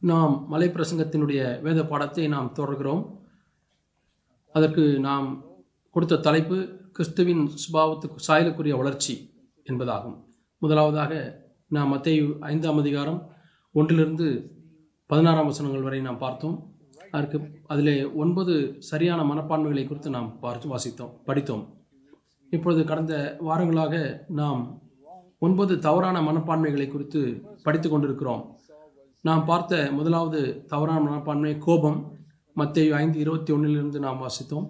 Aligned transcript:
நாம் 0.00 0.48
மலை 0.48 0.68
பிரசங்கத்தினுடைய 0.68 1.60
வேத 1.62 1.84
பாடத்தை 1.86 2.28
நாம் 2.28 2.54
தொடர்கிறோம். 2.54 3.18
அதற்கு 4.52 5.00
நாம் 5.00 5.44
கொடுத்த 5.90 6.16
தலைப்பு 6.16 6.68
கிறிஸ்துவின் 6.92 7.50
சுபாவத்துக்கு 7.62 8.16
சாயலுக்குரிய 8.28 8.76
வளர்ச்சி 8.76 9.14
என்பதாகும். 9.64 10.16
முதலாவதாக 10.58 11.42
நாம் 11.66 11.88
மத்திய 11.88 12.22
ஐந்தாம் 12.40 12.78
அதிகாரம் 12.78 13.32
ஒன்றிலிருந்து 13.72 14.28
பதினாறாம் 15.06 15.46
வசனங்கள் 15.46 15.82
வரை 15.82 16.00
நாம் 16.00 16.18
பார்த்தோம். 16.18 16.74
அதற்கு 17.10 17.62
அதிலே 17.66 18.04
ஒன்பது 18.04 18.76
சரியான 18.78 19.22
மனப்பான்மைகளை 19.22 19.86
குறித்து 19.86 20.10
நாம் 20.10 20.40
பார்த்து 20.40 20.68
வாசித்தோம் 20.68 21.12
படித்தோம். 21.24 21.64
இப்பொழுது 22.50 22.84
கடந்த 22.84 23.36
வாரங்களாக 23.48 24.22
நாம் 24.28 24.82
ஒன்பது 25.38 25.78
தவறான 25.78 26.20
மனப்பான்மைகளை 26.20 26.88
குறித்து 26.88 27.42
படித்து 27.62 27.88
கொண்டிருக்கிறோம். 27.88 28.58
நாம் 29.20 29.44
பார்த்த 29.44 29.88
முதலாவது 29.92 30.64
தவறான 30.64 31.00
மனப்பான்மை 31.00 31.58
கோபம் 31.58 32.16
மத்தேயு 32.56 32.90
ஐந்து 32.90 33.18
இருபத்தி 33.18 33.52
ஒன்றிலிருந்து 33.52 33.98
நாம் 33.98 34.22
வாசித்தோம். 34.22 34.66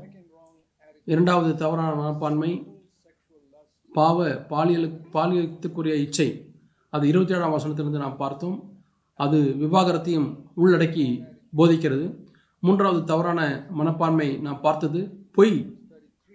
இரண்டாவது 1.04 1.54
தவறான 1.54 1.94
மனப்பான்மை 1.94 2.66
பாவ 3.92 4.36
பாலியல் 4.36 5.00
பாலியலுக்குரிய 5.12 5.94
இச்சை. 5.94 6.54
அது 6.88 7.08
இருபத்தி 7.08 7.34
ஏழாம் 7.34 7.52
வசனத்திலிருந்து 7.52 7.98
நாம் 7.98 8.16
பார்த்தோம். 8.16 8.72
அது 9.14 9.40
விவாகரத்தையும் 9.40 10.42
உள்ளடக்கி 10.56 11.24
போதிக்கிறது. 11.56 12.16
மூன்றாவது 12.58 13.04
தவறான 13.04 13.66
மனப்பான்மை 13.70 14.36
நாம் 14.36 14.60
பார்த்தது 14.60 15.28
பொய் 15.32 15.78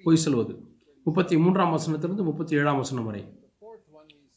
பொய் 0.03 0.15
சொல்வது. 0.15 0.63
முப்பத்தி 1.03 1.37
மூன்றாம் 1.37 1.77
வசனத்திலிருந்து 1.77 2.23
முப்பத்தி 2.23 2.55
ஏழாம் 2.55 2.77
வசனம் 2.77 3.05
வரை. 3.05 3.39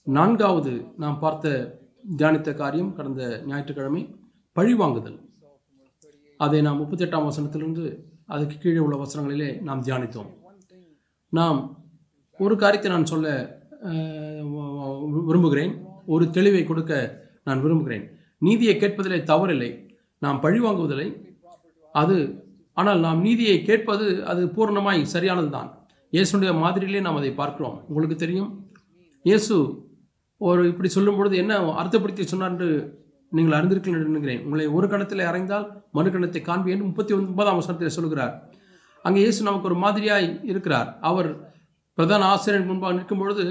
நான்காவது 0.03 0.85
நாம் 0.97 1.19
பார்த்த 1.19 1.78
தியானித்த 2.19 2.51
காரியம் 2.61 2.93
கடந்த 2.99 3.23
ஞாயிற்றுக்கிழமை 3.49 4.03
பழிவாங்குதல். 4.57 5.19
அதை 6.45 6.59
நாம் 6.67 6.81
முப்பத்தெட்டாம் 6.83 7.27
வசனத்திலிருந்து 7.29 7.85
அதுக்கு 8.35 8.57
கீழே 8.63 8.81
உள்ள 8.85 8.97
வசனங்களிலே 9.05 9.49
நாம் 9.69 9.85
தியானித்தோம். 9.87 10.31
நாம் 11.39 11.59
ஒரு 12.45 12.55
காரியத்தை 12.63 12.91
நான் 12.95 13.11
சொல்ல 13.13 13.27
விரும்புகிறேன். 15.29 15.73
ஒரு 16.15 16.25
தெளிவை 16.37 16.63
கொடுக்க 16.67 16.93
நான் 17.49 17.63
விரும்புகிறேன். 17.65 18.05
நீதியை 18.47 18.75
கேட்பதிலே 18.83 19.19
தவறில்லை. 19.31 19.71
நாம் 20.25 20.43
பழிவாங்குவதில்லை. 20.45 21.09
அது 21.95 22.17
ஆனால் 22.81 23.01
நாம் 23.07 23.21
நீதியை 23.27 23.59
கேட்பது 23.69 24.07
அது 24.31 24.43
பூர்ணமாய் 24.57 25.01
சரியானது 25.15 25.51
தான் 25.57 25.71
இயேசுடைய 26.17 26.51
மாதிரியிலே 26.63 27.01
நாம் 27.07 27.21
அதை 27.21 27.33
பார்க்கிறோம். 27.41 27.77
உங்களுக்கு 27.89 28.17
தெரியும்? 28.25 28.51
இயேசு 29.29 29.55
ஒரு 30.41 30.63
இப்படி 30.71 30.89
சொல்லும் 30.97 31.19
பொழுது 31.19 31.35
என்ன 31.43 31.55
அர்த்தப்படுத்தி 31.81 32.25
சொன்னார்ன்று 32.33 32.69
நீங்கள் 33.33 33.57
அறிந்திருக்கீர்கள் 33.57 34.45
உங்களை 34.45 34.67
ஒரு 34.77 34.87
கணத்தில் 34.93 35.29
அறைந்தால் 35.31 35.67
மறு 35.97 36.11
கணத்தை 36.13 36.41
காண்பி 36.43 36.73
என்று 36.75 36.89
முப்பத்தி 36.91 37.13
ஒன்பதாம் 37.17 37.59
வசனத்தில் 37.61 37.97
சொல்கிறார் 37.97 38.35
அங்கே 39.05 39.21
இயேசு 39.25 39.49
நமக்கு 39.49 39.69
ஒரு 39.71 39.77
மாதிரியாய் 39.83 40.29
இருக்கிறார். 40.51 40.89
அவர் 41.09 41.29
பிரதான 41.99 42.27
ஆசிரியர் 42.33 42.69
முன்பாக 42.71 42.97
நிற்கும் 42.97 43.21
பொழுது 43.21 43.45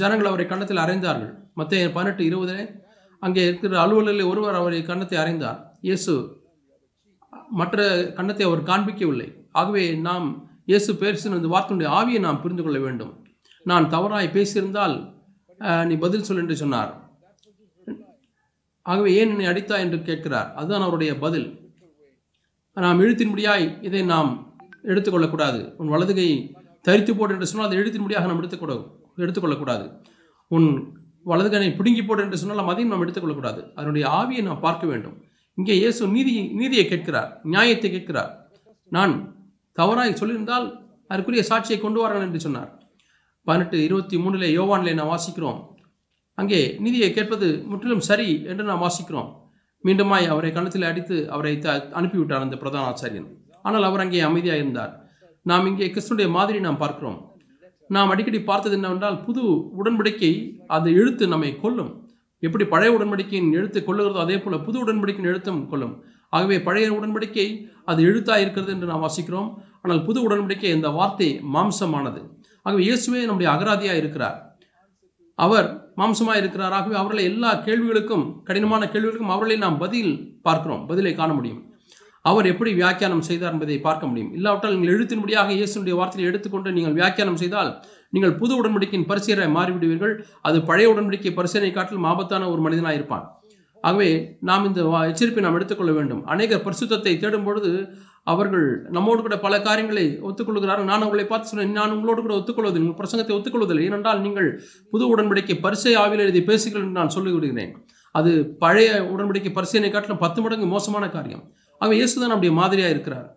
ஜனங்கள் 0.00 0.30
அவரை 0.30 0.46
கண்ணத்தில் 0.46 0.82
அறைந்தார்கள். 0.84 1.32
மத்திய 1.60 1.90
பதினெட்டு 1.96 2.22
இருபதிலே 2.30 2.64
அங்கே 3.22 3.42
இருக்கிற 3.48 3.76
அலுவலரில் 3.84 4.30
ஒருவர் 4.30 4.60
அவரை 4.60 4.80
கண்ணத்தை 4.88 5.18
அறைந்தார். 5.22 5.58
இயேசு 5.88 6.12
மற்ற 7.60 7.78
கண்ணத்தை 8.18 8.44
அவர் 8.48 8.68
காண்பிக்கவில்லை. 8.70 9.28
ஆகவே 9.60 9.84
நாம் 10.08 10.26
இயேசு 10.70 10.90
பேசின 11.02 11.38
இந்த 11.40 11.50
வார்த்தையுடைய 11.54 11.88
ஆவியை 11.98 12.20
நாம் 12.26 12.42
புரிந்து 12.44 12.64
கொள்ள 12.64 12.78
வேண்டும். 12.86 13.12
நான் 13.66 13.90
தவறாய் 13.94 14.34
பேசியிருந்தால் 14.36 14.96
நீ 15.60 15.94
பதில் 16.04 16.26
சொல் 16.28 16.42
என்று 16.42 16.56
சொன்னார். 16.62 16.92
ஆகவே 18.82 19.10
ஏன் 19.20 19.30
என்னை 19.32 19.46
அடித்தா 19.50 19.76
என்று 19.84 20.02
கேட்கிறார். 20.02 20.54
அதுதான் 20.54 20.84
அவருடைய 20.86 21.18
பதில். 21.18 21.46
நாம் 22.76 23.00
எழுத்தின்படியாய் 23.04 23.66
இதை 23.82 24.02
நாம் 24.02 24.30
எடுத்துக்கொள்ளக்கூடாது. 24.92 25.74
உன் 25.76 25.92
வலதுகை 25.94 26.28
தரித்து 26.80 27.16
போடு 27.16 27.34
என்று 27.34 27.46
சொன்னால் 27.50 27.68
அதை 27.68 27.78
எழுத்தின்படியாக 27.82 28.28
நாம் 28.30 28.40
எடுத்துக்கூட 28.42 28.74
எடுத்துக்கொள்ளக்கூடாது. 29.24 29.86
உன் 30.50 30.68
வலதுகனை 31.26 31.76
பிடுங்கி 31.76 32.04
போடு 32.04 32.22
என்று 32.22 32.40
சொன்னால் 32.40 32.70
அதையும் 32.72 32.92
நாம் 32.92 33.04
எடுத்துக்கொள்ளக்கூடாது. 33.04 33.60
அதனுடைய 33.74 34.04
ஆவியை 34.08 34.42
நாம் 34.42 34.64
பார்க்க 34.66 34.86
வேண்டும். 34.86 35.16
இங்கே 35.54 35.74
இயேசு 35.82 36.08
நீதி 36.08 36.32
நீதியை 36.60 36.84
கேட்கிறார் 36.86 37.40
நியாயத்தை 37.44 37.90
கேட்கிறார். 37.90 38.32
நான் 38.88 39.14
தவறாய் 39.72 40.18
சொல்லியிருந்தால் 40.20 40.66
அதற்குரிய 41.08 41.44
சாட்சியை 41.50 41.78
கொண்டு 41.80 41.98
வரேன் 42.06 42.26
என்று 42.26 42.40
சொன்னார். 42.40 42.70
பதினெட்டு 43.46 43.78
இருபத்தி 43.86 44.16
மூணில் 44.24 44.46
யோவானிலே 44.58 44.92
நாம் 44.98 45.12
வாசிக்கிறோம். 45.14 45.58
அங்கே 46.38 46.60
நிதியை 46.84 47.08
கேட்பது 47.16 47.48
முற்றிலும் 47.70 48.04
சரி 48.08 48.28
என்று 48.50 48.64
நாம் 48.70 48.84
வாசிக்கிறோம். 48.84 49.28
மீண்டுமாய் 49.84 50.30
அவரை 50.32 50.50
கணத்தில் 50.52 50.88
அடித்து 50.90 51.16
அவரை 51.34 51.52
த 51.64 51.74
அனுப்பிவிட்டார் 51.98 52.44
அந்த 52.44 52.56
பிரதான 52.62 52.84
ஆச்சாரியன். 52.92 53.28
ஆனால் 53.66 53.86
அவர் 53.88 54.02
அங்கே 54.04 54.22
அமைதியாக 54.28 54.62
இருந்தார். 54.62 54.92
நாம் 55.50 55.68
இங்கே 55.70 55.88
கிறிஸ்துடைய 55.94 56.28
மாதிரி 56.36 56.58
நாம் 56.66 56.80
பார்க்கிறோம். 56.82 57.18
நாம் 57.94 58.12
அடிக்கடி 58.12 58.38
பார்த்தது 58.50 58.76
என்னவென்றால் 58.78 59.18
புது 59.26 59.42
உடன்படிக்கை 59.80 60.32
அந்த 60.76 60.88
எழுத்து 61.00 61.24
நம்மை 61.32 61.50
கொல்லும். 61.64 61.92
எப்படி 62.42 62.64
பழைய 62.72 62.90
உடன்படிக்கையின் 62.96 63.52
எழுத்து 63.58 63.80
கொள்ளுகிறதோ 63.88 64.20
அதே 64.24 64.36
போல் 64.44 64.64
புது 64.66 64.76
உடன்படிக்கையின் 64.84 65.30
எழுத்தும் 65.32 65.60
கொள்ளும் 65.72 65.94
ஆகவே 66.36 66.56
பழைய 66.68 66.86
உடன்படிக்கை 66.98 67.46
அது 67.90 68.00
எழுத்தாக 68.10 68.42
இருக்கிறது 68.44 68.72
என்று 68.74 68.88
நாம் 68.90 69.04
வாசிக்கிறோம். 69.06 69.50
ஆனால் 69.82 70.00
புது 70.06 70.18
உடன்படிக்கை 70.26 70.70
இந்த 70.78 70.88
வார்த்தை 70.98 71.28
மாம்சமானது. 71.54 72.22
ஆகவே 72.64 72.84
இயேசுவே 72.84 73.24
நம்முடைய 73.24 73.52
அகராதியாக 73.52 73.96
இருக்கிறார். 73.96 74.56
அவர் 75.34 75.92
மாம்சமாக 75.96 76.36
இருக்கிறார். 76.36 76.72
ஆகவே 76.72 76.96
அவர்களை 76.96 77.24
எல்லா 77.24 77.54
கேள்விகளுக்கும் 77.54 78.42
கடினமான 78.42 78.88
கேள்விகளுக்கும் 78.92 79.28
அவர்களை 79.28 79.56
நாம் 79.56 79.78
பதில் 79.78 80.38
பார்க்கிறோம். 80.42 80.86
பதிலை 80.86 81.14
காண 81.14 81.32
முடியும். 81.32 81.72
அவர் 82.22 82.46
எப்படி 82.46 82.74
வியாக்கியானம் 82.74 83.22
செய்தார் 83.22 83.52
என்பதை 83.52 83.80
பார்க்க 83.80 84.06
முடியும். 84.06 84.34
இல்லாவிட்டால் 84.34 84.78
நீங்கள் 84.78 84.98
எழுத்தின்படியாக 84.98 85.50
இயேசுடைய 85.50 85.90
வார்த்தையை 85.90 86.30
எடுத்துக்கொண்டு 86.30 86.72
நீங்கள் 86.72 86.92
வியாக்கியானம் 86.92 87.36
செய்தால் 87.36 87.84
நீங்கள் 88.10 88.34
புது 88.34 88.56
உடன்படிக்கையின் 88.56 89.08
பரிசீலனை 89.08 89.62
மாறிவிடுவீர்கள். 89.62 90.22
அது 90.42 90.62
பழைய 90.62 90.90
உடன்படிக்கை 90.90 91.34
பரிசீலனை 91.34 91.72
காட்டிலும் 91.72 92.04
ஆபத்தான 92.04 92.50
ஒரு 92.50 92.60
மனிதனாக 92.60 92.94
இருப்பான். 92.94 93.38
ஆகவே 93.80 94.36
நாம் 94.40 94.66
இந்த 94.66 94.84
வா- 94.84 95.14
எச்சரிப்பை 95.14 95.40
நாம் 95.40 95.54
எடுத்துக்கொள்ள 95.54 95.92
வேண்டும். 95.92 96.26
அநேகர் 96.26 96.64
பரிசுத்தத்தை 96.64 97.18
தேடும் 97.18 97.44
பொழுது 97.44 97.94
அவர்கள் 98.32 98.66
நம்மோடு 98.96 99.20
கூட 99.24 99.36
பல 99.46 99.54
காரியங்களை 99.66 100.04
ஒத்துக்கொள்கிறார்கள். 100.28 100.90
நான் 100.90 101.04
உங்களை 101.06 101.24
பார்த்து 101.30 101.50
சொன்னேன் 101.50 101.78
நான் 101.80 101.94
உங்களோடு 101.96 102.20
கூட 102.24 102.34
ஒத்துக்கொள்வதில்லை. 102.40 102.84
உங்கள் 102.86 103.00
பிரசங்கத்தை 103.00 103.34
ஒத்துக்கொள்வதில்லை. 103.36 103.84
ஏனென்றால் 103.88 104.20
நீங்கள் 104.26 104.48
புது 104.92 105.04
உடன்படிக்கை 105.14 105.56
பரிசை 105.66 105.92
ஆவியில் 106.02 106.24
எழுதி 106.26 106.42
பேசுகிறீர்கள் 106.50 106.86
என்று 106.86 106.98
நான் 107.00 107.14
சொல்லிவிடுகிறேன். 107.16 107.72
அது 108.18 108.32
பழைய 108.64 108.90
உடன்படிக்கை 109.12 109.52
பரிசீலனை 109.58 109.90
காட்டிலும் 109.92 110.22
பத்து 110.24 110.40
மடங்கு 110.42 110.66
மோசமான 110.74 111.04
காரியம். 111.16 111.44
ஆகவே 111.80 111.96
இயேசுதான் 112.00 112.32
நம்முடைய 112.32 112.54
மாதிரியாக 112.60 112.94
இருக்கிறார். 112.94 113.28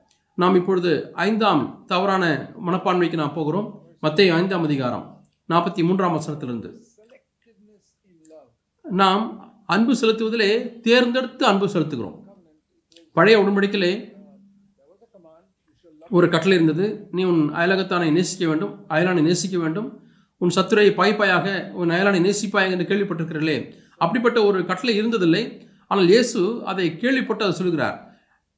நாம் 0.42 0.58
இப்பொழுது 0.62 0.92
ஐந்தாம் 1.28 1.64
தவறான 1.92 2.24
மனப்பான்மைக்கு 2.68 3.18
நாம் 3.22 3.38
போகிறோம். 3.38 3.70
மத்திய 4.06 4.36
ஐந்தாம் 4.42 4.66
அதிகாரம் 4.68 5.06
நாற்பத்தி 5.52 5.82
மூன்றாம் 5.88 6.16
வசனத்திலிருந்து. 6.18 6.70
நாம் 8.86 9.24
அன்பு 9.76 9.94
செலுத்துவதிலே 10.02 10.52
தேர்ந்தெடுத்து 10.86 11.44
அன்பு 11.52 11.68
செலுத்துகிறோம். 11.74 12.18
பழைய 13.18 13.38
உடன்படிக்கையிலே 13.42 13.94
ஒரு 16.16 16.28
கட்டளை 16.34 16.56
இருந்தது. 16.58 16.86
நீ 17.16 17.22
உன் 17.32 17.42
அயலகத்தானை 17.60 18.10
நேசிக்க 18.18 18.44
வேண்டும் 18.52 18.74
அயலானை 18.96 19.22
நேசிக்க 19.30 19.58
வேண்டும். 19.64 19.88
உன் 20.42 20.54
சத்துரையை 20.58 20.92
பாய்ப்பாயாக 21.00 21.48
உன் 21.82 21.94
அயலானை 21.96 22.20
நேசிப்பாயாக 22.28 22.76
என்று 22.76 22.90
கேள்விப்பட்டிருக்கிறீர்களே. 22.90 23.58
அப்படிப்பட்ட 24.04 24.40
ஒரு 24.50 24.60
கட்டளை 24.72 24.94
இருந்ததில்லை. 25.00 25.44
ஆனால் 25.92 26.10
இயேசு 26.14 26.40
அதை 26.72 26.86
கேள்விப்பட்டு 27.04 27.46
அதை 27.46 27.56
சொல்கிறார். 27.62 27.98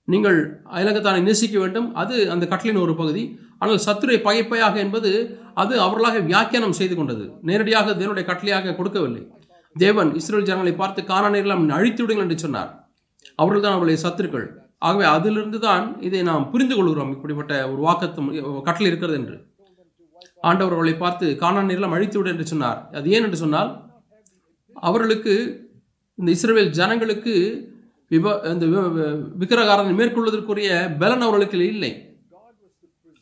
நீங்கள் 0.07 0.37
அயலகத்தானை 0.75 1.21
நேசிக்க 1.29 1.55
வேண்டும் 1.63 1.87
அது 2.01 2.15
அந்த 2.33 2.45
கட்டளையின் 2.51 2.83
ஒரு 2.85 2.93
பகுதி. 3.01 3.23
ஆனால் 3.61 3.83
சத்துரை 3.85 4.17
பகைப்பையாக 4.27 4.75
என்பது 4.85 5.11
அது 5.61 5.73
அவர்களாக 5.85 6.19
வியாக்கியானம் 6.31 6.77
செய்து 6.79 6.95
கொண்டது. 6.95 7.25
நேரடியாக 7.49 7.93
தேவனுடைய 7.99 8.25
கட்டளையாக 8.29 8.75
கொடுக்கவில்லை. 8.79 9.23
தேவன் 9.75 10.11
இஸ்ரேல் 10.19 10.47
ஜனங்களை 10.49 10.73
பார்த்து 10.75 11.01
காணானீர்கள் 11.11 11.75
அழித்து 11.77 12.01
விடுங்கள் 12.03 12.25
என்று 12.27 12.43
சொன்னார். 12.45 12.71
அவர்கள் 13.41 13.65
தான் 13.65 13.75
அவருடைய 13.77 13.99
சத்துருக்கள். 14.05 14.47
ஆகவே 14.87 15.05
அதிலிருந்து 15.15 15.59
தான் 15.67 15.85
இதை 16.07 16.19
நாம் 16.29 16.49
புரிந்து 16.51 16.75
கொள்கிறோம் 16.75 17.13
இப்படிப்பட்ட 17.15 17.53
ஒரு 17.71 17.81
வாக்கத்து 17.87 18.19
கட்டளை 18.67 18.87
இருக்கிறது 18.91 19.17
என்று. 19.21 19.37
ஆண்டவர் 20.49 20.75
அவர்களை 20.75 20.93
பார்த்து 21.03 21.25
காணான் 21.41 21.69
நிலம் 21.71 21.95
அழித்து 21.95 22.17
விடு 22.19 22.31
என்று 22.33 22.45
சொன்னார். 22.51 22.79
அது 22.99 23.07
ஏன் 23.15 23.25
என்று 23.27 23.39
சொன்னால் 23.43 23.71
அவர்களுக்கு 24.89 25.33
இந்த 26.19 26.29
இஸ்ரேல் 26.35 26.75
ஜனங்களுக்கு 26.79 27.33
விப 28.11 28.35
இந்த 28.51 28.65
விக்கிரகாரனை 29.41 29.91
மேற்கொள்வதற்குரிய 29.97 30.69
பலன் 31.01 31.25
அவர்களுக்கு 31.25 31.57
இல்லை. 31.73 31.91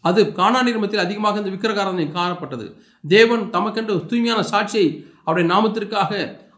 அது 0.04 0.22
காணானியர் 0.40 0.82
மத்தியில் 0.82 1.06
அதிகமாக 1.06 1.42
இந்த 1.42 1.52
விக்கிரகாரனை 1.54 2.06
காணப்பட்டது. 2.18 2.66
தேவன் 3.04 3.44
தமக்கென்று 3.56 3.96
தூய்மையான 4.12 4.42
சாட்சியை 4.52 4.88
அவருடைய 5.26 5.48
நாமத்திற்காக 5.54 6.12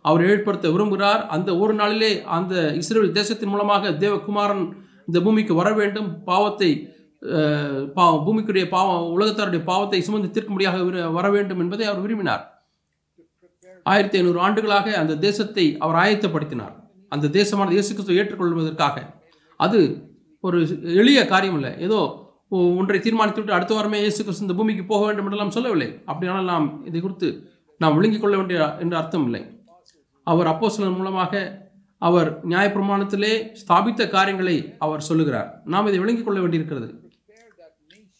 அவர் 0.10 0.26
ஏற்படுத்த 0.32 0.68
விரும்புகிறார். 0.74 1.22
அந்த 1.36 1.50
ஒரு 1.62 1.74
நாளிலே 1.80 2.12
அந்த 2.38 2.54
இஸ்ரேல் 2.82 3.18
தேசத்தின் 3.18 3.52
மூலமாக 3.54 3.92
தேவகுமாரன் 4.04 4.64
இந்த 5.10 5.22
பூமிக்கு 5.22 5.54
வர 5.54 5.74
வேண்டும். 5.74 6.24
பாவத்தை 6.24 6.94
பா 7.94 8.16
பூமிக்குரிய 8.16 8.68
பாவம் 8.68 9.20
உலகத்தாருடைய 9.20 9.64
பாவத்தை 9.64 10.02
சுமந்து 10.02 10.30
தீர்க்கும்படியாக 10.34 10.78
விரு- 10.78 11.12
வர 11.12 11.30
வேண்டும் 11.30 11.60
என்பதை 11.60 11.88
அவர் 11.88 12.02
விரும்பினார். 12.02 12.68
ஆயிரத்தி 13.84 14.18
ஐநூறு 14.18 14.40
ஆண்டுகளாக 14.40 14.94
அந்த 14.94 15.18
தேசத்தை 15.18 15.78
அவர் 15.78 15.96
ஆயத்தப்படுத்தினார். 15.96 16.76
அந்த 17.10 17.28
தேசமானது 17.28 17.72
இயேசு 17.72 17.96
கிறிஸ்துவை 17.96 18.18
ஏற்றுக்கொள்வதற்காக. 18.18 18.98
அது 19.58 20.10
ஒரு 20.40 20.80
எளிய 20.84 21.26
காரியம் 21.26 21.56
இல்லை 21.56 21.80
ஏதோ 21.80 22.00
ஒன்றை 22.50 23.00
தீர்மானித்து 23.00 23.40
விட்டு 23.40 23.56
அடுத்த 23.56 23.74
வாரமே 23.74 24.00
இயேசு 24.00 24.24
கிறிஸ்து 24.24 24.42
இந்த 24.42 24.54
பூமிக்கு 24.54 24.84
போக 24.84 25.06
வேண்டும் 25.06 25.24
என்றெல்லாம் 25.24 25.52
சொல்லவில்லை. 25.52 26.02
அப்படியானால் 26.06 26.46
நாம் 26.46 26.86
இதை 26.86 27.02
குறித்து 27.02 27.52
நாம் 27.78 27.96
விழுங்கிக் 27.96 28.22
கொள்ள 28.22 28.38
வேண்டிய 28.38 28.76
என்ற 28.80 28.98
அர்த்தம் 28.98 29.24
இல்லை. 29.24 29.64
அவர் 30.24 30.48
அப்போஸ்தலர் 30.48 30.98
மூலமாக 30.98 31.68
அவர் 32.00 32.48
நியாயப்பிரமாணத்திலே 32.48 33.54
ஸ்தாபித்த 33.54 34.08
காரியங்களை 34.08 34.76
அவர் 34.80 35.02
சொல்லுகிறார். 35.02 35.62
நாம் 35.66 35.88
இதை 35.88 36.00
விளங்கிக் 36.00 36.26
கொள்ள 36.26 36.40
வேண்டியிருக்கிறது. 36.40 37.12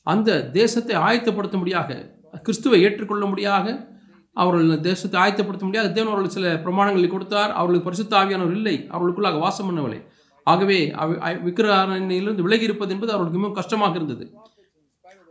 அந்த 0.04 0.50
தேசத்தை 0.50 0.96
ஆயத்தப்படுத்த 0.96 1.58
முடியாக 1.58 2.10
கிறிஸ்துவை 2.42 2.82
ஏற்றுக்கொள்ள 2.82 3.26
முடியாக 3.26 3.88
அவர்கள் 4.34 4.80
தேசத்தை 4.80 5.22
ஆயத்தப்படுத்த 5.22 5.60
முடியாது 5.60 5.94
தேவன் 5.94 6.12
அவர்கள் 6.12 6.32
சில 6.32 6.54
பிரமாணங்களை 6.54 7.08
கொடுத்தார். 7.08 7.50
அவர்களுக்கு 7.50 7.84
பரிசுத்த 7.84 8.18
ஆவியானவர் 8.18 8.52
இல்லை. 8.52 8.88
அவர்களுக்குள்ளாக 8.92 9.40
வாசம் 9.40 9.78
பண்ணவில்லை. 9.78 10.06
ஆகவே 10.44 10.92
அவ- 10.92 11.34
விலகி 11.36 12.64
இருப்பது 12.64 12.94
என்பது 12.94 13.12
அவர்களுக்கு 13.12 13.32
மிகவும் 13.32 13.54
கஷ்டமாக 13.54 13.96
இருந்தது. 13.96 14.34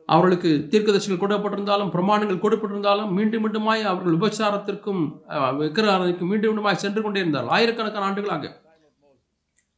அவர்களுக்கு 0.08 0.50
தீர்க்கதரிசிகள் 0.72 1.22
கொடுக்கப்பட்டிருந்தாலும் 1.22 1.90
பிரமாணங்கள் 1.94 2.42
கொடுக்கப்பட்டிருந்தாலும் 2.42 3.10
மீண்டும் 3.10 3.42
மீண்டுமாய் 3.44 3.82
அவர்கள் 3.84 4.16
உபசாரத்திற்கும் 4.18 5.02
அஹ், 5.34 5.52
விக்கிரகணிக்கும் 5.58 6.30
மீண்டும் 6.30 6.50
மீண்டுமாய் 6.50 6.82
சென்று 6.84 7.02
கொண்டே 7.02 7.20
இருந்தார்கள் 7.20 7.54
ஆயிரக்கணக்கான 7.56 8.06
ஆண்டுகளாக. 8.06 8.46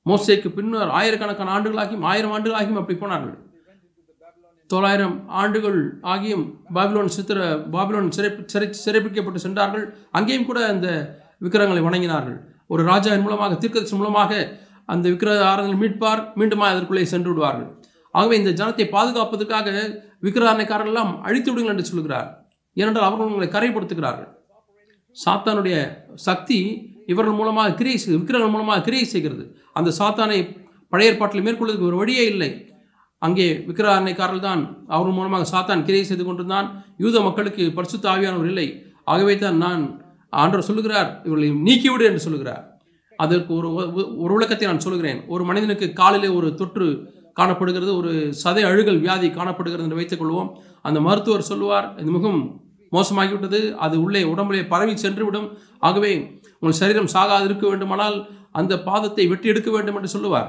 மோசேக்கு 0.06 0.48
பின்னர் 0.50 0.92
ஆயிரக்கணக்கான 0.98 1.50
ஆண்டுகளாகியும் 1.50 2.04
ஆயிரம் 2.04 2.34
ஆண்டுகளாகியும் 2.36 2.78
அப்படி 2.78 2.98
போனார்கள். 2.98 3.36
தொள்ளாயிரம் 4.70 5.14
ஆண்டுகள் 5.40 5.78
ஆகியும் 6.04 6.44
பாபிலோன் 6.74 7.08
சித்திர 7.08 7.38
பாபிலோன் 7.72 8.08
சிறை 8.10 8.30
சிறை 8.46 8.68
சிறைப்பிடிக்கப்பட்டு 8.84 9.40
சென்றார்கள். 9.40 9.84
அங்கேயும் 10.12 10.46
கூட 10.46 10.60
அந்த 10.68 10.88
விக்கிரகங்களை 11.40 11.82
வணங்கினார்கள். 11.82 12.38
ஒரு 12.70 12.82
ராஜாவின் 12.84 13.22
மூலமாக 13.22 13.54
தீர்க்கதரிசி 13.56 13.96
மூலமாக 13.96 14.32
அந்த 14.88 15.06
விக்கிரக 15.08 15.42
ஆராதனை 15.48 15.76
மீட்பார் 15.76 16.22
மீண்டும் 16.34 16.64
அதற்குள்ளே 16.68 17.04
சென்று 17.06 17.30
விடுவார்கள். 17.30 17.68
ஆகவே 18.12 18.42
இந்த 18.42 18.64
ஜனத்தை 18.64 18.84
பாதுகாப்பதற்காக 18.88 19.98
விக்கிரகாரணைக்காரர்கள் 20.22 20.86
எல்லாம் 20.86 21.22
அழித்து 21.22 21.52
விடுங்கள் 21.52 21.76
என்று 21.76 21.88
சொல்கிறார் 21.88 22.48
ஏனென்றால் 22.74 23.12
அவர்கள் 23.12 23.26
உங்களை 23.26 23.48
கரைப்படுத்துகிறார்கள். 23.48 24.28
சாத்தானுடைய 25.24 25.96
சக்தி 26.14 26.88
இவர்கள் 27.06 27.34
மூலமாக 27.34 27.74
கிரியை 27.74 27.98
செய் 27.98 28.14
விக்கிரகங்கள் 28.14 28.50
மூலமாக 28.50 28.80
கிரியை 28.80 29.04
செய்கிறது. 29.04 29.56
அந்த 29.72 29.92
சாத்தானை 29.98 30.68
பழைய 30.88 31.12
ஏற்பாட்டில் 31.12 31.42
மேற்கொள்வதற்கு 31.42 31.86
ஒரு 31.86 31.96
வழியே 31.96 32.26
இல்லை. 32.26 32.74
அங்கே 33.18 33.64
விக்கிரகாரணைக்காரர்கள் 33.68 34.38
தான் 34.38 34.84
அவர்கள் 34.88 35.14
மூலமாக 35.14 35.58
சாத்தான் 35.58 35.82
கிரியை 35.82 36.04
செய்து 36.04 36.24
கொண்டிருந்தான். 36.24 36.84
யூத 36.98 37.20
மக்களுக்கு 37.20 37.72
பரிசுத்த 37.72 38.10
ஆவியானவர் 38.10 38.46
இல்லை. 38.46 38.84
ஆகவே 39.04 39.36
தான் 39.36 39.56
நான் 39.56 40.04
ஆண்டவர் 40.30 40.64
சொல்லுகிறார் 40.64 41.22
இவர்களை 41.24 41.50
நீக்கிவிடு 41.50 42.04
என்று 42.04 42.20
சொல்லுகிறார். 42.20 42.80
அதற்கு 43.16 43.54
ஒரு 43.54 43.68
ஒரு- 43.68 44.32
விளக்கத்தை 44.32 44.68
நான் 44.68 44.80
சொல்லுகிறேன். 44.80 45.26
ஒரு 45.26 45.44
மனிதனுக்கு 45.44 45.92
காலிலே 45.92 46.28
ஒரு 46.28 46.54
தொற்று 46.54 47.18
காணப்படுகிறது 47.38 47.92
ஒரு 48.00 48.12
சதை 48.42 48.62
அழுகல் 48.70 49.02
வியாதி 49.04 49.28
காணப்படுகிறது 49.38 49.86
என்று 49.86 49.98
வைத்துக் 50.00 50.20
கொள்வோம். 50.22 50.50
அந்த 50.88 50.98
மருத்துவர் 51.06 51.48
சொல்லுவார் 51.50 51.88
இது 52.00 52.10
மிகவும் 52.16 52.42
மோசமாகிவிட்டது. 52.96 53.60
அது 53.84 53.96
உள்ளே 54.04 54.22
உடம்புலே 54.32 54.62
பரவி 54.72 54.94
சென்று 55.04 55.24
விடும் 55.26 55.48
ஆகவே 55.88 56.12
உங்கள் 56.60 56.80
சரீரம் 56.80 57.12
சாகாது 57.14 57.46
இருக்க 57.48 57.64
வேண்டுமானால் 57.72 58.16
அந்த 58.60 58.74
பாதத்தை 58.88 59.24
வெட்டி 59.32 59.48
எடுக்க 59.52 59.70
வேண்டும் 59.74 59.96
என்று 59.98 60.14
சொல்லுவார். 60.14 60.48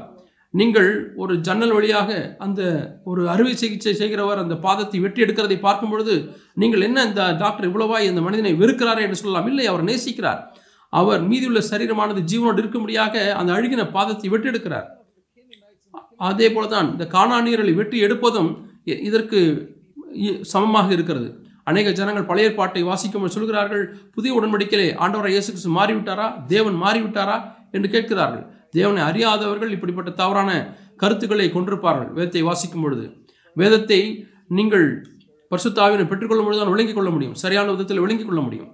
நீங்கள் 0.54 0.90
ஒரு 1.24 1.34
ஜன்னல் 1.48 1.74
வழியாக 1.76 2.10
அந்த 2.46 2.62
ஒரு 3.10 3.22
அறுவை 3.34 3.54
சிகிச்சை 3.62 3.94
செய்கிறவர் 4.00 4.42
அந்த 4.44 4.56
பாதத்தை 4.66 5.00
வெட்டி 5.04 5.24
எடுக்கிறதை 5.26 5.58
பார்க்கும் 5.66 5.92
பொழுது 5.94 6.16
நீங்கள் 6.62 6.86
என்ன 6.88 7.06
இந்த 7.10 7.22
டாக்டர் 7.44 7.68
இவ்வளவாய் 7.70 8.10
இந்த 8.10 8.22
மனிதனை 8.26 8.52
வெறுக்கிறாரே 8.62 9.04
என்று 9.08 9.20
சொல்லலாம். 9.22 9.48
இல்லை 9.52 9.68
அவர் 9.72 9.88
நேசிக்கிறார். 9.90 10.42
அவர் 10.94 11.22
மீதியுள்ள 11.30 11.60
சரீரமானது 11.70 12.22
ஜீவனோடு 12.32 12.62
இருக்கும்படியாக 12.64 13.14
அந்த 13.42 13.52
அழுகின 13.58 13.86
பாதத்தை 13.98 14.30
வெட்டி 14.34 14.52
எடுக்கிறார். 14.52 14.88
அதே 16.30 16.48
போலதான் 16.50 16.92
இந்த 16.92 17.06
காணானியர்களை 17.12 17.74
வெட்டி 17.74 18.04
எடுப்பதும் 18.04 18.50
இதற்கு 18.84 19.40
இ- 20.14 20.42
சமமாக 20.42 20.94
இருக்கிறது. 20.94 21.30
அநேக 21.64 21.92
ஜனங்கள் 21.92 22.26
பழைய 22.26 22.54
பாட்டை 22.54 22.84
வாசிக்கும் 22.84 23.28
சொல்கிறார்கள் 23.28 23.84
புதிய 24.12 24.32
உடன்படிக்கையிலே 24.42 24.88
ஆண்டவரை 25.04 25.28
இயேசு 25.28 25.48
கிறிஸ்து 25.48 25.76
மாறிவிட்டாரா 25.76 26.46
தேவன் 26.46 26.78
மாறிவிட்டாரா 26.82 27.38
என்று 27.72 27.90
கேட்கிறார்கள். 27.90 28.46
தேவனை 28.70 29.02
அறியாதவர்கள் 29.04 29.72
இப்படிப்பட்ட 29.72 30.12
தவறான 30.12 30.76
கருத்துக்களை 30.98 31.52
கொண்டிருப்பார்கள் 31.54 32.12
வேதத்தை 32.12 32.42
வாசிக்கும் 32.42 32.82
பொழுது. 32.82 33.06
வேதத்தை 33.56 34.00
நீங்கள் 34.48 34.88
பரிசுத்தாவினை 35.52 36.08
பெற்றுக்கொள்ளும் 36.08 36.46
பொழுது 36.46 36.62
தான் 36.62 36.72
விளங்கிக் 36.72 36.96
கொள்ள 36.96 37.10
முடியும். 37.10 37.34
சரியான 37.36 37.72
விதத்தில் 37.72 38.00
விளங்கிக் 38.00 38.26
கொள்ள 38.26 38.42
முடியும். 38.42 38.72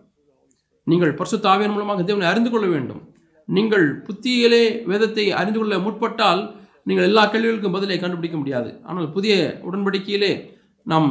நீங்கள் 0.84 1.14
பரிசுத்தாவியன் 1.14 1.72
மூலமாக 1.72 2.04
தேவனை 2.04 2.28
அறிந்து 2.28 2.50
கொள்ள 2.50 2.68
வேண்டும். 2.68 3.02
நீங்கள் 3.46 4.02
புத்தியிலே 4.02 4.84
வேதத்தை 4.86 5.32
அறிந்து 5.32 5.60
கொள்ள 5.60 5.78
முற்பட்டால் 5.78 6.42
நீங்கள் 6.88 7.08
எல்லா 7.10 7.24
கேள்விகளுக்கும் 7.32 7.76
பதிலை 7.78 7.98
கண்டுபிடிக்க 8.02 8.38
முடியாது. 8.42 8.70
ஆனால் 8.90 9.08
புதிய 9.18 9.36
உடன்படிக்கையிலே 9.70 10.32
நாம் 10.92 11.10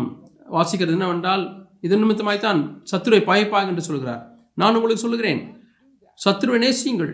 வாசிக்கிறது 0.57 0.97
என்னவென்றால் 0.97 1.45
இதன் 1.87 2.03
நிமித்தமாய்த்தான் 2.05 2.61
சத்துருவை 2.91 3.23
பயப்பாக 3.31 3.73
என்று 3.73 3.85
சொல்கிறார். 3.89 4.23
நான் 4.61 4.77
உங்களுக்கு 4.79 5.05
சொல்லுகிறேன் 5.05 5.41
சத்துருவை 6.25 6.59
நேசியுங்கள். 6.65 7.13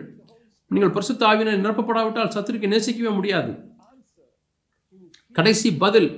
நீங்கள் 0.71 0.93
பரிசுத்த 0.97 1.23
ஆவியினர் 1.31 1.63
நிரப்பப்படாவிட்டால் 1.65 2.35
சத்துருக்கு 2.37 2.73
நேசிக்கவே 2.75 3.13
முடியாது. 3.19 3.53
கடைசி 5.39 5.69
பதில் 5.83 6.09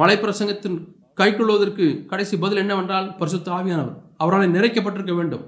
மலை 0.00 0.16
பிரசங்கத்தின் 0.22 0.76
கைக்கொள்வதற்கு 1.20 1.86
கடைசி 2.10 2.34
பதில் 2.42 2.60
என்னவென்றால் 2.64 3.08
பரிசுத்த 3.20 3.48
ஆவியானவர். 3.56 3.96
அவரால் 4.22 4.54
நிறைக்கப்பட்டிருக்க 4.56 5.14
வேண்டும். 5.20 5.44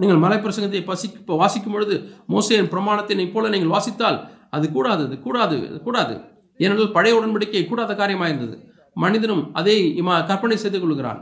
நீங்கள் 0.00 0.20
மலை 0.24 0.36
பிரசங்கத்தை 0.42 0.82
பசி 0.90 1.06
வாசிக்கும் 1.40 1.74
பொழுது 1.74 1.96
மோசையின் 2.34 2.70
பிரமாணத்தை 2.74 3.26
போல 3.32 3.48
நீங்கள் 3.54 3.74
வாசித்தால் 3.76 4.18
அது 4.50 4.72
கூடாது 4.72 5.04
அது 5.04 5.20
கூடாது 5.20 5.56
கூடாது. 5.82 6.14
ஏனென்றால் 6.58 6.90
பழைய 6.90 7.20
உடன்படிக்கை 7.20 7.66
கூடாத 7.66 7.94
காரியமாக 7.94 8.30
இருந்தது 8.32 8.56
மனிதனும் 8.94 9.54
அதை 9.54 9.74
இமா 10.00 10.26
கற்பனை 10.26 10.56
செய்து 10.56 10.80
கொள்கிறான். 10.80 11.20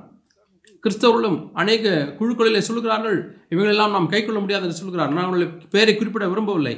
கிறிஸ்தவர்களும் 0.82 1.50
அநேக 1.52 2.14
குழுக்களிலே 2.18 2.58
சொல்கிறார்கள் 2.58 3.18
இவைகளெல்லாம் 3.48 3.90
நாம் 3.90 4.10
கைக்கொள்ள 4.10 4.40
முடியாது 4.40 4.64
என்று 4.64 4.76
சொல்கிறார் 4.76 5.12
நான் 5.12 5.24
அவர்களை 5.24 5.46
பெயரை 5.70 5.96
குறிப்பிட 5.96 6.28
விரும்பவில்லை. 6.28 6.74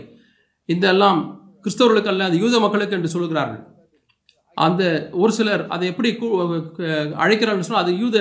இந்த 0.67 0.89
எல்லாம் 0.89 1.21
கிறிஸ்தவர்களுக்கு 1.65 2.07
அல்ல 2.07 2.25
அது 2.25 2.39
யூத 2.39 2.61
மக்களுக்கு 2.61 2.97
என்று 2.97 3.09
சொல்கிறார்கள் 3.09 3.63
அந்த 4.55 5.11
ஒரு 5.13 5.33
சிலர் 5.33 5.67
அதை 5.67 5.89
எப்படி 5.89 6.13
கூ- 6.13 7.15
அழைக்கிறார்கள் 7.15 7.65
சொன்னால் 7.65 7.85
அது 7.85 7.99
யூத 7.99 8.19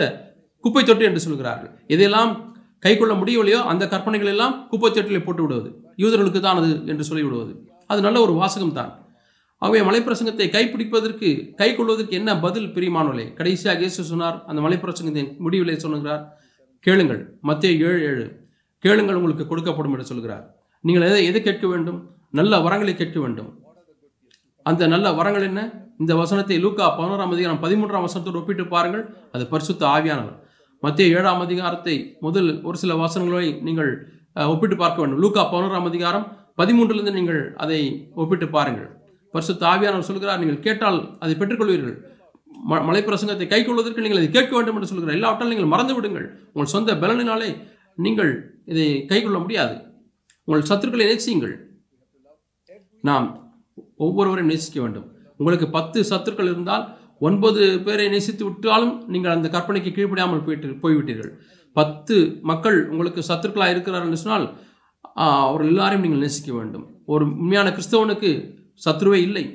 குப்பை 0.59 0.83
தொட்டி 0.83 1.03
என்று 1.03 1.19
சொல்கிறார்கள் 1.19 1.69
இதையெல்லாம் 1.87 2.31
கை 2.79 2.97
கொள்ள 2.97 3.13
முடியவில்லையோ 3.13 3.61
அந்த 3.63 3.87
கற்பனைகள் 3.87 4.27
எல்லாம் 4.27 4.67
குப்பை 4.69 4.91
தொட்டிலே 4.91 5.23
போட்டு 5.23 5.41
விடுவது 5.41 5.69
யூதர்களுக்கு 5.97 6.39
தான் 6.39 6.55
அது 6.55 6.69
என்று 6.85 7.03
சொல்லிவிடுவது. 7.03 7.53
அது 7.89 7.99
நல்ல 8.07 8.17
ஒரு 8.25 8.33
வாசகம் 8.41 8.75
தான் 8.79 8.91
ஆகவே 9.61 9.79
மலைப்பிரசங்கத்தை 9.87 10.45
கைப்பிடிப்பதற்கு 10.55 11.29
கை 11.59 11.69
கொள்வதற்கு 11.77 12.13
என்ன 12.19 12.31
பதில் 12.43 12.67
பிரியமானவர்களே? 12.75 13.25
கடைசியாக 13.39 13.81
இயேசு 13.83 14.05
சொன்னார் 14.11 14.37
அந்த 14.49 14.59
மலைப்பிரசங்கத்தின் 14.65 15.31
முடிவிலே 15.45 15.75
சொல்லுகிறார் 15.83 16.23
கேளுங்கள். 16.85 17.21
மத்திய 17.49 17.71
ஏழு 17.87 18.01
ஏழு 18.09 18.25
கேளுங்கள் 18.83 19.17
உங்களுக்கு 19.19 19.45
கொடுக்கப்படும் 19.49 19.95
என்று 19.95 20.09
சொல்கிறார் 20.11 20.45
நீங்கள் 20.83 21.05
எதை 21.09 21.21
எதை 21.29 21.39
கேட்க 21.47 21.65
வேண்டும்? 21.73 21.99
நல்ல 22.39 22.53
வரங்களை 22.65 22.93
கேட்க 23.01 23.17
வேண்டும். 23.23 23.49
அந்த 24.65 24.87
நல்ல 24.93 25.07
வரங்கள் 25.19 25.47
என்ன? 25.49 25.61
இந்த 26.01 26.13
வசனத்தை 26.21 26.57
லூக்கா 26.65 26.85
பதினோராம் 26.99 27.33
அதிகாரம் 27.35 27.61
பதிமூன்றாம் 27.63 28.05
வசனத்தோடு 28.07 28.39
ஒப்பிட்டு 28.41 28.65
பாருங்கள் 28.73 29.03
அது 29.35 29.43
பரிசுத்த 29.53 29.83
ஆவியானவர். 29.95 30.37
மத்திய 30.83 31.15
ஏழாம் 31.17 31.43
அதிகாரத்தை 31.45 31.95
முதல் 32.25 32.49
ஒரு 32.67 32.77
சில 32.83 32.95
வசனங்களை 33.03 33.47
நீங்கள் 33.67 33.91
ஒப்பிட்டு 34.53 34.75
பார்க்க 34.83 35.01
வேண்டும். 35.01 35.21
லூக்கா 35.23 35.43
பதினோராம் 35.53 35.89
அதிகாரம் 35.91 36.25
பதிமூன்றிலிருந்து 36.59 37.17
நீங்கள் 37.19 37.41
அதை 37.63 37.79
ஒப்பிட்டு 38.21 38.47
பாருங்கள். 38.55 38.89
பரிசு 39.33 39.53
ஆவியானவர் 39.71 40.07
சொல்கிறார் 40.09 40.41
நீங்கள் 40.43 40.63
கேட்டால் 40.67 40.99
அதை 41.23 41.33
பெற்றுக்கொள்வீர்கள். 41.41 41.97
ம 42.69 42.79
மலை 42.87 43.01
பிரசங்கத்தை 43.07 43.47
கை 43.51 43.59
கொள்வதற்கு 43.63 44.03
நீங்கள் 44.05 44.21
அதை 44.21 44.29
கேட்க 44.37 44.51
வேண்டும் 44.57 44.77
என்று 44.77 44.89
சொல்கிறார். 44.91 45.17
இல்லாவிட்டால் 45.19 45.51
நீங்கள் 45.53 45.71
மறந்து 45.73 45.93
விடுங்கள். 45.97 46.25
உங்கள் 46.53 46.73
சொந்த 46.75 46.95
பலனினாலே 47.03 47.49
நீங்கள் 48.05 48.31
இதை 48.71 48.87
கை 49.11 49.19
கொள்ள 49.21 49.37
முடியாது. 49.43 49.75
உங்கள் 50.47 50.67
சத்துருக்களை 50.69 51.05
நேசியுங்கள். 51.11 51.55
நாம் 53.09 53.27
ஒவ்வொருவரையும் 54.05 54.51
நேசிக்க 54.53 54.77
வேண்டும். 54.85 55.07
உங்களுக்கு 55.39 55.67
பத்து 55.77 55.99
சத்துருக்கள் 56.11 56.51
இருந்தால் 56.51 56.85
ஒன்பது 57.27 57.63
பேரை 57.85 58.07
நேசித்து 58.13 58.43
விட்டாலும் 58.47 58.93
நீங்கள் 59.13 59.35
அந்த 59.35 59.47
கற்பனைக்கு 59.55 59.91
கீழ்ப்படியாமல் 59.95 60.43
போயிட்டு 60.47 60.67
போய்விட்டீர்கள். 60.83 61.31
பத்து 61.75 62.15
மக்கள் 62.49 62.77
உங்களுக்கு 62.91 63.21
சத்துருக்களாக 63.29 63.73
இருக்கிறார்கள் 63.75 64.09
என்று 64.09 64.23
சொன்னால் 64.23 64.47
அவர்கள் 65.25 65.71
எல்லாரையும் 65.71 66.03
நீங்கள் 66.05 66.23
நேசிக்க 66.25 66.49
வேண்டும். 66.57 66.85
ஒரு 67.13 67.23
உண்மையான 67.41 67.69
கிறிஸ்தவனுக்கு 67.77 68.29
சத்ருவே 68.85 69.19
இல்லை. 69.27 69.45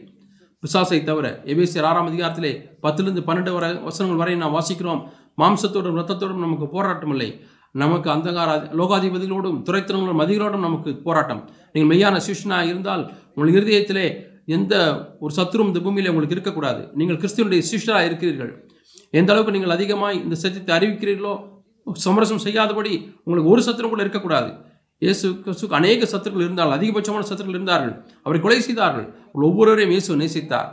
பிசாசை 0.62 0.98
தவிர 1.08 1.26
எபேசியர் 1.52 1.86
ஆறாம் 1.88 2.08
அதிகாரத்திலே 2.10 2.52
பத்துலேருந்து 2.84 3.22
பன்னெண்டு 3.28 3.52
வரை 3.56 3.68
வசனங்கள் 3.88 4.20
வரை 4.22 4.34
நாம் 4.42 4.54
வாசிக்கிறோம். 4.58 5.02
மாம்சத்தோடும் 5.40 5.98
ரத்தத்தோடும் 6.00 6.44
நமக்கு 6.46 6.66
போராட்டம் 6.74 7.12
இல்லை. 7.14 7.28
நமக்கு 7.82 8.08
அந்தகார 8.14 8.50
லோகாதிபதிகளோடும் 8.78 9.58
துறைத்தனங்களும் 9.68 10.20
மதிகளோடும் 10.22 10.64
நமக்கு 10.66 10.90
போராட்டம். 11.06 11.40
நீங்கள் 11.74 11.90
மெய்யான 11.92 12.20
சிஷ்யனாக 12.26 12.70
இருந்தால் 12.72 13.02
உங்கள் 13.34 13.54
இருதயத்திலே 13.56 14.06
எந்த 14.56 14.74
ஒரு 15.24 15.32
சத்துரும் 15.38 15.70
இந்த 15.70 15.80
பூமியில் 15.86 16.10
உங்களுக்கு 16.12 16.36
இருக்கக்கூடாது. 16.36 16.82
நீங்கள் 17.00 17.18
கிறிஸ்துவனுடைய 17.22 17.62
சிஷ்யராக 17.70 18.08
இருக்கிறீர்கள். 18.08 18.52
எந்த 19.20 19.30
அளவுக்கு 19.32 19.56
நீங்கள் 19.56 19.76
அதிகமாக 19.76 20.20
இந்த 20.24 20.36
சத்தியத்தை 20.42 20.72
அறிவிக்கிறீர்களோ 20.78 21.34
சமரசம் 22.06 22.44
செய்யாதபடி 22.46 22.92
உங்களுக்கு 23.26 23.52
ஒரு 23.54 23.62
சத்துரும் 23.66 23.94
கூட 23.94 24.02
இருக்கக்கூடாது. 24.06 24.50
இயேசு 24.98 25.30
கிறிஸ்துக்கு 25.30 25.72
அநேக 25.72 26.16
சத்துருக்கள் 26.16 26.36
இருந்தார்கள் 26.36 26.78
அதிகபட்சமான 26.78 27.22
சத்துருக்கள் 27.22 27.48
இருந்தார்கள். 27.48 28.04
அவரை 28.22 28.42
கொலை 28.42 28.60
செய்தார்கள். 28.60 29.14
ஒவ்வொருவரையும் 29.32 29.90
இயேசு 29.90 30.16
நேசித்தார். 30.16 30.68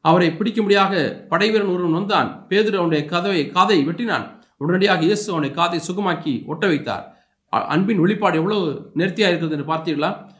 அவரை 0.00 0.28
பிடிக்கும்படியாக 0.28 1.10
படைவீரன் 1.28 1.66
ஒருவன் 1.66 1.92
வந்தான். 1.92 2.46
பேதுரு 2.48 2.74
அவனுடைய 2.74 3.04
கதவை 3.04 3.48
காதை 3.48 3.86
வெட்டினான். 3.86 4.40
உடனடியாக 4.56 5.02
இயேசு 5.02 5.32
அவனை 5.32 5.50
காதை 5.50 5.80
சுகமாக்கி 5.88 6.46
ஒட்ட 6.46 6.66
வைத்தார். 6.66 7.26
அ- 7.54 7.64
அன்பின் 7.64 8.00
வெளிப்பாடு 8.00 8.36
எவ்வளவு 8.36 8.90
நேர்த்தியாக 8.94 9.36
இருக்கிறது 9.36 9.62
என்று 9.62 9.74
பார்த்தீர்களா? 9.74 10.30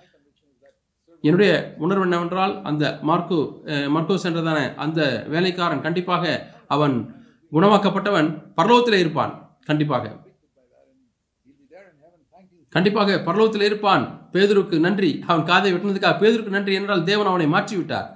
என்னுடைய 1.21 1.75
உணர்வு 1.78 2.02
என்னவென்றால் 2.02 2.62
அந்த 2.62 2.99
மார்க்கு 3.02 3.62
மார்க்கோ 3.66 4.19
சென்றதான 4.23 4.75
அந்த 4.75 5.25
வேலைக்காரன் 5.28 5.81
கண்டிப்பாக 5.81 6.50
அவன் 6.69 7.25
குணமாக்கப்பட்டவன் 7.52 8.42
பரலோகத்தில் 8.57 8.99
இருப்பான். 8.99 9.59
கண்டிப்பாக. 9.64 10.31
கண்டிப்பாக 12.75 13.17
பரலோகத்தில் 13.26 13.69
இருப்பான். 13.69 14.05
பேதுருக்கு 14.35 14.76
நன்றி. 14.87 15.11
அவன் 15.29 15.47
காதை 15.50 15.71
வெட்டினதுக்காக 15.73 16.17
பேதுருக்கு 16.23 16.57
நன்றி 16.57 16.75
என்றால் 16.81 17.07
தேவன் 17.11 17.31
அவனை 17.33 17.47
மாற்றி 17.55 17.75
விட்டார் 17.79 18.09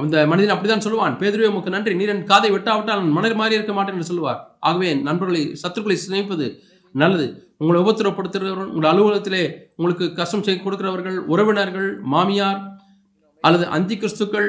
அந்த 0.00 0.16
மனிதன் 0.30 0.54
அப்படிதான் 0.54 0.84
சொல்லுவான். 0.86 1.14
பேதுருவே 1.20 1.50
உமக்கு 1.52 1.70
நன்றி. 1.74 1.92
நீர் 2.00 2.12
என் 2.14 2.26
காதை 2.30 2.48
வெட்டாவிட்டால் 2.54 3.00
நான் 3.02 3.14
மலர் 3.18 3.36
மாறி 3.40 3.56
இருக்க 3.58 3.74
மாட்டேன் 3.76 3.96
என்று 3.96 4.08
சொல்லுவார். 4.10 4.40
ஆகவே 4.68 4.88
நண்பர்களை 5.06 5.42
சத்துருக்களை 5.62 5.96
சிணைப்பது 6.02 6.46
நல்லது. 6.94 7.26
உங்களை 7.60 7.78
உபத்திரப்படுத்துகிறவர்கள் 7.84 8.72
உங்கள் 8.74 8.90
அலுவலகத்திலே 8.90 9.42
உங்களுக்கு 9.78 10.06
கஷ்டம் 10.18 10.44
செய்ய 10.46 10.58
கொடுக்கிறவர்கள் 10.64 11.16
உறவினர்கள் 11.32 11.88
மாமியார் 12.14 12.60
அல்லது 13.44 13.64
அந்தி 13.76 13.96
கிறிஸ்துக்கள் 14.02 14.48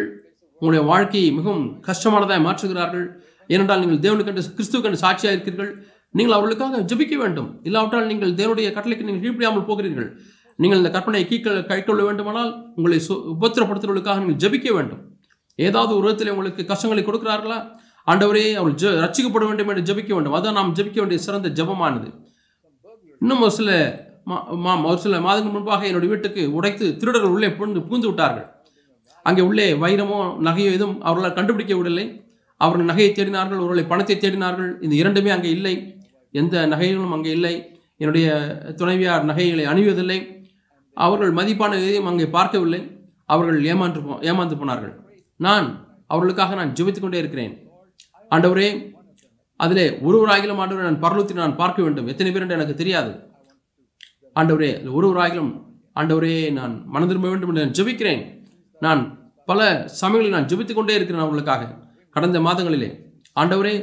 உங்களுடைய 0.62 0.84
வாழ்க்கையை 0.92 1.30
மிகவும் 1.38 1.66
கஷ்டமானதாக 1.88 2.42
மாற்றுகிறார்கள். 2.48 3.08
ஏனென்றால் 3.54 3.82
நீங்கள் 3.84 4.04
தேவனுக்கு 4.06 4.30
கண்டு 4.30 4.44
கிறிஸ்துவுக்கு 4.58 4.88
கண்டு 4.88 5.04
சாட்சியாக 5.06 5.36
இருக்கிறீர்கள் 5.36 5.72
நீங்கள் 6.12 6.36
அவர்களுக்காக 6.36 6.96
ஜெபிக்க 6.96 7.16
வேண்டும். 7.16 7.60
இல்லாவிட்டால் 7.64 8.06
நீங்கள் 8.06 8.34
தேவனுடைய 8.34 8.72
கட்டளைக்கு 8.72 9.04
நீங்கள் 9.04 9.36
கீழ்ப்படியாமல் 9.36 9.66
போகிறீர்கள். 9.66 10.20
நீங்கள் 10.56 10.78
இந்த 10.78 10.90
கற்பனையை 10.90 11.26
கீழ்க்க 11.28 11.66
கைக்கொள்ள 11.66 12.04
வேண்டுமானால் 12.04 12.72
உங்களை 12.76 13.02
சு- 13.08 13.36
உபத்திரப்படுத்துவதற்காக 13.42 14.24
நீங்கள் 14.24 14.50
ஜெபிக்க 14.50 14.74
வேண்டும். 14.74 15.18
ஏதாவது 15.56 15.94
ஒரு 15.94 16.02
விதத்தில் 16.02 16.30
உங்களுக்கு 16.30 16.66
கஷ்டங்களை 16.66 17.06
கொடுக்கிறார்களா? 17.06 17.78
ஆண்டவரே 18.08 18.54
அவள் 18.54 18.72
ஜ 18.72 18.82
ரச்சிக்கப்பட 18.82 19.48
வேண்டும் 19.48 19.68
என்று 19.68 19.94
ஜெபிக்க 19.94 20.14
வேண்டும். 20.14 20.34
அதான் 20.34 20.52
நாம் 20.52 20.76
ஜபிக்க 20.76 20.96
வேண்டிய 20.96 21.20
சிறந்த 21.20 21.50
ஜெபமானது. 21.50 22.14
இன்னும் 23.20 23.42
ஒரு 23.42 23.52
சில 23.52 24.04
மா- 24.26 24.44
மா- 24.52 24.84
ஒரு 24.84 24.98
சில 24.98 25.22
மாதங்கள் 25.22 25.52
முன்பாக 25.52 25.86
என்னுடைய 25.86 26.14
வீட்டுக்கு 26.14 26.54
உடைத்து 26.54 26.98
திருடர்கள் 26.98 27.30
உள்ளே 27.30 27.52
புகுந்து 27.52 27.82
புகுந்து 27.82 28.08
விட்டார்கள். 28.08 28.48
அங்கே 29.24 29.42
உள்ளே 29.42 29.74
வைரமோ 29.74 30.38
நகையோ 30.44 30.72
எதுவும் 30.72 31.02
அவர்களால் 31.02 31.36
கண்டுபிடிக்க 31.36 31.76
விடலை 31.76 32.28
அவர்கள் 32.58 32.96
நகையை 32.96 33.10
தேடினார்கள் 33.10 33.60
ஒருவேளை 33.60 33.84
பணத்தை 33.84 34.16
தேடினார்கள். 34.16 34.84
இந்த 34.84 34.96
இரண்டுமே 34.96 35.30
அங்கே 35.30 35.50
இல்லை. 35.50 35.99
எந்த 36.32 36.66
நகைகளும் 36.74 37.16
அங்கே 37.18 37.32
இல்லை. 37.38 37.56
என்னுடைய 38.02 38.28
துணைவியார் 38.80 39.30
நகைகளை 39.30 39.64
அணிவதில்லை. 39.72 40.20
அவர்கள் 40.98 41.32
மதிப்பான 41.40 41.78
எதையும் 41.82 42.10
அங்கே 42.12 42.28
பார்க்கவில்லை. 42.38 42.82
அவர்கள் 43.34 43.60
ஏமாந்து 43.72 44.00
போ 44.06 44.14
ஏமாந்து 44.30 44.56
போனார்கள். 44.62 44.94
நான் 45.40 45.68
அவர்களுக்காக 46.14 46.56
நான் 46.60 46.76
ஜெபித்து 46.78 47.00
கொண்டே 47.02 47.22
இருக்கிறேன். 47.24 47.54
ஆண்டவரே 48.32 48.70
அதிலே 49.60 49.86
ஒருவராகிலும் 50.08 50.60
ஆண்டவரை 50.64 50.84
நான் 50.88 51.04
பரலோகத்தில் 51.06 51.44
நான் 51.44 51.60
பார்க்க 51.62 51.86
வேண்டும். 51.86 52.10
எத்தனை 52.12 52.30
பேர் 52.32 52.44
என்று 52.46 52.58
எனக்கு 52.58 52.76
தெரியாது. 52.82 53.12
ஆண்டவரே 54.36 54.72
ஒருவராகிலும் 54.98 55.52
ஆண்டவரே 56.00 56.36
நான் 56.60 56.74
மனதிரும்ப 56.96 57.30
வேண்டும் 57.32 57.52
என்று 57.52 57.64
நான் 57.64 57.78
ஜெபிக்கிறேன். 57.80 58.22
நான் 58.82 59.02
பல 59.50 59.62
சமயங்களில் 60.02 60.36
நான் 60.38 60.50
ஜெபித்து 60.52 60.74
கொண்டே 60.74 60.98
இருக்கிறேன் 60.98 61.26
அவர்களுக்காக. 61.26 61.72
கடந்த 62.16 62.40
மாதங்களிலே 62.48 62.90
ஆண்டவரே 63.42 63.76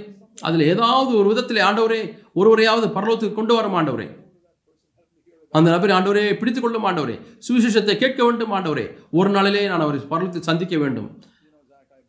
அதில் 0.46 0.68
ஏதாவது 0.72 1.10
ஒரு 1.20 1.28
விதத்தில் 1.32 1.66
ஆண்டவரே 1.66 2.00
ஒருவரையாவது 2.36 2.86
பரலோகத்துக்கு 2.96 3.32
கொண்டு 3.32 3.54
வர 3.54 3.66
மாண்டவரே. 3.68 4.06
அந்த 5.52 5.70
நபரை 5.70 5.92
ஆண்டவரே 5.96 6.38
பிடித்துக் 6.38 6.64
கொள்ள 6.64 6.78
மாண்டவரே. 6.78 7.14
சுவிசேஷத்தை 7.46 7.96
கேட்க 7.96 8.24
வேண்டும் 8.24 8.52
ஆண்டவரே 8.52 8.84
ஒரு 9.10 9.30
நாளிலே 9.30 9.68
நான் 9.68 9.80
அவரை 9.80 10.00
பரலத்தை 10.10 10.40
சந்திக்க 10.40 10.76
வேண்டும். 10.76 11.08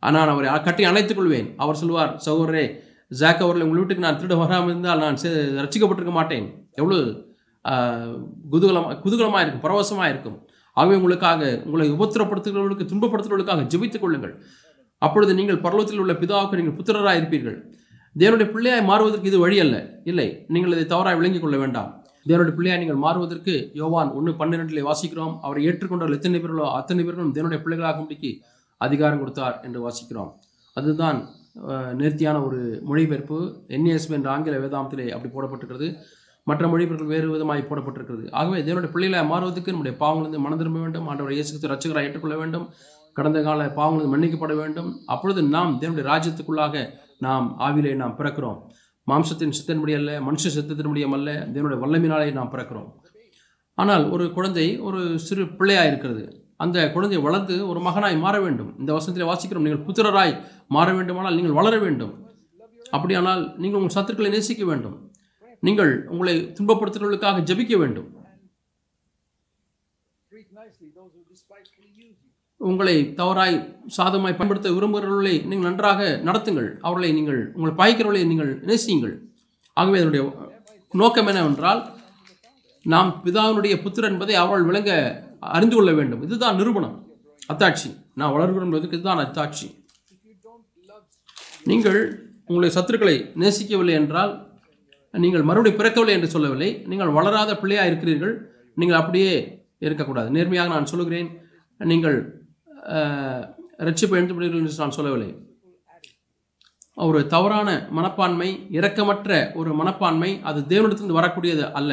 நான் 0.02 0.32
அவரை 0.32 0.60
கட்டி 0.62 0.84
அணைத்துக் 0.84 1.16
கொள்வேன். 1.16 1.54
அவர் 1.56 1.76
சொல்வார் 1.76 2.12
சகோதரே 2.26 2.64
ஜாக் 3.10 3.42
அவர்களை 3.42 3.64
உங்கள் 3.66 3.78
வீட்டுக்கு 3.78 4.04
நான் 4.04 4.18
திருட 4.20 4.36
வராமல் 4.36 4.70
இருந்தால் 4.70 4.98
நான் 4.98 5.18
ரசிக்கப்பட்டிருக்க 5.60 6.14
மாட்டேன். 6.18 6.46
எவ்வளவு 6.74 7.04
ஆஹ், 7.64 8.12
குதூகலமாக 9.04 9.40
இருக்கும் 9.40 9.64
பரவசமாக 9.64 10.08
இருக்கும். 10.08 10.36
ஆகவே 10.76 10.96
உங்களுக்காக 10.96 11.40
உங்களை 11.64 11.86
உபத்திரப்படுத்துகிறவர்களுக்கு 11.92 12.86
துன்பப்படுத்துகிறவர்களுக்காக 12.90 13.64
ஜெபித்துக் 13.72 14.00
கொள்ளுங்கள். 14.00 14.34
அப்பொழுது 15.02 15.32
நீங்கள் 15.34 15.60
பரலோகத்தில் 15.60 15.98
உள்ள 15.98 16.12
பிதாவுக்கு 16.12 16.58
நீங்கள் 16.60 16.76
புத்திரராக 16.78 17.18
இருப்பீர்கள் 17.20 17.58
தேவனுடைய 18.16 18.48
பிள்ளையாய் 18.52 18.88
மாறுவதற்கு 18.90 19.30
இது 19.30 19.38
வழி 19.44 19.56
அல்ல 19.64 19.76
இல்லை 20.10 20.28
நீங்கள் 20.54 20.74
இதை 20.76 20.84
தவறாய் 20.92 21.18
விளங்கிக் 21.18 21.44
கொள்ள 21.44 21.56
வேண்டாம். 21.62 21.90
தேவனுடைய 22.28 22.54
பிள்ளையாய் 22.58 22.80
நீங்கள் 22.82 23.02
மாறுவதற்கு 23.06 23.54
யோவான் 23.80 24.10
ஒன்று 24.18 24.32
பன்னிரெண்டிலே 24.40 24.84
வாசிக்கிறோம். 24.90 25.34
அவரை 25.46 25.62
ஏற்றுக்கொண்டால் 25.68 26.16
எத்தனை 26.18 26.40
பேர்களோ 26.44 26.66
அத்தனை 26.78 27.02
பேர்களும் 27.04 27.34
தேவனுடைய 27.38 27.60
பிள்ளைகளாக 27.64 28.06
அதிகாரம் 28.86 29.20
கொடுத்தார் 29.22 29.56
என்று 29.66 29.78
வாசிக்கிறோம். 29.86 30.30
அதுதான் 30.78 31.18
நேர்த்தியான 32.00 32.40
ஒரு 32.48 32.58
மொழிபெயர்ப்பு. 32.88 33.38
என்ஏஎஸ்பி 33.76 34.14
என்ற 34.18 34.28
ஆங்கில 34.34 34.58
வேதாந்தத்திலே 34.64 35.06
அப்படி 35.14 35.30
போடப்பட்டிருக்கிறது. 35.36 35.88
மற்ற 36.48 36.66
மொழிபெயர்ப்புகள் 36.72 37.14
வேறு 37.14 37.32
விதமாக 37.32 37.64
போடப்பட்டிருக்கிறது. 37.70 38.24
ஆகவே 38.40 38.58
தேவனுடைய 38.66 38.90
பிள்ளைகளை 38.94 39.22
மாறுவதற்கு 39.32 39.72
நம்முடைய 39.74 39.94
பாவங்களிலிருந்து 40.02 40.44
மனம் 40.44 40.60
திரும்ப 40.60 40.78
வேண்டும். 40.84 41.08
ஆண்டவர் 41.12 41.34
இயேசுக்கு 41.36 41.72
ரச்சகராக 41.72 42.06
ஏற்றுக்கொள்ள 42.08 42.36
வேண்டும். 42.42 42.66
கடந்த 43.18 43.38
கால 43.48 43.66
பாவங்களுக்கு 43.80 44.12
மன்னிக்கப்பட 44.14 44.54
வேண்டும். 44.62 44.90
அப்பொழுது 45.14 45.42
நாம் 45.56 45.72
தேவனுடைய 45.82 46.06
ராஜ்யத்துக்குள்ளாக 46.12 46.84
நாம் 47.26 47.46
ஆவிலே 47.66 47.92
நாம் 48.02 48.16
பிறக்கிறோம். 48.18 48.58
மாம்சத்தின் 49.10 49.54
சித்தன்படி 49.58 49.92
அல்ல 49.98 50.10
மனுஷ 50.20 50.50
சித்தத்தின்படியும் 50.56 51.14
அல்ல 51.16 51.30
தேவனுடைய 51.54 51.78
வல்லமினாலே 51.84 52.32
நாம் 52.38 52.52
பிறக்கிறோம். 52.54 52.88
ஆனால் 53.74 54.04
ஒரு 54.10 54.24
குழந்தை 54.36 54.66
ஒரு 54.88 55.00
சிறு 55.26 55.44
பிள்ளையாக 55.58 55.90
இருக்கிறது. 55.90 56.24
அந்த 56.56 56.78
குழந்தை 56.92 57.18
வளர்ந்து 57.26 57.56
ஒரு 57.68 57.80
மகனாய் 57.80 58.16
மாற 58.24 58.36
வேண்டும். 58.40 58.70
இந்த 58.78 58.90
வசனத்தில் 58.92 59.28
வாசிக்கிறோம் 59.30 59.66
நீங்கள் 59.66 59.84
புத்திரராய் 59.88 60.32
மாற 60.76 60.88
வேண்டுமானால் 60.94 61.36
நீங்கள் 61.38 61.58
வளர 61.58 61.74
வேண்டும். 61.84 62.14
அப்படியானால் 62.96 63.42
நீங்கள் 63.62 63.80
உங்கள் 63.80 63.96
சத்துருக்களை 63.96 64.30
நேசிக்க 64.36 64.64
வேண்டும். 64.64 64.96
நீங்கள் 65.66 65.92
உங்களை 66.12 66.34
துன்பப்படுத்துகிறவர்களுக்காக 66.56 67.44
ஜெபிக்க 67.50 67.76
வேண்டும். 67.78 68.08
உங்களை 72.60 73.14
தவறாய் 73.18 73.56
சாதமாய் 73.96 74.36
பயன்படுத்த 74.38 74.68
விரும்புகிறவர்களை 74.76 75.34
நீங்கள் 75.48 75.68
நன்றாக 75.68 76.20
நடத்துங்கள். 76.28 76.68
அவர்களை 76.86 77.10
நீங்கள் 77.18 77.40
உங்களை 77.56 77.72
பாய்க்கிறவர்களை 77.80 78.22
நீங்கள் 78.30 78.50
நேசியுங்கள். 78.70 79.14
ஆகவே 79.72 79.98
அதனுடைய 80.00 80.22
நோக்கம் 80.94 81.26
என்னவென்றால் 81.26 81.80
நாம் 82.84 83.10
பிதாவினுடைய 83.24 83.74
புத்திரன் 83.82 84.12
என்பதை 84.12 84.34
அவர்கள் 84.42 84.68
விளங்க 84.70 84.90
அறிந்து 85.38 85.76
கொள்ள 85.76 85.92
வேண்டும். 85.92 86.22
இதுதான் 86.26 86.58
நிறுவனம் 86.60 86.96
அத்தாட்சி. 87.52 87.90
நான் 88.14 88.34
வளர்கிறோம் 88.34 88.68
என்பதற்கு 88.68 88.98
இதுதான் 88.98 89.22
அத்தாட்சி. 89.24 89.68
நீங்கள் 91.70 92.00
உங்களுடைய 92.48 92.72
சத்துருக்களை 92.76 93.16
நேசிக்கவில்லை 93.42 93.94
என்றால் 94.00 94.32
நீங்கள் 95.14 95.46
மறுபடியும் 95.48 95.78
பிறக்கவில்லை 95.80 96.14
என்று 96.18 96.34
சொல்லவில்லை. 96.34 96.70
நீங்கள் 96.90 97.14
வளராத 97.16 97.52
பிள்ளையாக 97.60 97.90
இருக்கிறீர்கள். 97.90 98.34
நீங்கள் 98.80 99.00
அப்படியே 99.00 99.32
இருக்கக்கூடாது. 99.86 100.28
நேர்மையாக 100.36 100.72
நான் 100.74 100.90
சொல்லுகிறேன். 100.92 101.28
நீங்கள் 101.80 102.18
ரட்சிப்பு 103.78 104.16
எழுந்து 104.16 104.34
என்று 104.58 104.78
நான் 104.78 104.90
சொல்லவில்லை. 104.90 105.30
ஒரு 106.96 107.26
தவறான 107.26 107.68
மனப்பான்மை 107.90 108.48
இரக்கமற்ற 108.70 109.30
ஒரு 109.54 109.74
மனப்பான்மை 109.74 110.40
அது 110.42 110.60
தேவனிடத்திலிருந்து 110.68 111.18
வரக்கூடியது 111.20 111.72
அல்ல. 111.72 111.92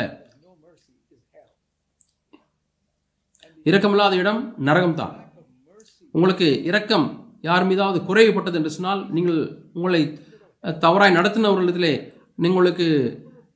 இரக்கமில்லாத 3.66 4.16
இடம் 4.16 4.56
நரகம்தான். 4.66 5.14
உங்களுக்கு 6.14 6.64
இரக்கம் 6.64 7.06
யார் 7.42 7.66
மீதாவது 7.66 8.00
குறைவுபட்டது 8.00 8.54
என்று 8.54 8.70
சொன்னால் 8.70 9.12
நீங்கள் 9.12 9.40
உங்களை 9.74 10.02
தவறாய் 10.80 11.16
நடத்தினவர்களிடத்திலே 11.16 11.94
உங்களுக்கு 12.50 12.88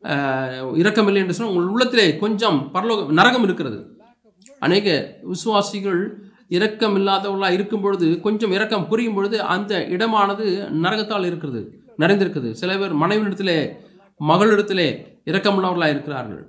அஹ், 0.03 0.51
இரக்கமில்லை 0.75 1.17
என்று 1.17 1.34
சொன்னால் 1.34 1.53
உங்கள் 1.53 1.72
உள்ளத்திலே 1.72 2.17
கொஞ்சம் 2.17 2.72
பரலோக 2.74 3.12
நரகம் 3.12 3.43
இருக்கிறது. 3.43 3.79
அநேக 4.60 4.88
விசுவாசிகள் 5.24 6.01
இரக்கம் 6.58 6.96
இல்லாதவர்களாக 7.00 7.58
இருக்கும் 7.58 7.84
பொழுது 7.84 8.08
கொஞ்சம் 8.25 8.53
இரக்கம் 8.58 8.88
புரியும் 8.91 9.18
பொழுது 9.18 9.38
அந்த 9.56 9.82
இடமானது 9.96 10.46
நரகத்தால் 10.86 11.27
இருக்கிறது 11.29 11.62
நிறைந்திருக்குது 12.01 12.51
சில 12.62 12.77
பேர் 12.77 13.01
மனைவியிடத்திலே 13.01 13.58
மகளிடத்திலே 14.29 14.88
இரக்கமுள்ளவர்களாக 15.29 15.94
இருக்கிறார்கள். 15.96 16.41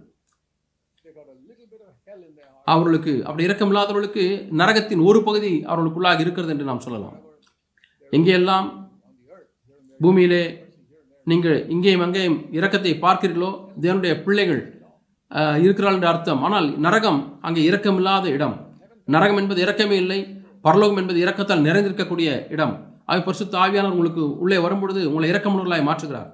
அவர்களுக்கு 2.67 3.13
அப்படி 3.27 3.47
இரக்கம் 3.49 3.71
இல்லாதவர்களுக்கு 3.73 4.25
நரகத்தின் 4.61 5.03
ஒரு 5.09 5.21
பகுதி 5.29 5.53
அவர்களுக்குள்ளாக 5.71 6.25
இருக்கிறது 6.25 6.53
என்று 6.55 6.69
நாம் 6.71 6.85
சொல்லலாம். 6.87 7.17
எங்கெல்லாம் 8.13 8.67
பூமியிலே 10.01 10.43
நீங்கள் 11.27 11.59
இங்கேயும் 11.75 12.05
அங்கேயும் 12.05 12.39
இரக்கத்தை 12.59 12.93
பார்க்கிறீர்களோ 13.05 13.51
தேவனுடைய 13.85 14.13
பிள்ளைகள் 14.27 14.63
இருக்கிறாள் 15.65 15.65
இருக்கிறார்கள் 15.65 15.99
என்று 15.99 16.11
அர்த்தம். 16.13 16.43
ஆனால் 16.47 16.69
நரகம் 16.87 17.21
அங்கே 17.47 17.63
இரக்கமில்லாத 17.71 18.27
இடம். 18.37 18.57
நரகம் 19.11 19.37
என்பது 19.37 19.63
இறக்கமே 19.63 19.91
இல்லை. 19.91 20.43
பரலோகம் 20.63 20.97
என்பது 20.97 21.25
இறக்கத்தால் 21.25 21.63
நிறைந்திருக்கக்கூடிய 21.63 22.51
இடம். 22.51 22.95
அவை 23.07 23.23
பரிசுத்த 23.23 23.59
ஆவியானவர் 23.59 23.91
உங்களுக்கு 23.91 24.39
உள்ளே 24.39 24.59
வரும்பொழுது 24.59 25.15
உங்களை 25.15 25.31
இரக்கமுள்ளவர்களாய் 25.31 25.89
மாற்றுகிறார். 25.89 26.31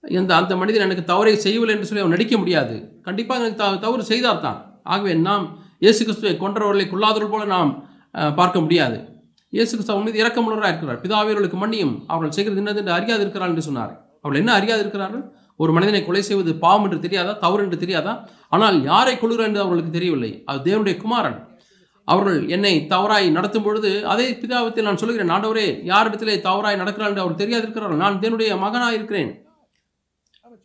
எந்த 0.00 0.36
அந்த 0.36 0.56
மனிதன் 0.56 0.82
எனக்கு 0.82 1.04
தவறை 1.04 1.36
செய்யவில்லை 1.36 1.74
என்று 1.74 1.88
சொல்லி 1.88 2.02
அவன் 2.02 2.16
நடிக்க 2.16 2.38
முடியாது. 2.38 3.00
கண்டிப்பாக 3.02 3.44
எனக்கு 3.44 3.64
த- 3.64 3.76
தவறு 3.76 4.04
செய்தார் 4.04 4.40
தான். 4.40 4.80
ஆகவே 4.82 5.14
நாம் 5.14 5.58
இயேசு 5.78 6.04
கிறிஸ்துவை 6.04 6.36
கொன்றவர்களை 6.36 6.88
கொள்ளாதவர்கள் 6.88 7.30
போல 7.30 7.44
நாம் 7.44 7.88
பார்க்க 8.12 8.60
முடியாது. 8.60 9.08
இயேசு 9.48 9.70
கிறிஸ்து 9.70 9.92
அவன் 9.92 10.04
மீது 10.04 10.24
இறக்கமுள்ளவராக 10.24 10.82
இருக்கிறார். 10.82 11.00
பிதாவியர்களுக்கு 11.00 11.54
மன்னியும். 11.54 12.02
அவர்கள் 12.06 12.30
செய்கிறது 12.30 12.62
என்னது 12.62 12.76
என்று 12.76 12.92
அறியாது 12.92 13.20
இருக்கிறார் 13.20 13.48
என்று 13.48 13.62
சொன்னார் 13.62 14.08
அவர்கள் 14.22 14.46
என்ன 14.46 14.52
அறியாது 14.52 14.80
இருக்கிறார்கள் 14.80 15.34
ஒரு 15.62 15.70
மனிதனை 15.76 16.00
கொலை 16.04 16.22
செய்வது 16.28 16.52
பாவம் 16.64 16.84
என்று 16.86 16.98
தெரியாதா? 17.04 17.32
தவறு 17.44 17.62
என்று 17.66 17.78
தெரியாதா? 17.84 18.12
ஆனால் 18.54 18.76
யாரை 18.90 19.14
கொள்கிறார் 19.18 19.48
என்று 19.50 19.62
அவர்களுக்கு 19.64 19.96
தெரியவில்லை. 19.96 20.32
அது 20.50 20.58
தேவனுடைய 20.68 20.96
குமாரன். 21.04 21.38
அவர்கள் 22.12 22.38
என்னை 22.54 22.72
தவறாய் 22.92 23.26
நடத்தும் 23.36 23.64
பொழுது 23.66 23.90
அதே 24.12 24.26
பிதாவத்தில் 24.42 24.86
நான் 24.88 25.00
சொல்கிறேன் 25.00 25.34
ஆண்டவரே 25.34 25.66
யாரிடத்திலே 25.90 26.34
தவறாய் 26.46 26.80
நடக்கிறார் 26.82 27.10
என்று 27.12 27.24
அவர் 27.24 27.40
தெரியாதிருக்கிறார்கள். 27.42 28.02
நான் 28.04 28.20
தேவனுடைய 28.22 28.52
மகனாக 28.64 28.96
இருக்கிறேன். 28.98 29.32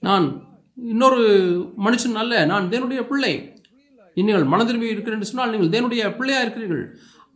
நான் 0.07 0.25
இன்னொரு 0.93 1.21
மனுஷன் 1.87 2.17
அல்ல. 2.21 2.45
நான் 2.51 2.69
தேவனுடைய 2.73 3.01
பிள்ளை. 3.11 3.33
நீங்கள் 4.17 4.45
மனதிரும்பி 4.53 4.93
இருக்கிறேன் 4.93 5.17
என்று 5.19 5.29
சொன்னால் 5.31 5.53
நீங்கள் 5.55 5.73
தேவனுடைய 5.75 6.03
பிள்ளையா 6.17 6.41
இருக்கிறீர்கள். 6.45 6.85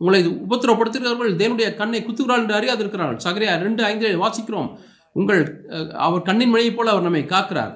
உங்களை 0.00 0.20
உபத்திரப்படுத்துகிறவர்கள் 0.46 1.38
தேவனுடைய 1.42 1.68
கண்ணை 1.80 2.00
குத்துகிறாள் 2.04 2.42
என்று 2.42 2.58
அறியாது 2.58 2.82
இருக்கிறார்கள் 2.84 3.22
சகரியா 3.26 3.54
ரெண்டு 3.66 3.82
ஐந்திலே 3.88 4.12
வாசிக்கிறோம். 4.24 4.70
உங்கள் 5.18 5.42
அவர் 6.06 6.26
கண்ணின் 6.28 6.52
மணியைப் 6.54 6.76
போல 6.78 6.90
அவர் 6.92 7.06
நம்மை 7.06 7.22
காக்கிறார். 7.32 7.74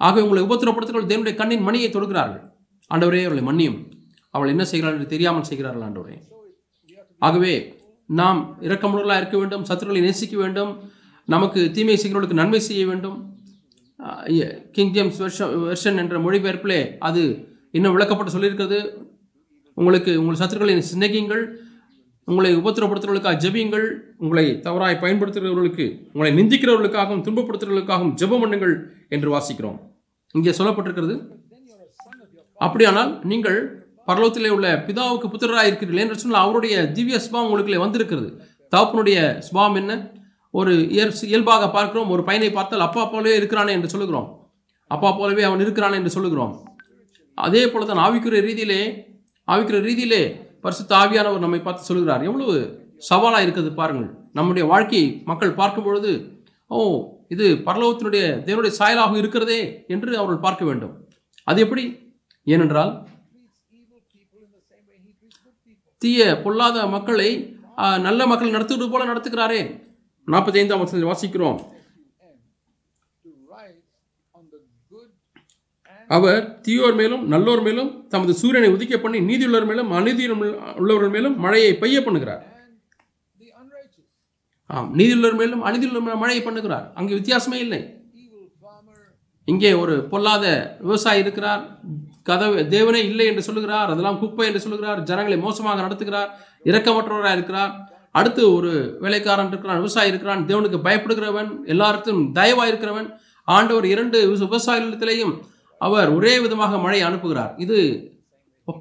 ஆகவே 0.00 0.22
உங்களை 0.26 0.42
உபத்திரப்படுத்துகிறவர்கள் 0.46 1.12
தேவனுடைய 1.12 1.34
கண்ணின் 1.40 1.66
மணியை 1.68 1.88
தொடுகிறார்கள். 1.90 2.44
ஆண்டவரே 2.90 3.22
அவர்களை 3.24 3.44
மன்னியும். 3.48 3.78
அவள் 4.34 4.52
என்ன 4.52 4.64
செய்கிறாள் 4.70 4.96
என்று 4.96 5.12
தெரியாமல் 5.12 5.48
செய்கிறார்கள் 5.50 5.86
ஆண்டவரே. 5.86 6.16
ஆகவே 7.26 7.54
நாம் 8.08 8.40
இரக்கமுள்ளவர்களாக 8.66 9.22
இருக்க 9.22 9.36
வேண்டும் 9.42 9.66
சத்துருக்களை 9.68 10.00
நேசிக்க 10.06 10.34
வேண்டும் 10.42 10.72
நமக்கு 11.34 11.60
தீமை 11.76 11.96
செய்கிறவர்களுக்கு 12.00 12.40
நன்மை 12.40 12.60
செய்ய 12.68 12.82
வேண்டும். 12.90 13.18
கிங் 14.76 14.92
ஜேம்ஸ் 14.96 15.20
வெர்ஷன் 15.22 15.52
வெர்ஷன் 15.68 16.00
என்ற 16.02 16.16
மொழிபெயர்ப்பிலே 16.24 16.80
அது 17.08 17.22
இன்னும் 17.76 17.94
விளக்கப்பட்டு 17.96 18.34
சொல்லியிருக்கிறது. 18.34 18.80
உங்களுக்கு 19.76 20.12
உங்கள் 20.22 20.40
சத்துருக்களை 20.40 20.74
சிநேகியுங்கள். 20.92 21.44
உங்களை 22.30 22.50
உபத்திரப்படுத்துறவர்களுக்காக 22.56 23.38
ஜெபியுங்கள் 23.44 23.86
உங்களை 24.18 24.44
தவறாய் 24.66 25.02
பயன்படுத்துகிறவர்களுக்கு 25.02 25.86
உங்களை 26.14 26.30
நிந்திக்கிறவர்களுக்காகவும் 26.38 27.24
துன்பப்படுத்துகிறவர்களுக்காகவும் 27.26 28.14
ஜெபம் 28.20 28.42
பண்ணுங்கள் 28.44 28.74
என்று 29.14 29.28
வாசிக்கிறோம். 29.34 29.78
இங்கே 30.34 30.54
சொல்லப்பட்டிருக்கிறது 30.58 31.16
அப்படியானால் 32.66 33.10
நீங்கள் 33.30 33.58
பரலோகத்திலே 34.08 34.50
உள்ள 34.56 34.68
பிதாவுக்கு 34.86 35.26
புத்திரராக 35.32 35.68
இருக்கிறீர்கள். 35.70 36.02
என்று 36.04 36.16
சொன்னால் 36.22 36.44
அவருடைய 36.46 36.74
திவ்ய 36.96 37.18
சுபாவம் 37.24 37.46
உங்களுக்குள்ளே 37.48 37.80
வந்திருக்கிறது. 37.84 38.28
தகப்பனுடைய 38.72 39.18
சுபாவம் 39.46 39.78
என்ன? 39.80 39.92
ஒரு 40.50 40.72
இயற் 40.94 41.22
இயல்பாக 41.30 41.68
பார்க்கிறோம் 41.76 42.10
ஒரு 42.14 42.22
பையனை 42.28 42.50
பார்த்தால் 42.56 42.86
அப்பா 42.86 43.04
போலவே 43.04 43.36
இருக்கிறானே 43.40 43.72
என்று 43.76 43.92
சொல்லுகிறோம். 43.94 44.28
அப்பா 44.94 45.08
போலவே 45.12 45.42
அவன் 45.48 45.62
இருக்கிறானே 45.64 45.96
என்று 46.00 46.12
சொல்லுகிறோம். 46.16 46.52
அதே 47.34 47.62
போல 47.70 47.86
தான் 47.90 48.02
ஆவிக்குரிய 48.06 48.40
ரீதியிலே 48.48 48.80
ஆவிக்குரிய 49.48 49.80
ரீதியிலே 49.88 50.22
பரிசு 50.64 50.84
தாவியானவர் 50.94 51.44
நம்மை 51.44 51.60
பார்த்து 51.64 51.88
சொல்கிறார். 51.88 52.22
எவ்வளவு 52.28 52.54
சவாலாக 53.08 53.44
இருக்குது 53.46 53.70
பாருங்கள். 53.80 54.10
நம்முடைய 54.38 54.64
வாழ்க்கையை 54.72 55.08
மக்கள் 55.30 55.58
பார்க்கும் 55.60 55.86
பொழுது 55.88 56.12
ஓ 56.74 56.78
இது 57.34 57.46
பரலோகத்தினுடைய 57.66 58.22
தேவனுடைய 58.46 58.72
சாயலாக 58.78 59.14
இருக்கிறதே 59.22 59.58
என்று 59.94 60.10
அவர்கள் 60.20 60.44
பார்க்க 60.46 60.62
வேண்டும். 60.68 60.94
அது 61.50 61.58
எப்படி? 61.64 61.84
ஏனென்றால் 62.54 62.92
தீய 66.02 66.22
பொல்லாத 66.44 66.86
மக்களை 66.94 67.28
நல்ல 68.06 68.20
மக்கள் 68.30 68.56
நடத்துவது 68.56 68.86
போல 68.92 69.04
நடத்துகிறாரே. 69.10 69.60
நாற்பத்தி 70.32 70.58
ஐந்தாம் 70.62 70.82
வாசிக்கிறோம். 71.12 71.58
அவர் 76.14 76.60
தீயோர் 76.60 76.94
மேலும் 76.94 77.32
நல்லோர் 77.32 77.62
மேலும் 77.62 78.08
தமது 78.08 78.34
சூரியனை 78.34 78.72
உதிக்க 78.72 78.98
பண்ணி 78.98 79.18
நீதியுள்ளவர் 79.18 79.66
மேலும் 79.66 79.90
அநீதி 79.90 80.28
உள்ளவர்கள் 80.76 81.08
மேலும் 81.08 81.38
மழையை 81.38 81.78
பெய்ய 81.78 82.00
பண்ணுகிறார். 82.00 82.42
ஆம் 84.66 84.98
நீதியுள்ளவர் 84.98 85.36
மேலும் 85.36 85.64
அநீதியுள்ள 85.64 86.00
மேலும் 86.00 86.18
மழையை 86.18 86.44
பண்ணுகிறார். 86.44 86.90
அங்கே 86.94 87.14
வித்தியாசமே 87.14 87.52
இல்லை. 87.52 87.94
இங்கே 89.44 89.72
ஒரு 89.72 90.04
பொல்லாத 90.04 90.76
விவசாயி 90.80 91.20
இருக்கிறார். 91.20 91.78
கதவு 92.22 92.56
தேவனே 92.60 92.94
இல்லை 92.94 93.26
என்று 93.26 93.42
சொல்லுகிறார். 93.42 93.88
அதெல்லாம் 93.88 94.18
குப்பை 94.18 94.46
என்று 94.46 94.60
சொல்லுகிறார். 94.60 95.02
ஜனங்களை 95.02 95.38
மோசமாக 95.38 95.82
நடத்துகிறார். 95.82 96.28
இரக்கமற்றவராக 96.64 97.32
இருக்கிறார். 97.32 97.92
அடுத்து 98.12 98.54
ஒரு 98.54 98.96
வேலைக்காரன் 99.00 99.48
இருக்கிறான் 99.48 99.76
விவசாயி 99.76 100.08
இருக்கிறான். 100.08 100.46
தேவனுக்கு 100.46 100.78
பயப்படுகிறவன் 100.84 101.64
எல்லாருக்கும் 101.64 102.34
தயவாக 102.34 102.70
இருக்கிறவன் 102.70 103.10
ஆண்டவர் 103.44 103.84
இரண்டு 103.84 104.26
விவச- 104.26 104.44
விவசாயிகளிடத்திலேயும் 104.44 105.38
அவர் 105.78 106.08
ஒரே 106.08 106.40
விதமாக 106.40 106.78
மழை 106.78 107.04
அனுப்புகிறார். 107.04 107.60
இது 107.60 108.08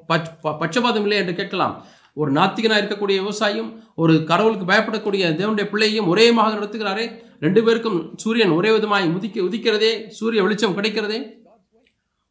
ப- 0.07 0.21
பட்சபாதம் 0.43 1.01
இல்லை 1.01 1.17
என்று 1.17 1.35
கேட்கலாம். 1.35 1.85
ஒரு 2.13 2.31
நாத்திகனாக 2.31 2.81
இருக்கக்கூடிய 2.81 3.21
விவசாயியும் 3.21 3.79
ஒரு 3.95 4.23
கடவுளுக்கு 4.23 4.73
பயப்படக்கூடிய 4.73 5.35
தேவனுடைய 5.35 5.65
பிள்ளையும் 5.65 6.15
ஒரேமாக 6.15 6.53
நடத்துகிறாரே. 6.53 7.11
ரெண்டு 7.39 7.63
பேருக்கும் 7.63 8.13
சூரியன் 8.15 8.49
ஒரே 8.49 8.69
விதமாய் 8.69 9.13
உதிக்க 9.13 9.41
உதிக்கிறதே 9.41 10.07
சூரிய 10.07 10.41
வெளிச்சம் 10.41 10.77
கிடைக்கிறதே. 10.77 11.31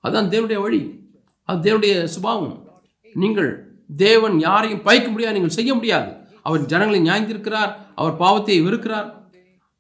அதுதான் 0.01 0.29
தேவனுடைய 0.29 0.61
வழி. 0.61 1.01
அது 1.45 1.79
தேவனுடைய 1.79 2.05
சுபாவம். 2.05 2.69
நீங்கள் 3.15 3.73
தேவன் 3.97 4.39
யாரையும் 4.39 4.83
பயக்க 4.83 5.09
முடியாது 5.09 5.35
நீங்கள் 5.35 5.55
செய்ய 5.55 5.75
முடியாது. 5.75 6.13
அவர் 6.43 6.65
ஜனங்களை 6.65 7.01
நியாய்ந்திருக்கிறார் 7.01 7.73
அவர் 7.95 8.17
பாவத்தை 8.17 8.63
வெறுக்கிறார். 8.63 9.13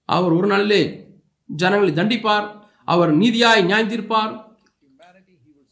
அவர் 0.04 0.32
ஒரு 0.32 0.46
நாளிலே 0.46 1.06
ஜனங்களை 1.46 1.94
தண்டிப்பார் 1.94 2.46
அவர் 2.84 3.18
நீதியாய் 3.18 3.66
நியாய்ந்திருப்பார். 3.66 4.50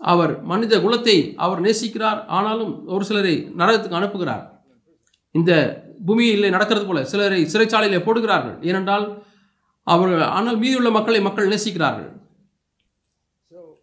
அவர் 0.00 0.42
மனித 0.42 0.78
குலத்தை 0.78 1.34
அவர் 1.34 1.60
நேசிக்கிறார். 1.60 2.26
ஆனாலும் 2.26 2.86
ஒரு 2.86 3.04
சிலரை 3.04 3.50
நரகத்துக்கு 3.56 3.98
அனுப்புகிறார். 4.00 4.50
இந்த 5.30 5.82
பூமியில் 6.06 6.50
நடக்கிறது 6.50 6.86
போல 6.86 7.04
சிலரை 7.04 7.44
சிறைச்சாலையில் 7.44 8.04
போடுகிறார்கள். 8.04 8.62
ஏனென்றால் 8.62 9.22
அவர்கள் 9.82 10.22
ஆனால் 10.22 10.58
மீதியுள்ள 10.58 10.90
மக்களை 10.90 11.20
மக்கள் 11.20 11.48
நேசிக்கிறார்கள். 11.48 12.18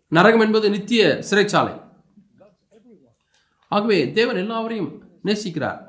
நரகம் 0.07 0.39
என்பது 0.39 0.69
நித்திய 0.69 1.23
சிறைச்சாலை. 1.29 1.81
ஆகவே 3.67 4.11
தேவன் 4.11 4.35
எல்லாவரையும் 4.35 5.03
நேசிக்கிறார். 5.25 5.79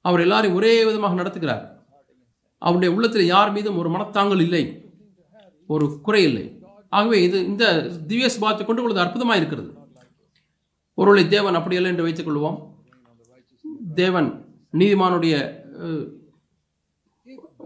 அவர் 0.00 0.20
எல்லாரையும் 0.20 0.56
ஒரே 0.56 0.84
விதமாக 0.84 1.22
நடத்துகிறார். 1.22 1.68
அவருடைய 2.58 2.94
உள்ளத்தில் 2.94 3.26
யார் 3.26 3.52
மீதும் 3.52 3.78
ஒரு 3.78 3.88
மனத்தாங்கல் 3.90 4.40
இல்லை. 4.40 4.92
ஒரு 5.66 6.00
குறை 6.00 6.22
இல்லை. 6.22 6.55
ஆகவே 6.98 7.18
இது 7.26 7.38
இந்த 7.50 7.64
திவ்ய 8.10 8.28
சுபாவத்தை 8.34 8.64
கொண்டு 8.64 8.82
கொள்வது 8.82 9.02
அற்புதமாக 9.04 9.40
இருக்கிறது. 9.40 9.70
ஒருவேளை 11.00 11.24
தேவன் 11.34 11.58
அப்படியல்ல 11.58 11.92
என்று 11.92 12.06
வைத்துக் 12.06 12.28
கொள்வோம். 12.28 12.58
தேவன் 14.02 14.28
நீதிமானுடைய 14.80 15.34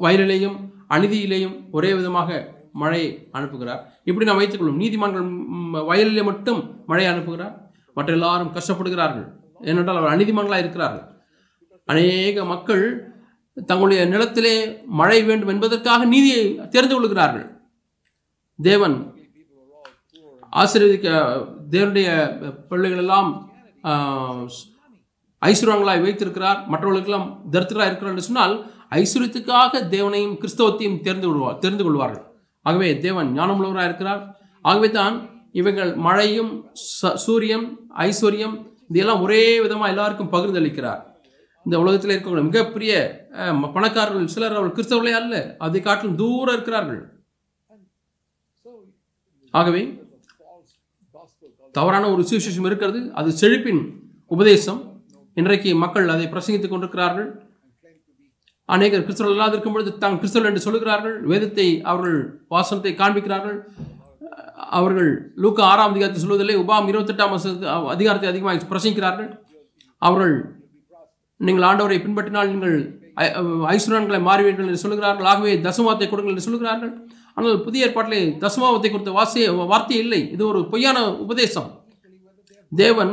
வயலிலேயும் 0.04 0.56
அநீதியிலேயும் 0.94 1.56
ஒரே 1.76 1.90
விதமாக 1.98 2.38
மழை 2.82 3.02
அனுப்புகிறார். 3.36 3.82
இப்படி 4.08 4.26
நாம் 4.28 4.40
வைத்துக்கொள்வோம் 4.40 4.82
நீதிமான்கள் 4.84 5.26
வயலிலே 5.90 6.22
மட்டும் 6.30 6.60
மழை 6.90 7.04
அனுப்புகிறார். 7.12 7.54
மற்ற 7.96 8.10
எல்லாரும் 8.16 8.52
கஷ்டப்படுகிறார்கள். 8.56 9.26
ஏனென்றால் 9.70 10.00
அவர் 10.00 10.12
அநீதிமான்களாக 10.14 10.64
இருக்கிறார்கள். 10.64 11.06
அநேக 11.92 12.44
மக்கள் 12.52 12.84
தங்களுடைய 13.70 14.02
நிலத்திலே 14.12 14.56
மழை 15.00 15.20
வேண்டும் 15.28 15.52
என்பதற்காக 15.54 16.04
நீதியை 16.12 16.42
தெரிந்து 16.74 16.94
கொள்கிறார்கள் 16.94 17.46
தேவன் 18.58 18.96
ஆசீர்வதிக்க 20.52 21.08
தேவனுடைய 21.70 22.08
பிள்ளைகளெல்லாம் 22.70 23.48
ஐஸ்வர்யங்களாய் 25.46 26.02
வைத்திருக்கிறார். 26.02 26.68
மற்றவர்களுக்கெல்லாம் 26.68 27.40
தரித்திராக 27.52 27.86
இருக்கிறார் 27.86 28.08
என்று 28.08 28.22
சொன்னால் 28.22 28.70
ஐஸ்வர்யத்துக்காக 28.90 29.88
தேவனையும் 29.88 30.34
கிறிஸ்தவத்தையும் 30.34 31.00
தெரிந்து 31.00 31.26
கொள்வார் 31.26 31.58
தெரிந்து 31.58 31.84
கொள்வார்கள். 31.84 32.24
ஆகவே 32.62 32.98
தேவன் 32.98 33.40
ஞானமுள்ளவராக 33.40 33.84
இருக்கிறார். 33.84 34.40
ஆகவே 34.62 34.90
தான் 34.90 35.28
இவங்கள் 35.52 35.94
மழையும் 35.94 36.66
ச- 37.02 37.14
சூரியன் 37.14 37.78
ஐஸ்வர்யம் 37.96 38.68
இதெல்லாம் 38.88 39.22
ஒரே 39.22 39.60
விதமாக 39.60 39.88
எல்லாருக்கும் 39.88 40.32
பகிர்ந்தளிக்கிறார். 40.32 41.02
இந்த 41.64 41.80
உலகத்தில் 41.80 42.10
இருக்கக்கூடிய 42.10 42.42
மிகப்பெரிய 42.42 43.20
பணக்காரர்கள் 43.72 44.26
சிலர் 44.26 44.56
அவர்கள் 44.56 44.84
கிறிஸ்தவர்களே 44.84 45.12
அல்ல. 45.12 45.54
அதை 45.58 45.80
காட்டிலும் 45.80 46.16
தூரம் 46.16 46.52
இருக்கிறார்கள். 46.52 47.12
ஆகவே 49.50 50.08
தவறான 51.76 52.04
ஒரு 52.14 52.22
சுவிசேஷம் 52.30 52.68
இருக்கிறது. 52.70 53.00
அது 53.20 53.30
செழிப்பின் 53.40 53.82
உபதேசம். 54.34 54.80
இன்றைக்கு 55.40 55.70
மக்கள் 55.84 56.12
அதை 56.14 56.26
பிரசங்கித்துக் 56.34 56.72
கொண்டிருக்கிறார்கள். 56.74 57.28
அநேகர் 58.74 59.04
கிறிஸ்தவர்கள் 59.06 59.36
இல்லாது 59.36 59.54
இருக்கும் 59.54 59.76
பொழுது 59.76 59.92
தாங்க 60.02 60.18
கிறிஸ்தவர்கள் 60.20 60.52
என்று 60.52 60.66
சொல்லுகிறார்கள். 60.66 61.16
வேதத்தை 61.32 61.66
அவர்கள் 61.92 62.18
வாசனத்தை 62.54 62.92
காண்பிக்கிறார்கள். 63.00 63.58
அவர்கள் 64.78 65.10
லூக்க 65.42 65.60
ஆறாம் 65.70 65.92
அதிகாரத்தை 65.94 66.20
சொல்வதில்லை 66.22 66.56
உபாம் 66.62 66.88
இருபத்தெட்டாம் 66.90 67.34
அதிகாரத்தை 67.94 68.28
அதிகமாக 68.32 68.68
பிரசங்கிக்கிறார்கள். 68.72 69.30
அவர்கள் 70.08 70.34
நீங்கள் 71.46 71.66
ஆண்டவரை 71.70 71.98
பின்பற்றினால் 72.04 72.50
நீங்கள் 72.52 72.76
ஐஸ்வரன்களை 73.74 74.20
மாறுவீர்கள் 74.28 74.68
என்று 74.68 74.82
சொல்லுகிறார்கள். 74.84 75.28
ஆகவே 75.32 75.54
தசமாத்தை 75.66 76.06
கொடுங்கள் 76.08 76.34
என்று 76.34 76.46
சொல்லுகிறார்கள். 76.46 76.92
ஆனால் 77.40 77.60
புதிய 77.60 77.86
ஏற்பாட்டிலே 77.86 78.20
தசமாவத்தை 78.42 78.88
குறித்த 78.90 79.10
வாசி 79.10 79.40
வார்த்தை 79.70 79.96
இல்லை. 79.98 80.20
இது 80.32 80.42
ஒரு 80.46 80.60
பொய்யான 80.66 80.96
உபதேசம். 81.24 81.68
தேவன் 82.72 83.12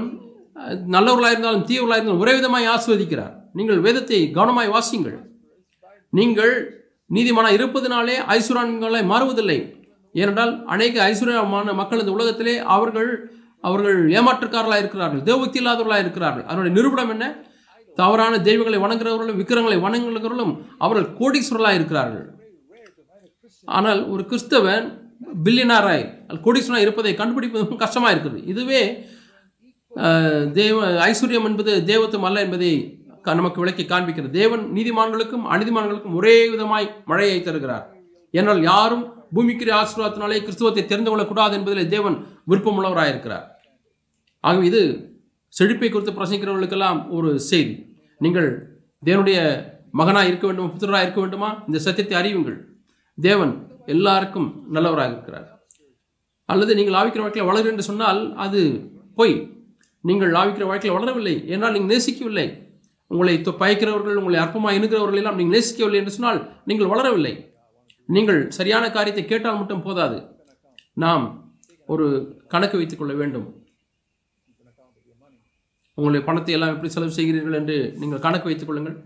அஹ், 0.61 0.77
நல்லவர்களாக 0.87 1.33
இருந்தாலும் 1.33 1.65
தீயவர்களாக 1.65 1.97
இருந்தாலும் 1.97 2.23
ஒரே 2.23 2.33
விதமாய் 2.37 2.71
ஆஸ்வதிக்கிறார் 2.73 3.33
நீங்கள் 3.53 3.79
வேதத்தை 3.79 4.19
கவனமாய் 4.31 4.73
வாசியுங்கள். 4.75 5.17
நீங்கள் 6.13 6.53
நீதிமான 7.09 7.47
இருப்பதனாலே 7.51 8.15
ஐஸ்வர்யங்களை 8.35 9.01
மாறுவதில்லை. 9.11 9.57
ஏனென்றால் 10.15 10.53
அநேக 10.65 10.95
ஐஸ்வர்யமான 11.09 11.73
மக்கள் 11.73 11.99
இந்த 11.99 12.11
உலகத்திலே 12.11 12.55
அவர்கள் 12.67 13.09
அவர்கள் 13.63 13.99
ஏமாற்றுக்காரர்களாக 14.13 14.77
இருக்கிறார்கள் 14.77 15.23
தேவபக்தி 15.23 15.59
இல்லாதவர்களாக 15.59 15.99
இருக்கிறார்கள். 15.99 16.45
அதனுடைய 16.45 16.73
நிறுவனம் 16.75 17.09
என்ன? 17.09 17.25
தவறான 17.97 18.33
தெய்வங்களை 18.39 18.79
வணங்குறவர்களும் 18.79 19.39
விக்கிரங்களை 19.41 19.77
வணங்குகிறவர்களும் 19.77 20.53
அவர்கள் 20.77 21.07
கோடீஸ்வரர்களாக 21.19 21.77
இருக்கிறார்கள். 21.79 22.25
ஆனால் 23.67 24.07
ஒரு 24.07 24.23
கிறிஸ்தவன் 24.23 24.99
பில்லியனாராய் 25.43 26.13
கோடீஸ்வரனாக 26.27 26.77
இருப்பதை 26.77 27.13
கண்டுபிடிப்பதும் 27.13 27.75
கஷ்டமாக 27.75 28.15
இருக்குது. 28.15 28.47
இதுவே 28.47 29.05
தேவ 30.51 31.11
ஐஸ்வர்யம் 31.11 31.43
என்பது 31.43 31.83
தேவத்துவம் 31.85 32.25
அல்ல 32.25 32.39
என்பதை 32.39 33.01
க- 33.21 33.33
நமக்கு 33.33 33.59
விளக்கி 33.59 33.83
காண்பிக்கிறது. 33.83 34.29
தேவன் 34.29 34.71
நீதிமான்களுக்கும் 34.73 35.45
அநீதிமான்களுக்கும் 35.51 36.15
ஒரே 36.15 36.49
விதமாய் 36.49 36.89
மழையை 37.05 37.41
தருகிறார். 37.41 37.95
ஏனால் 38.31 38.61
யாரும் 38.61 39.13
பூமிக்குரிய 39.35 39.73
ஆசீர்வாதத்தினாலே 39.73 40.39
கிறிஸ்துவத்தை 40.39 40.85
தெரிந்து 40.85 41.09
கொள்ளக்கூடாது 41.09 41.55
என்பதில் 41.55 41.89
தேவன் 41.89 42.25
விருப்பமுள்ளவராயிருக்கிறார் 42.47 43.43
ஆகவே 44.39 44.65
இது 44.65 45.11
செழிப்பை 45.47 45.89
குறித்து 45.89 46.11
பிரசங்கிக்கிறவர்களுக்கெல்லாம் 46.11 47.09
ஒரு 47.09 47.39
செய்தி. 47.39 47.95
நீங்கள் 48.17 48.79
தேவனுடைய 49.05 49.63
மகனாக 49.91 50.27
இருக்க 50.27 50.47
வேண்டுமா 50.47 50.69
புத்திரராக 50.69 51.01
இருக்க 51.01 51.19
வேண்டுமா? 51.21 51.63
இந்த 51.65 51.79
சத்தியத்தை 51.79 52.21
அறியுங்கள். 52.21 52.66
தேவன் 53.17 53.53
எல்லாருக்கும் 53.93 54.49
நல்லவராக 54.75 55.11
இருக்கிறார். 55.15 55.47
அல்லது 56.53 56.71
நீங்கள் 56.79 56.97
ஆவிக்கிற 56.99 57.21
வாழ்க்கையில் 57.23 57.49
வளரு 57.51 57.69
என்று 57.71 57.85
சொன்னால் 57.89 58.21
அது 58.45 58.61
பொய். 59.19 59.35
நீங்கள் 60.03 60.33
ஆவிக்கிற 60.41 60.65
வாழ்க்கையில் 60.69 60.97
வளரவில்லை. 60.97 61.35
ஏனால் 61.53 61.73
நீங்கள் 61.75 61.93
நேசிக்கவில்லை. 61.93 62.47
உங்களை 63.11 63.33
பயக்கிறவர்கள் 63.63 64.19
உங்களை 64.21 64.37
அற்பமாக 64.43 64.77
எண்ணுகிறவர்கள் 64.77 65.21
எல்லாம் 65.21 65.37
நீங்கள் 65.39 65.55
நேசிக்கவில்லை 65.57 65.99
என்று 66.01 66.15
சொன்னால் 66.15 66.39
நீங்கள் 66.69 66.91
வளரவில்லை. 66.93 67.33
நீங்கள் 68.09 68.39
சரியான 68.57 68.85
காரியத்தை 68.95 69.23
கேட்டால் 69.25 69.59
மட்டும் 69.59 69.85
போதாது. 69.87 70.17
நாம் 71.05 71.25
ஒரு 71.93 72.05
கணக்கு 72.53 72.77
வைத்துக் 72.79 73.01
கொள்ள 73.01 73.13
வேண்டும். 73.21 73.47
உங்களுடைய 75.97 76.23
பணத்தை 76.27 76.53
எல்லாம் 76.55 76.73
எப்படி 76.73 76.89
செலவு 76.95 77.17
செய்கிறீர்கள் 77.17 77.59
என்று 77.59 77.77
நீங்கள் 78.01 78.23
கணக்கு 78.25 78.49
வைத்துக் 78.49 78.69
கொள்ளுங்கள். 78.69 78.97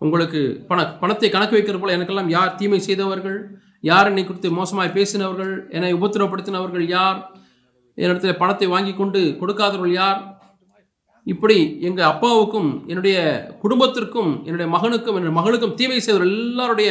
உங்களுக்கு 0.00 0.40
பண 0.68 0.80
பணத்தை 1.00 1.28
கணக்கு 1.30 1.56
வைக்கிற 1.56 1.78
போல 1.78 1.96
எனக்கெல்லாம் 1.96 2.34
யார் 2.36 2.56
தீமை 2.56 2.80
செய்தவர்கள் 2.80 3.38
யார் 3.80 4.08
என்னை 4.10 4.24
குறித்து 4.24 4.50
மோசமாக 4.50 4.94
பேசினவர்கள் 4.98 5.52
என்னை 5.70 5.92
உபத்திரப்படுத்தினவர்கள் 5.98 6.84
யார் 6.96 7.18
என்னிடத்தில் 7.98 8.40
பணத்தை 8.42 8.66
வாங்கி 8.74 8.92
கொண்டு 8.94 9.20
கொடுக்காதவர்கள் 9.40 9.94
யார்? 10.00 10.18
இப்படி 11.26 11.56
எங்கள் 11.80 12.10
அப்பாவுக்கும் 12.12 12.68
என்னுடைய 12.86 13.16
குடும்பத்திற்கும் 13.62 14.30
என்னுடைய 14.44 14.68
மகனுக்கும் 14.76 15.16
என்னுடைய 15.18 15.36
மகளுக்கும் 15.38 15.74
தீமை 15.74 15.98
செய்தவர்கள் 16.00 16.34
எல்லாருடைய 16.34 16.90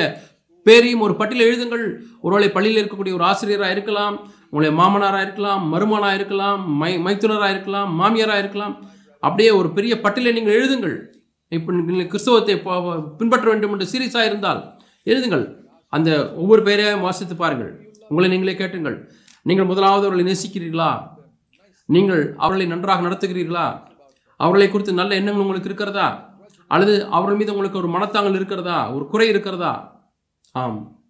பேரையும் 0.66 1.04
ஒரு 1.06 1.14
பட்டியல் 1.20 1.48
எழுதுங்கள். 1.50 1.86
ஒருவேளை 2.22 2.50
பள்ளியில் 2.52 2.80
இருக்கக்கூடிய 2.82 3.14
ஒரு 3.14 3.26
ஆசிரியராக 3.32 3.76
இருக்கலாம் 3.76 4.16
உங்களுடைய 4.50 4.74
மாமனாராக 4.80 5.26
இருக்கலாம் 5.28 5.64
மருமனாக 5.74 6.18
இருக்கலாம் 6.20 6.62
மை 6.82 6.92
மைத்துனராக 7.06 7.54
இருக்கலாம் 7.56 7.90
மாமியாராக 8.02 8.44
இருக்கலாம். 8.44 8.76
அப்படியே 9.24 9.52
ஒரு 9.60 9.70
பெரிய 9.78 9.94
பட்டியலை 10.02 10.34
நீங்கள் 10.34 10.58
எழுதுங்கள். 10.58 10.98
இப்போ 11.50 11.72
நீங்கள் 11.72 12.08
கிறிஸ்தவத்தை 12.08 12.62
பின்பற்ற 13.18 13.50
வேண்டும் 13.50 13.72
என்று 13.72 13.88
சீரியஸாக 13.94 14.26
இருந்தால் 14.26 14.80
எழுதுங்கள். 15.06 15.56
அந்த 15.90 16.34
ஒவ்வொரு 16.36 16.64
பேரையும் 16.64 17.02
வாசித்து 17.02 17.36
பாருங்கள். 17.36 17.94
உங்களை 18.10 18.30
நீங்களே 18.30 18.58
கேட்டுங்கள். 18.58 19.12
நீங்கள் 19.42 19.66
முதலாவது 19.66 20.08
அவர்களை 20.08 20.32
நேசிக்கிறீர்களா? 20.32 21.08
நீங்கள் 21.86 22.36
அவர்களை 22.36 22.66
நன்றாக 22.68 23.08
நடத்துகிறீர்களா? 23.08 23.82
அவர்களை 24.36 24.70
குறித்து 24.70 24.94
நல்ல 24.94 25.16
எண்ணங்கள் 25.16 25.42
உங்களுக்கு 25.42 25.70
இருக்கிறதா? 25.70 26.36
அல்லது 26.68 27.06
அவர்கள் 27.06 27.38
மீது 27.38 27.52
உங்களுக்கு 27.52 27.78
ஒரு 27.78 27.88
மனத்தாங்கல் 27.88 28.36
இருக்கிறதா? 28.36 28.94
ஒரு 28.94 29.08
குறை 29.08 29.28
இருக்கிறதா? 29.28 30.04
ஆம். 30.52 31.02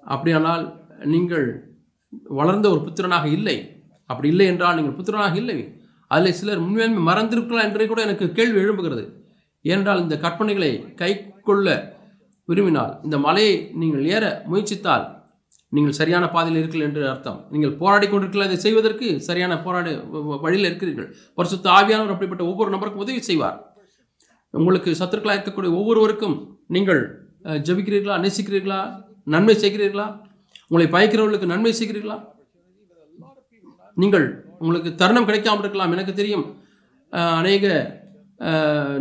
அப்படியானால் 0.00 0.86
நீங்கள் 1.04 1.76
வளர்ந்த 2.22 2.70
ஒரு 2.70 2.80
புத்திரனாக 2.80 3.26
இல்லை. 3.26 3.82
அப்படி 4.06 4.28
இல்லை 4.28 4.46
என்றால் 4.46 4.74
நீங்கள் 4.74 4.96
புத்திரனாக 4.96 5.34
இல்லை. 5.34 5.77
அதில் 6.14 6.36
சிலர் 6.40 6.62
உண்மையாலுமே 6.64 7.02
மறந்திருக்கலாம் 7.10 7.66
என்றே 7.68 7.86
கூட 7.90 8.00
எனக்கு 8.06 8.26
கேள்வி 8.38 8.58
எழும்புகிறது. 8.64 9.04
ஏனென்றால் 9.64 10.02
இந்த 10.04 10.16
கற்பனைகளை 10.24 10.72
கை 11.00 11.12
கொள்ள 11.48 11.76
விரும்பினால் 12.50 12.92
இந்த 13.06 13.16
மலையை 13.26 13.54
நீங்கள் 13.80 14.04
ஏற 14.16 14.24
முயற்சித்தால் 14.50 15.06
நீங்கள் 15.76 15.96
சரியான 15.98 16.24
பாதையில் 16.34 16.58
இருக்கீர்கள் 16.60 16.88
என்று 16.88 17.02
அர்த்தம். 17.12 17.40
நீங்கள் 17.54 17.74
போராடி 17.80 18.06
கொண்டிருக்கலாம் 18.06 18.48
இதை 18.50 18.58
செய்வதற்கு 18.66 19.06
சரியான 19.26 19.54
போராடு 19.64 19.90
வழியில் 20.44 20.68
இருக்கிறீர்கள். 20.68 21.08
பரிசுத்த 21.38 21.68
ஆவியானவர் 21.78 22.14
அப்படிப்பட்ட 22.14 22.44
ஒவ்வொரு 22.50 22.72
நபருக்கும் 22.74 23.04
உதவி 23.04 23.20
செய்வார். 23.30 23.58
உங்களுக்கு 24.54 24.90
சத்துருக்களாக 25.00 25.38
இருக்கக்கூடிய 25.38 25.72
ஒவ்வொருவருக்கும் 25.80 26.36
நீங்கள் 26.76 27.02
ஜபிக்கிறீர்களா 27.66 27.66
ஜெபிக்கிறீர்களா 27.66 28.16
நேசிக்கிறீர்களா 28.24 28.80
நன்மை 29.34 29.56
செய்கிறீர்களா? 29.64 30.06
உங்களை 30.68 30.86
பயக்கிறவர்களுக்கு 30.94 31.52
நன்மை 31.54 31.72
செய்கிறீர்களா? 31.80 32.18
நீங்கள் 34.02 34.26
உங்களுக்கு 34.62 34.90
தருணம் 35.02 35.28
கிடைக்காமல் 35.28 35.64
இருக்கலாம். 35.64 35.94
எனக்கு 35.96 36.14
தெரியும் 36.20 36.46
அநேக 37.40 37.66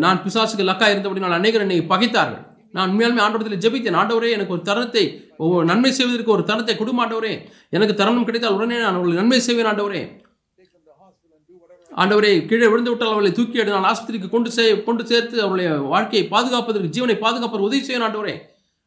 நான் 0.03 0.21
பிசாசுக்கு 0.25 0.67
லக்கா 0.69 0.87
இருந்தபடினால் 0.93 1.39
அநேகர் 1.39 1.63
என்னை 1.65 1.79
பகைத்தார்கள். 1.93 2.43
நான் 2.75 2.89
உண்மையாலுமே 2.91 3.21
ஆண்டவரத்தில் 3.23 3.63
ஜெபித்தேன். 3.63 3.97
ஆண்டவரே 4.01 4.29
எனக்கு 4.37 4.55
ஒரு 4.55 4.63
தருணத்தை 4.69 5.03
ஒவ்வொரு 5.43 5.65
நன்மை 5.71 5.91
செய்வதற்கு 5.97 6.35
ஒரு 6.35 6.43
தருணத்தை 6.49 6.75
கொடுமா 6.79 7.03
ஆண்டவரே. 7.05 7.33
எனக்கு 7.75 7.93
தருணம் 7.99 8.27
கிடைத்தால் 8.29 8.55
உடனே 8.57 8.77
நான் 8.85 8.97
உங்களுக்கு 8.99 9.21
நன்மை 9.21 9.39
செய்வேன் 9.47 9.69
ஆண்டவரே. 9.71 10.01
ஆண்டவரே 11.91 12.31
கீழே 12.49 12.67
விழுந்து 12.71 12.91
விட்டால் 12.91 13.13
அவளை 13.15 13.31
தூக்கி 13.37 13.61
எடு. 13.61 13.71
நான் 13.75 13.87
ஆஸ்பத்திரிக்கு 13.91 14.27
கொண்டு 14.33 14.49
சே 14.55 14.65
கொண்டு 14.87 15.03
சேர்த்து 15.11 15.35
அவருடைய 15.45 15.69
வாழ்க்கையை 15.93 16.23
பாதுகாப்பதற்கு 16.33 16.89
ஜீவனை 16.95 17.15
பாதுகாப்பதற்கு 17.23 17.69
உதவி 17.69 17.83
செய்யணும் 17.87 18.07
ஆண்டவரே. 18.07 18.35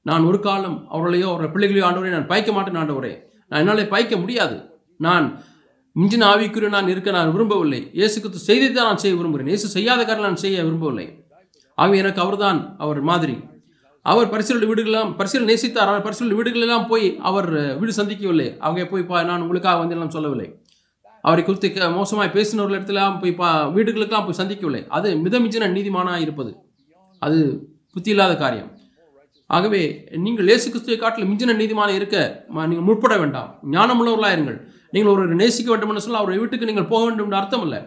நான் 0.07 0.27
ஒரு 0.31 0.39
காலம் 0.49 0.77
அவர்களையோ 0.95 1.29
அவருடைய 1.31 1.51
பிள்ளைகளையோ 1.55 1.87
ஆண்டவரே 1.89 2.13
நான் 2.17 2.29
பாய்க்க 2.33 2.51
மாட்டேன் 2.57 2.81
ஆண்டவரே. 2.83 3.13
நான் 3.51 3.61
என்னால் 3.63 3.91
பாய்க்க 3.95 4.17
முடியாது. 4.23 4.57
நான் 5.07 5.27
மிஞ்சின 6.01 6.27
ஆவிக்குரிய 6.33 6.71
நான் 6.75 6.91
இருக்க 6.93 7.11
நான் 7.19 7.33
விரும்பவில்லை. 7.35 7.81
இயேசு 7.99 8.17
கிறிஸ்து 8.23 8.47
செய்தி 8.49 8.67
தான் 8.79 8.89
நான் 8.91 9.01
செய்ய 9.05 9.15
விரும்புகிறேன். 9.21 9.51
இயேசு 9.53 9.67
செய்யாத 9.77 10.01
காரணம் 10.09 10.29
நான் 10.29 10.43
செய்ய 10.45 10.65
விரும்பவில்லை. 10.67 11.07
ஆகவே 11.79 11.97
எனக்கு 12.03 12.21
அவர்தான் 12.25 12.61
அவர் 12.85 13.01
மாதிரி. 13.11 13.37
அவர் 14.11 14.31
பரிசுகள் 14.33 14.69
வீடுகளெல்லாம் 14.71 15.11
பரிசுகள் 15.19 15.49
நேசித்தார். 15.51 15.89
ஆனால் 15.91 16.05
பரிசுகள் 16.07 16.39
வீடுகளெல்லாம் 16.39 16.87
போய் 16.91 17.07
அவர் 17.31 17.49
வீடு 17.81 17.99
சந்திக்கவில்லை. 18.01 18.49
அவங்க 18.67 18.87
போய் 18.93 19.05
பா 19.11 19.23
நான் 19.31 19.45
உங்களுக்காக 19.47 19.79
வந்து 19.83 19.97
எல்லாம் 19.97 20.15
சொல்லவில்லை. 20.17 20.49
அவரை 21.29 21.43
குறித்து 21.45 21.89
மோசமாக 21.99 22.29
பேசினவர்கள் 22.37 22.79
இடத்துலாம் 22.79 23.17
போய் 23.23 23.39
பா 23.41 23.49
வீடுகளுக்கெல்லாம் 23.77 24.27
போய் 24.29 24.41
சந்திக்கவில்லை. 24.43 24.83
அது 24.99 25.09
மிதமிஞ்சின 25.25 25.71
நீதிமானாக 25.77 26.25
இருப்பது. 26.27 26.53
அது 27.27 27.39
புத்தி 27.95 28.11
இல்லாத 28.15 28.35
காரியம். 28.45 28.71
ஆகவே 29.57 29.83
நீங்கள் 30.25 30.49
இயேசு 30.51 30.67
கிறிஸ்துவை 30.73 30.99
காட்டில் 30.99 31.29
மிஞ்சின 31.31 31.57
நீதிமான 31.63 31.91
இருக்க 31.99 32.17
நீங்கள் 32.71 32.87
முற்பட 32.89 33.15
வேண்டாம். 33.23 33.49
ஞானமுள்ளவர்களாக 33.75 34.37
இருங்கள். 34.37 34.59
நீங்கள் 34.95 35.13
ஒரு 35.15 35.41
நேசிக்க 35.43 35.69
வேண்டும் 35.73 35.91
என்று 35.93 36.05
சொல்ல 36.07 36.21
அவருடைய 36.21 36.41
வீட்டுக்கு 36.43 36.69
நீங்கள் 36.71 36.91
போக 36.93 37.03
வேண்டும் 37.07 37.27
என்று 37.29 37.41
அர்த்தம் 37.41 37.65
இல்லை 37.67 37.81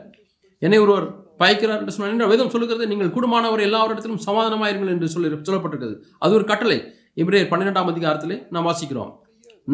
என்னை 0.61 0.79
ஒருவர் 0.83 1.07
பயக்கிறார் 1.41 1.81
என்று 1.81 1.93
சொன்னால் 1.93 2.13
என்ற 2.13 2.25
வேதம் 2.31 2.51
சொல்லுகிறது 2.53 2.85
நீங்கள் 2.91 3.13
குடும்பமானவர் 3.15 3.65
எல்லாவரிடத்திலும் 3.67 4.23
சமாதானமாயிருங்கள் 4.27 4.93
என்று 4.95 5.07
சொல்லி 5.13 5.29
சொல்லப்பட்டிருக்கிறது. 5.47 5.95
அது 6.23 6.33
ஒரு 6.37 6.45
கட்டளை. 6.51 6.77
இப்ரேயர் 7.21 7.49
பன்னிரெண்டாம் 7.51 7.89
அதிகாரத்திலே 7.93 8.37
நாம் 8.53 8.67
வாசிக்கிறோம். 8.69 9.11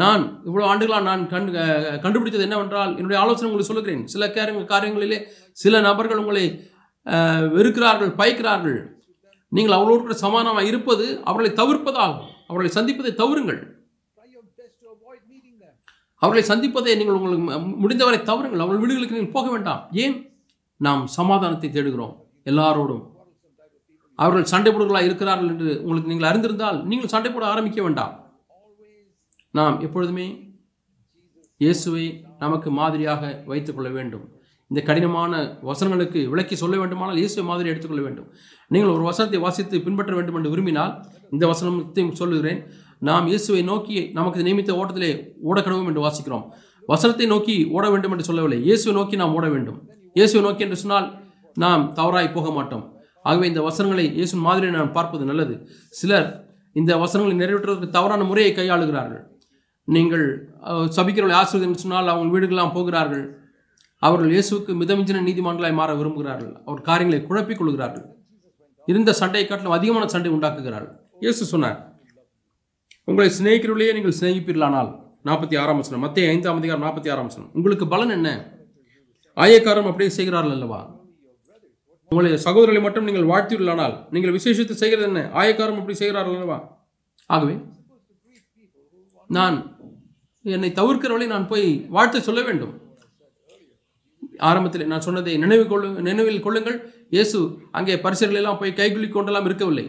நான் 0.02 0.24
இவ்வளோ 0.48 0.66
ஆண்டுகளாக 0.72 1.04
நான் 1.10 1.22
கண்டு 1.34 1.52
கண்டுபிடித்தது 2.04 2.46
என்னவென்றால் 2.48 2.92
என்னுடைய 3.00 3.20
ஆலோசனை 3.24 3.48
உங்களுக்கு 3.48 3.72
சொல்லுகிறேன். 3.72 4.04
சில 4.14 4.24
காரியங்கள் 4.38 4.72
காரியங்களிலே 4.74 5.18
சில 5.64 5.82
நபர்கள் 5.88 6.22
உங்களை 6.24 6.46
வெறுக்கிறார்கள் 7.58 8.12
பயக்கிறார்கள். 8.22 8.80
நீங்கள் 9.52 9.76
அவர்களோடு 9.78 10.02
சமாதானமாக 10.02 10.24
சமானமாக 10.26 10.70
இருப்பது 10.72 11.06
அவர்களை 11.30 11.52
தவிர்ப்பதாகும் 11.62 12.28
அவர்களை 12.50 12.72
சந்திப்பதை 12.78 13.12
தவறுங்கள் 13.22 13.62
அவர்களை 16.22 16.44
சந்திப்பதை 16.52 16.96
நீங்கள் 17.00 17.18
உங்களுக்கு 17.18 17.60
முடிந்தவரை 17.84 18.20
தவறுங்கள். 18.30 18.64
அவர்கள் 18.66 18.82
வீடுகளுக்கு 18.84 19.18
நீங்கள் 19.18 19.36
போக 19.38 19.48
வேண்டாம். 19.54 19.82
ஏன்? 20.04 20.16
நாம் 20.88 21.04
சமாதானத்தை 21.20 21.70
தேடுகிறோம். 21.70 22.16
எல்லாரோடும். 22.52 23.04
அவர்கள் 24.20 24.50
சண்டை 24.52 24.70
போடுகளாக 24.74 25.08
இருக்கிறார்கள் 25.10 25.52
என்று 25.54 25.70
உங்களுக்கு 25.84 26.12
நீங்கள் 26.12 26.30
அறிந்திருந்தால் 26.30 26.80
நீங்கள் 26.92 27.14
சண்டை 27.14 27.30
போட 27.32 27.46
ஆரம்பிக்க 27.52 27.80
வேண்டாம். 27.86 28.14
நாம் 29.60 29.78
எப்பொழுதுமே 29.86 30.28
இயேசுவை 31.64 32.04
நமக்கு 32.44 32.70
மாதிரியாக 32.80 33.22
வைத்துக்கொள்ள 33.52 33.90
வேண்டும். 33.96 34.26
இந்த 34.72 34.82
கடினமான 34.90 35.34
வசனங்களுக்கு 35.70 36.20
விளக்கி 36.34 36.56
சொல்ல 36.62 36.76
வேண்டுமானால் 36.82 37.20
இயேசுவை 37.22 37.46
மாதிரி 37.50 37.72
எடுத்துக்கொள்ள 37.72 38.04
வேண்டும். 38.08 38.28
நீங்கள் 38.74 38.94
ஒரு 38.96 39.04
வசனத்தை 39.10 39.40
வாசித்து 39.46 39.82
பின்பற்ற 39.86 40.14
வேண்டும் 40.18 40.38
என்று 40.40 40.52
விரும்பினால் 40.54 40.94
இந்த 41.36 41.46
வசனத்தையும் 41.52 42.14
சொல்லுகிறேன். 42.22 42.60
நாம் 43.08 43.28
இயேசுவை 43.32 43.62
நோக்கி 43.72 43.98
நமக்கு 44.18 44.46
நியமித்த 44.48 44.72
ஓட்டத்திலே 44.80 45.12
ஓடக்கடவும் 45.50 45.90
என்று 45.92 46.04
வாசிக்கிறோம். 46.06 46.46
வசனத்தை 46.92 47.26
நோக்கி 47.34 47.56
ஓட 47.76 47.86
வேண்டும் 47.94 48.14
என்று 48.16 48.28
சொல்லவில்லை. 48.30 48.60
இயேசுவை 48.68 48.94
நோக்கி 49.00 49.16
நாம் 49.22 49.36
ஓட 49.38 49.48
வேண்டும். 49.56 49.80
இயேசுவை 50.18 50.42
நோக்கி 50.48 50.64
என்று 50.68 50.80
சொன்னால் 50.84 51.08
நாம் 51.64 51.84
தவறாய் 52.00 52.36
போக 52.36 52.50
மாட்டோம். 52.58 52.86
ஆகவே 53.30 53.46
இந்த 53.52 53.62
வசனங்களை 53.70 54.06
இயேசு 54.20 54.36
மாதிரி 54.46 54.68
நான் 54.78 54.94
பார்ப்பது 54.98 55.24
நல்லது. 55.32 55.56
சிலர் 56.00 56.30
இந்த 56.80 56.92
வசனங்களை 57.04 57.36
நிறைவேற்றுவதற்கு 57.42 57.96
தவறான 57.98 58.24
முறையை 58.30 58.52
கையாளுகிறார்கள். 58.60 59.24
நீங்கள் 59.88 60.26
சபிக்கிறவர்களை 60.96 61.38
ஆசிரியர் 61.42 61.84
சொன்னால் 61.84 62.12
அவங்க 62.14 62.32
வீடுகள்லாம் 62.36 62.74
போகிறார்கள். 62.78 63.26
அவர்கள் 64.08 64.34
இயேசுவுக்கு 64.36 64.74
மிதமிஞ்சின 64.82 65.24
நீதிமன்றங்களாய் 65.28 65.80
மாற 65.80 65.94
விரும்புகிறார்கள். 66.00 66.54
அவர் 66.68 66.82
காரியங்களை 66.90 67.20
குழப்பிக் 67.30 67.60
கொள்கிறார்கள். 67.62 68.06
இருந்த 68.88 69.12
சண்டையை 69.22 69.46
காட்டிலும் 69.48 69.78
அதிகமான 69.78 70.06
சண்டை 70.14 70.32
உண்டாக்குகிறார்கள். 70.36 70.96
இயேசு 71.24 71.52
சொன்னார் 71.54 71.80
உங்களை 73.10 73.28
சிநேகிக்கிறவர்களையே 73.36 73.92
நீங்கள் 73.98 74.16
சிநேகிப்பீர்களானால் 74.18 74.90
நாற்பத்தி 75.28 75.56
ஆறாம் 75.62 75.80
வசனம் 75.82 76.04
மத்திய 76.06 76.32
ஐந்தாம் 76.34 76.60
அதிகாரம் 76.60 76.84
நாற்பத்தி 76.86 77.10
ஆறாம் 77.14 77.30
வசனம். 77.30 77.52
உங்களுக்கு 77.58 77.86
பலன் 77.94 78.14
என்ன? 78.16 78.30
ஆயக்காரன் 79.38 79.90
அப்படியே 79.92 80.12
செய்கிறார்கள் 80.18 80.56
அல்லவா? 80.56 80.80
உங்களுடைய 82.12 82.36
சகோதரர்களை 82.46 82.82
மட்டும் 82.86 83.08
நீங்கள் 83.08 83.30
வாழ்த்தியுள்ளானால் 83.32 83.96
நீங்கள் 84.16 84.36
விசேஷத்தை 84.38 84.76
செய்கிறது 84.82 85.08
என்ன? 85.10 85.22
ஆயக்காரம் 85.42 85.80
அப்படி 85.82 85.96
செய்கிறார்கள் 86.02 86.36
அல்லவா? 86.38 86.60
ஆகவே 87.36 87.56
நான் 89.38 89.58
என்னை 90.46 90.70
தவிர்க்கிறவளை 90.80 91.28
நான் 91.34 91.50
போய் 91.54 91.68
வாழ்த்து 91.96 92.28
சொல்ல 92.28 92.42
வேண்டும். 92.50 92.76
ஆரம்பத்தில் 94.50 94.92
நான் 94.92 95.06
சொன்னதை 95.08 95.34
நினைவு 95.46 95.66
கொள்ளு 95.72 95.88
நினைவில் 96.10 96.46
கொள்ளுங்கள். 96.46 96.78
இயேசு 97.16 97.40
அங்கே 97.80 97.96
பரிசுகளெல்லாம் 98.06 98.60
போய் 98.62 98.78
கைகுலி 98.80 99.10
கொண்டெல்லாம் 99.16 99.50
இருக்கவில்லை. 99.50 99.86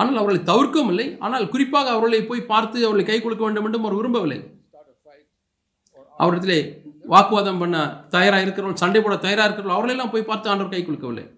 ஆனால் 0.00 0.16
அவர்களை 0.16 0.42
தவிர்க்கவும் 0.42 0.88
இல்லை. 0.88 1.16
ஆனால் 1.18 1.48
குறிப்பாக 1.48 1.90
அவர்களை 1.90 2.24
போய் 2.24 2.44
பார்த்து 2.44 2.78
அவர்களை 2.78 3.04
கை 3.04 3.22
கொடுக்க 3.22 3.44
வேண்டும் 3.44 3.64
என்றும் 3.64 3.82
அவர் 3.82 3.96
விரும்பவில்லை. 3.96 4.54
அவரிடத்திலே 6.18 6.80
வாக்குவாதம் 7.04 7.58
பண்ண 7.58 8.04
தயாராக 8.08 8.42
இருக்கிறவர்கள் 8.42 8.82
சண்டை 8.82 9.02
போட 9.02 9.16
தயாராக 9.16 9.44
இருக்கிறவர்கள் 9.44 9.70
அவர்களெல்லாம் 9.70 10.10
போய் 10.10 10.22
பார்த்து 10.22 10.48
ஆண்டவர் 10.48 10.72
கை 10.72 10.84
கொடுக்கவில்லை. 10.84 11.30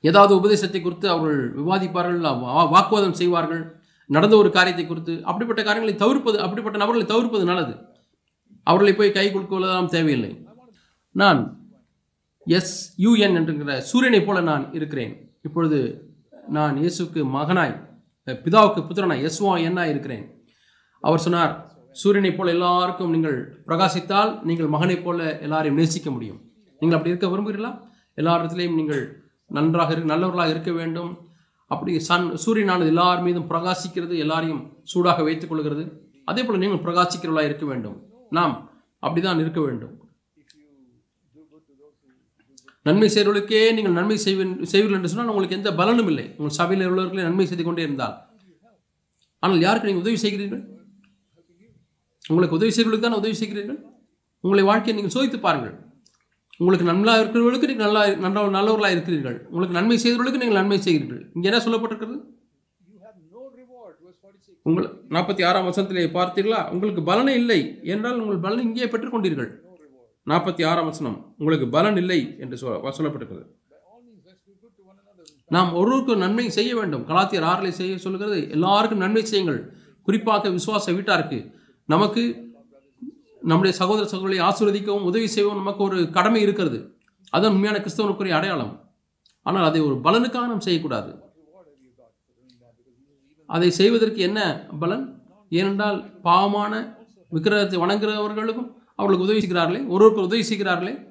ஏதாவது 0.00 0.36
உபதேசத்தை 0.36 0.80
குறித்து 0.80 1.08
அவர்கள் 1.08 1.54
விவாதிப்பார்கள் 1.54 2.26
வா- 2.26 2.70
வாக்குவாதம் 2.70 3.12
செய்வார்கள் 3.12 3.80
நடந்த 4.06 4.36
ஒரு 4.36 4.50
காரியத்தை 4.50 4.86
குறித்து 4.86 5.20
அப்படிப்பட்ட 5.24 5.62
காரியங்களை 5.62 5.98
தவிர்ப்பது 5.98 6.38
அப்படிப்பட்ட 6.38 6.78
நபர்களை 6.78 7.06
தவிர்ப்பது 7.06 7.44
நல்லது. 7.44 7.76
அவர்களை 8.62 8.94
போய் 8.94 9.12
கை 9.12 9.34
கொடுக்குவதெல்லாம் 9.34 9.86
தேவையில்லை. 9.86 10.46
நான் 11.10 11.60
எஸ் 12.44 13.00
யூஎன் 13.00 13.34
என்கிற 13.34 13.84
சூரியனைப் 13.92 14.26
போல 14.26 14.40
நான் 14.40 14.72
இருக்கிறேன். 14.72 15.30
இப்பொழுது 15.42 16.06
நான் 16.48 16.76
இயேசுக்கு 16.76 17.20
மகனாய் 17.36 17.74
பிதாவுக்கு 18.26 18.80
புத்திரனாய் 18.88 19.24
எஸ்வா 19.28 19.52
என்னாய் 19.68 19.88
இருக்கிறேன். 19.88 20.24
அவர் 21.00 21.18
சொன்னார் 21.18 21.70
சூரியனைப் 22.02 22.36
போல 22.36 22.50
எல்லாருக்கும் 22.50 23.10
நீங்கள் 23.10 23.62
பிரகாசித்தால் 23.66 24.42
நீங்கள் 24.42 24.66
மகனைப் 24.66 25.04
போல 25.04 25.40
எல்லாரையும் 25.40 25.76
நேசிக்க 25.76 26.10
முடியும். 26.10 26.40
நீங்கள் 26.80 26.98
அப்படி 26.98 27.14
இருக்க 27.14 27.26
விரும்புகிறீர்களா? 27.32 27.72
எல்லாரிடத்திலையும் 28.16 28.74
நீங்கள் 28.74 29.02
நன்றாக 29.46 29.92
இரு 29.92 30.04
நல்லவர்களாக 30.04 30.50
இருக்க 30.50 30.72
வேண்டும். 30.72 31.30
அப்படி 31.66 32.00
சன் 32.00 32.30
சூரியனானது 32.44 32.86
எல்லார் 32.86 33.22
மீதும் 33.22 33.50
பிரகாசிக்கிறது 33.50 34.18
எல்லாரையும் 34.18 34.62
சூடாக 34.82 35.22
வைத்துக் 35.22 35.50
கொள்கிறது. 35.50 35.84
அதே 36.24 36.44
போல் 36.44 36.58
நீங்கள் 36.58 36.84
பிரகாசிக்கிறவர்களாக 36.86 37.44
இருக்க 37.44 37.66
வேண்டும். 37.66 38.02
நாம் 38.30 38.70
அப்படிதான் 39.02 39.40
இருக்க 39.40 39.60
வேண்டும். 39.60 40.01
நன்மை 42.86 43.08
செய்வர்களுக்கே 43.14 43.60
நீங்கள் 43.76 43.96
நன்மை 43.98 44.16
செய்வீன் 44.24 44.54
செய்வீர்கள் 44.72 44.98
என்று 44.98 45.10
சொன்னால் 45.10 45.32
உங்களுக்கு 45.32 45.58
எந்த 45.58 45.70
பலனும் 45.80 46.10
இல்லை. 46.12 46.26
உங்கள் 46.38 46.56
சபையில் 46.60 46.88
உள்ளவர்களே 46.90 47.26
நன்மை 47.28 47.46
செய்து 47.50 47.64
கொண்டே 47.66 47.84
இருந்தால். 47.86 48.16
ஆனால் 49.42 49.64
யாருக்கு 49.66 49.88
நீங்கள் 49.88 50.04
உதவி 50.04 50.18
செய்கிறீர்கள்? 50.24 50.62
உங்களுக்கு 52.30 52.58
உதவி 52.58 52.72
செய்வர்களுக்கு 52.76 53.06
தான் 53.06 53.20
உதவி 53.22 53.36
செய்கிறீர்கள்? 53.40 53.80
உங்களை 54.44 54.64
வாழ்க்கையை 54.70 54.94
நீங்கள் 54.98 55.16
சோதித்து 55.16 55.38
பாருங்கள். 55.46 55.74
உங்களுக்கு 56.60 56.86
நன்மையாக 56.90 57.22
இருக்கிறவர்களுக்கு 57.22 57.70
நீங்கள் 57.70 57.86
நல்லா 57.86 58.02
நல்ல 58.24 58.46
நல்லவர்களாக 58.58 58.96
இருக்கிறீர்கள். 58.96 59.38
உங்களுக்கு 59.52 59.78
நன்மை 59.78 59.96
செய்தவர்களுக்கு 60.02 60.42
நீங்கள் 60.42 60.60
நன்மை 60.60 60.78
செய்கிறீர்கள். 60.86 61.24
இங்கே 61.36 61.48
என்ன 61.50 61.60
சொல்லப்பட்டிருக்கிறது? 61.66 62.18
உங்கள் 64.68 64.86
நாற்பத்தி 65.14 65.42
ஆறாம் 65.48 65.68
வசனத்திலே 65.68 66.08
பார்த்தீர்களா? 66.16 66.60
உங்களுக்கு 66.74 67.02
பலனே 67.08 67.32
இல்லை 67.40 67.60
என்றால் 67.94 68.20
உங்கள் 68.24 68.42
பலனை 68.44 68.62
இங்கே 68.68 68.90
பெற்றுக்கொண்டீர்கள் 68.92 69.50
நாற்பத்தி 70.30 70.66
ஆறாம் 70.66 70.84
வசனம் 70.84 71.34
உங்களுக்கு 71.38 71.68
பலன் 71.68 71.96
இல்லை 71.96 72.36
என்று 72.38 72.56
சொல்ல 72.58 72.92
சொல்லப்பட்டிருக்கிறது. 72.98 73.46
நாம் 75.54 75.74
ஒருவருக்கும் 75.74 76.22
நன்மை 76.24 76.50
செய்ய 76.50 76.76
வேண்டும். 76.76 77.06
கலாத்தியர் 77.08 77.48
ஆறிலே 77.52 77.68
செய்ய 77.68 77.98
சொல்கிறது 77.98 78.50
எல்லாருக்கும் 78.50 79.02
நன்மை 79.04 79.24
செய்யுங்கள். 79.24 79.60
குறிப்பாக 80.02 80.48
விசுவாச 80.48 80.92
வீட்டாருக்கு. 80.98 81.38
நமக்கு 81.84 82.22
நம்முடைய 83.50 83.76
சகோதர 83.76 84.06
சகோதரி 84.06 84.38
ஆசீர்வதிக்கவும் 84.48 85.08
உதவி 85.10 85.26
செய்யவும் 85.26 85.60
நமக்கு 85.60 85.82
ஒரு 85.84 86.10
கடமை 86.10 86.40
இருக்கிறது. 86.42 86.78
அதுதான் 87.30 87.54
உண்மையான 87.54 87.78
கிறிஸ்தவனுக்குரிய 87.84 88.36
அடையாளம். 88.38 88.72
ஆனால் 89.42 89.68
அதை 89.68 89.80
ஒரு 89.80 89.96
பலனுக்காக 90.04 90.50
நாம் 90.52 90.66
செய்யக்கூடாது. 90.66 91.10
அதை 93.46 93.70
செய்வதற்கு 93.70 94.20
என்ன 94.28 94.40
பலன்? 94.80 95.04
ஏனென்றால் 95.48 95.98
பாவமான 96.20 96.72
விக்கிரகத்தை 97.30 97.78
வணங்குகிறவர்களுக்கும் 97.80 98.70
அவர்களுக்கு 98.94 99.24
உதவி 99.24 99.40
செய்கிறார்களே? 99.40 99.80
ஒருவருக்கு 99.80 100.22
உதவி 100.22 100.42
செய்கிறார்களே? 100.42 101.10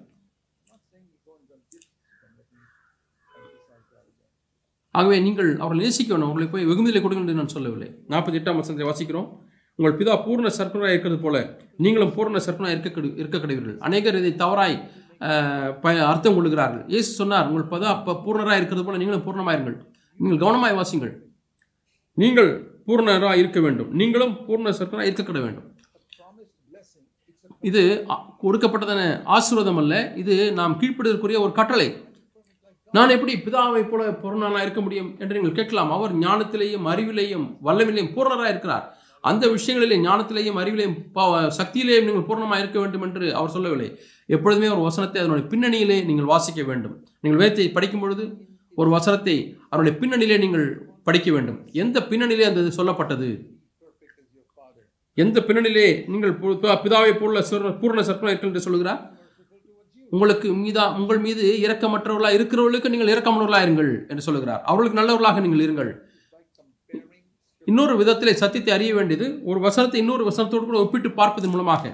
ஆகவே 4.92 5.20
நீங்கள் 5.20 5.58
அவர்களை 5.58 5.84
நேசிக்க 5.84 6.14
வேணும் 6.14 6.30
அவர்களை 6.30 6.54
போய் 6.54 6.66
வெகுமதியில் 6.66 7.02
கொடுங்க 7.02 7.24
என்று 7.24 7.38
நான் 7.38 7.48
சொல்லவில்லை. 7.48 7.96
நாற்பத்தி 8.10 8.42
எட்டாம் 8.42 8.56
வசனத்தை 8.56 8.86
வாசிக்கிறோம். 8.88 9.38
உங்கள் 9.76 9.98
பிதா 9.98 10.16
பூர்ண 10.26 10.52
சர்க்கராக 10.58 10.90
இருக்கிறது 10.90 11.18
போல 11.18 11.58
நீங்களும் 11.78 12.10
பூர்ண 12.10 12.38
சர்க்கராக 12.38 12.80
இருக்க 12.80 13.02
கெடு- 13.02 13.18
இருக்க 13.18 13.38
கிடைவீர்கள். 13.38 13.78
அநேகர் 13.78 14.16
இதை 14.16 14.36
தவறாய் 14.36 14.92
அர்த்தம் 15.20 16.36
கொள்கிறார்கள். 16.36 16.84
இயேசு 16.88 17.12
சொன்னார் 17.12 17.48
உங்கள் 17.48 17.80
பதா 17.80 17.84
அப்போ 17.84 18.12
பூர்ணராக 18.14 18.56
இருக்கிறது 18.56 18.86
போல 18.86 18.98
நீங்களும் 18.98 19.26
பூர்ணமாயிருங்கள் 19.26 19.86
நீங்கள் 20.18 20.48
கவனமாய் 20.48 20.76
வாசிங்கள். 20.76 21.26
நீங்கள் 22.14 22.82
பூர்ணராக 22.88 23.38
இருக்க 23.38 23.60
வேண்டும். 23.60 23.92
நீங்களும் 23.92 24.34
பூர்ண 24.34 24.70
சர்க்கராக 24.70 25.02
இருக்க 25.02 25.32
வேண்டும். 25.32 25.71
இது 27.62 28.06
அ- 28.10 28.20
கொடுக்கப்பட்டதான 28.44 29.24
ஆசீர்வாதம் 29.24 29.78
அல்ல 29.78 30.14
இது 30.16 30.54
நாம் 30.54 30.78
கீழ்ப்படுவதற்குரிய 30.82 31.40
ஒரு 31.40 31.52
கட்டளை. 31.52 32.04
நான் 32.92 33.10
எப்படி 33.10 33.34
பிதாவை 33.34 33.90
போல 33.90 34.10
பூர்ணனாக 34.10 34.62
இருக்க 34.62 34.82
முடியும் 34.82 35.16
என்று 35.20 35.36
நீங்கள் 35.36 35.54
கேட்கலாம். 35.54 35.92
அவர் 35.92 36.18
ஞானத்திலேயும் 36.18 36.88
அறிவிலேயும் 36.88 37.58
வல்லமிலேயும் 37.66 38.14
பூர்ணராக 38.16 38.50
இருக்கிறார். 38.50 38.98
அந்த 39.22 39.48
விஷயங்களிலே 39.48 40.00
ஞானத்திலேயும் 40.00 40.60
அறிவிலேயும் 40.60 41.52
சக்தியிலேயும் 41.58 42.04
நீங்கள் 42.04 42.28
பூர்ணமாக 42.28 42.58
இருக்க 42.58 42.80
வேண்டும் 42.80 43.02
என்று 43.02 43.36
அவர் 43.36 43.50
சொல்லவில்லை. 43.50 44.00
எப்பொழுதுமே 44.26 44.68
ஒரு 44.68 44.82
வசனத்தை 44.82 45.22
அதனுடைய 45.22 45.50
பின்னணியிலே 45.50 46.06
நீங்கள் 46.06 46.26
வாசிக்க 46.26 46.64
வேண்டும். 46.64 47.06
நீங்கள் 47.22 47.42
வேதத்தை 47.42 47.72
படிக்கும் 47.72 48.00
பொழுது 48.00 48.48
ஒரு 48.76 48.90
வசனத்தை 48.90 49.58
அதனுடைய 49.70 50.00
பின்னணியிலே 50.00 50.38
நீங்கள் 50.38 50.90
படிக்க 51.04 51.32
வேண்டும். 51.32 51.60
எந்த 51.72 52.00
பின்னணியிலே 52.00 52.46
அந்த 52.46 52.60
இது 52.60 52.84
சொல்லப்பட்டது? 52.84 53.51
எந்த 55.24 55.40
பின்னணியிலே 55.48 55.88
நீங்கள் 56.12 56.36
பிதாவை 56.84 57.12
போல 57.22 57.42
பூர்ண 57.82 58.02
சர்க்கரை 58.10 58.36
என்று 58.50 58.68
சொல்கிறார் 58.68 59.02
உங்களுக்கு 60.12 60.48
மீதா 60.62 60.86
உங்கள் 61.00 61.20
மீது 61.26 61.44
இரக்கமற்றவர்களாக 61.66 62.38
இருக்கிறவர்களுக்கு 62.38 62.92
நீங்கள் 62.94 63.12
இரக்கமற்றவர்களாக 63.14 63.66
இருங்கள் 63.68 63.92
என்று 64.12 64.24
சொல்கிறார் 64.28 64.64
அவர்களுக்கு 64.70 65.00
நல்லவர்களாக 65.00 65.42
நீங்கள் 65.46 65.64
இருங்கள். 65.66 65.92
இன்னொரு 67.68 67.94
விதத்திலே 68.02 68.34
சத்தியத்தை 68.42 68.72
அறிய 68.76 68.92
வேண்டியது 68.98 69.26
ஒரு 69.50 69.60
வசனத்தை 69.66 69.98
இன்னொரு 70.04 70.24
வசனத்தோடு 70.30 70.66
கூட 70.70 70.78
ஒப்பிட்டு 70.86 71.10
பார்ப்பதன் 71.20 71.54
மூலமாக. 71.54 71.94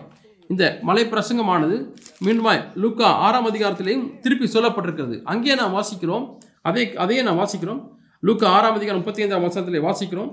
இந்த 0.54 0.64
மலை 0.90 1.04
பிரசங்கமானது 1.14 1.78
மீண்டுமாய் 2.26 2.62
லூக்கா 2.84 3.08
ஆறாம் 3.28 3.48
அதிகாரத்திலேயும் 3.52 4.06
திருப்பி 4.24 4.48
சொல்லப்பட்டிருக்கிறது. 4.54 5.16
அங்கே 5.32 5.56
நாம் 5.62 5.76
வாசிக்கிறோம் 5.78 6.26
அதை 6.70 6.84
அதையே 7.04 7.24
நாம் 7.28 7.42
வாசிக்கிறோம். 7.44 7.82
லூக்கா 8.28 8.48
ஆறாம் 8.58 8.78
அதிகாரம் 8.80 9.02
முப்பத்தி 9.02 9.24
ஐந்தாம் 9.26 9.46
வசனத்திலே 9.48 9.82
வாசிக்கிறோம். 9.88 10.32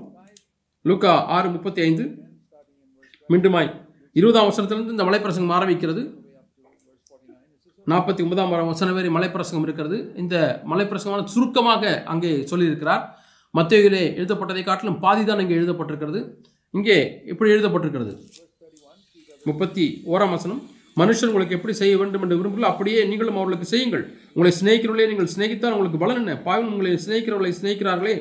லூக்கா 0.89 1.13
ஆறு 1.35 1.47
முப்பத்தி 1.55 1.81
ஐந்து. 1.87 2.05
மீண்டுமாய். 3.31 3.69
இருபதாம் 4.19 4.47
வசனத்திலிருந்து 4.49 4.95
இந்த 4.95 5.05
மலைப்பிரசங்கம் 5.07 5.55
ஆரம்பிக்கிறது 5.57 6.01
நாற்பத்தி 7.91 8.21
ஒன்பதாம் 8.25 8.51
வசனம் 8.71 8.97
வரை 8.97 9.09
மலைப்பிரசங்கம் 9.15 9.65
இருக்கிறது. 9.67 9.97
இந்த 10.21 10.35
மலைப்பிரசங்கமான 10.71 11.25
சுருக்கமாக 11.33 11.83
அங்கே 12.13 12.31
சொல்லியிருக்கிறார். 12.51 13.03
மத்தியிலே 13.57 14.03
எழுதப்பட்டதை 14.19 14.63
காட்டிலும் 14.69 14.99
பாதி 15.03 15.23
தான் 15.29 15.41
இங்கே 15.43 15.57
எழுதப்பட்டிருக்கிறது. 15.59 16.21
இங்கே 16.77 16.97
இப்படி 17.31 17.49
எழுதப்பட்டிருக்கிறது? 17.55 18.13
முப்பத்தி 19.49 19.85
ஓராம் 20.13 20.33
வசனம் 20.35 20.61
மனுஷர் 21.01 21.29
உங்களுக்கு 21.31 21.57
எப்படி 21.57 21.73
செய்ய 21.81 21.93
வேண்டும் 22.01 22.23
என்று 22.25 22.39
விரும்புகிறோம் 22.39 22.71
அப்படியே 22.73 22.99
நீங்களும் 23.09 23.39
அவர்களுக்கு 23.39 23.67
செய்யுங்கள். 23.73 24.03
உங்களை 24.35 24.51
சிநேகிக்கிறவர்களே 24.59 25.09
நீங்கள் 25.11 25.31
சிநேகித்தால் 25.33 25.75
உங்களுக்கு 25.75 26.01
பலன் 26.03 26.21
என்ன? 26.21 26.33
பாவம் 26.47 26.71
உங்களை 26.73 26.91
சிநேகிக்கிறவர்களை 27.05 27.53
சிநேகிக்கிறார்களே. 27.59 28.15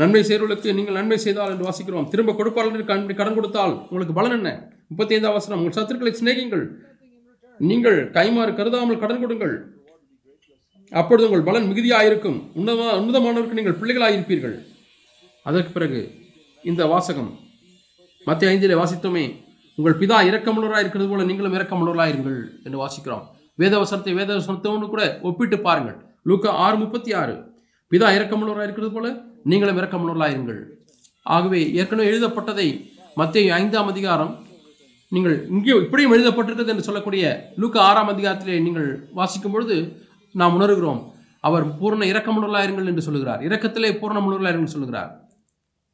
நன்மை 0.00 0.22
செய்வர்களுக்கு 0.28 0.74
நீங்கள் 0.78 0.98
நன்மை 0.98 1.18
செய்தால் 1.24 1.52
என்று 1.52 1.66
வாசிக்கிறோம். 1.68 2.08
திரும்ப 2.12 2.32
கொடுப்பாளர்களுக்கு 2.38 2.90
கடன் 2.90 3.20
கடன் 3.20 3.38
கொடுத்தால் 3.38 3.74
உங்களுக்கு 3.90 4.14
பலன் 4.18 4.36
என்ன? 4.38 4.50
முப்பத்தி 4.90 5.14
ஐந்தாம் 5.16 5.36
வசனம் 5.36 5.58
உங்கள் 5.60 5.76
சத்துருக்களை 5.78 6.12
சிநேகிங்கள் 6.18 6.64
நீங்கள் 7.60 7.98
கைமாறு 8.16 8.52
கருதாமல் 8.58 9.02
கடன் 9.02 9.22
கொடுங்கள். 9.22 9.54
அப்பொழுது 10.92 11.26
உங்கள் 11.28 11.46
பலன் 11.48 11.68
மிகுதியாயிருக்கும். 11.70 12.38
உன்னதமா 12.58 12.88
உன்னதமானவருக்கு 13.00 13.58
நீங்கள் 13.58 13.78
பிள்ளைகளாயிருப்பீர்கள். 13.80 14.56
அதற்கு 15.46 15.72
பிறகு 15.76 16.00
இந்த 16.64 16.82
வாசகம் 16.92 17.30
மத்திய 18.26 18.52
ஐந்திலே 18.52 18.76
வாசித்தோமே 18.82 19.24
உங்கள் 19.78 19.96
பிதா 20.00 20.18
இரக்கமுள்ளவராக 20.28 20.82
இருக்கிறது 20.84 21.08
போல 21.10 21.24
நீங்களும் 21.28 21.56
இரக்கமுள்ளவராக 21.56 22.12
என்று 22.66 22.78
வாசிக்கிறோம். 22.82 23.24
வேதவசனத்தை 23.62 24.12
வேதவசனத்தோடு 24.18 24.86
கூட 24.94 25.04
ஒப்பிட்டு 25.28 25.58
பாருங்கள். 25.66 25.98
லூக்கா 26.28 26.50
ஆறு 26.64 26.76
முப்பத்தி 26.82 27.10
ஆறு. 27.22 27.34
பிதா 27.92 28.08
இரக்கமுள்ளவராக 28.16 28.66
இருக்கிறது 28.68 28.92
போல 28.96 29.08
நீங்களும் 29.50 29.78
இரக்கமுள்ளவர்களாயிருங்கள். 29.78 30.60
ஆகவே 31.22 31.60
ஏற்கனவே 31.74 32.08
எழுதப்பட்டதை 32.10 32.68
மத்திய 33.14 33.54
ஐந்தாம் 33.54 33.86
அதிகாரம் 33.86 34.32
நீங்கள் 35.08 35.48
இங்கே 35.50 35.74
இப்படியும் 35.76 36.14
எழுதப்பட்டிருக்கிறது 36.14 36.72
என்று 36.72 36.82
சொல்லக்கூடிய 36.82 37.24
லூக்கா 37.56 37.80
ஆறாம் 37.80 38.10
அதிகாரத்திலே 38.12 38.60
நீங்கள் 38.60 39.08
வாசிக்கும் 39.12 39.52
பொழுது 39.52 39.76
நாம் 40.32 40.60
உணர்கிறோம் 40.60 41.00
அவர் 41.40 41.66
பூர்ண 41.78 42.02
இரக்கமுள்ளவர்களாயிருங்கள் 42.12 42.90
என்று 42.92 43.02
சொல்லுகிறார். 43.02 43.40
இரக்கத்திலே 43.48 43.90
பூர்ணமுள்ளவர்களாயிருங்கள் 44.00 44.64
என்று 44.64 44.76
சொல்லுகிறார். 44.76 45.10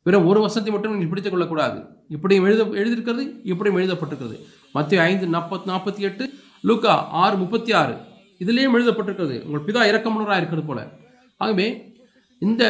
வெறும் 0.03 0.27
ஒரு 0.27 0.41
வருஷத்தை 0.41 0.73
மட்டும் 0.73 0.91
நீங்கள் 0.91 1.09
பிடித்துக் 1.09 1.33
கொள்ளக்கூடாது. 1.33 1.85
இப்படியும் 2.09 2.45
எழுத 2.45 2.65
எழுதியிருக்கிறது 2.65 3.41
இப்படியும் 3.45 3.81
எழுதப்பட்டிருக்கிறது. 3.83 4.39
மத்திய 4.73 5.03
ஐந்து 5.03 5.27
நாற்பத் 5.27 5.69
நாற்பத்தி 5.73 5.99
எட்டு 5.99 6.31
லூக்கா 6.63 6.95
ஆறு 7.25 7.37
முப்பத்தி 7.37 7.73
ஆறு. 7.73 7.95
இதுலேயும் 8.39 8.77
எழுதப்பட்டிருக்கிறது 8.79 9.37
உங்கள் 9.45 9.67
பிதா 9.67 9.83
இரக்கமுள்ளவராக 9.93 10.37
இருக்கிறது 10.37 10.67
போல. 10.67 10.89
ஆகவே 11.37 11.95
இந்த 12.39 12.65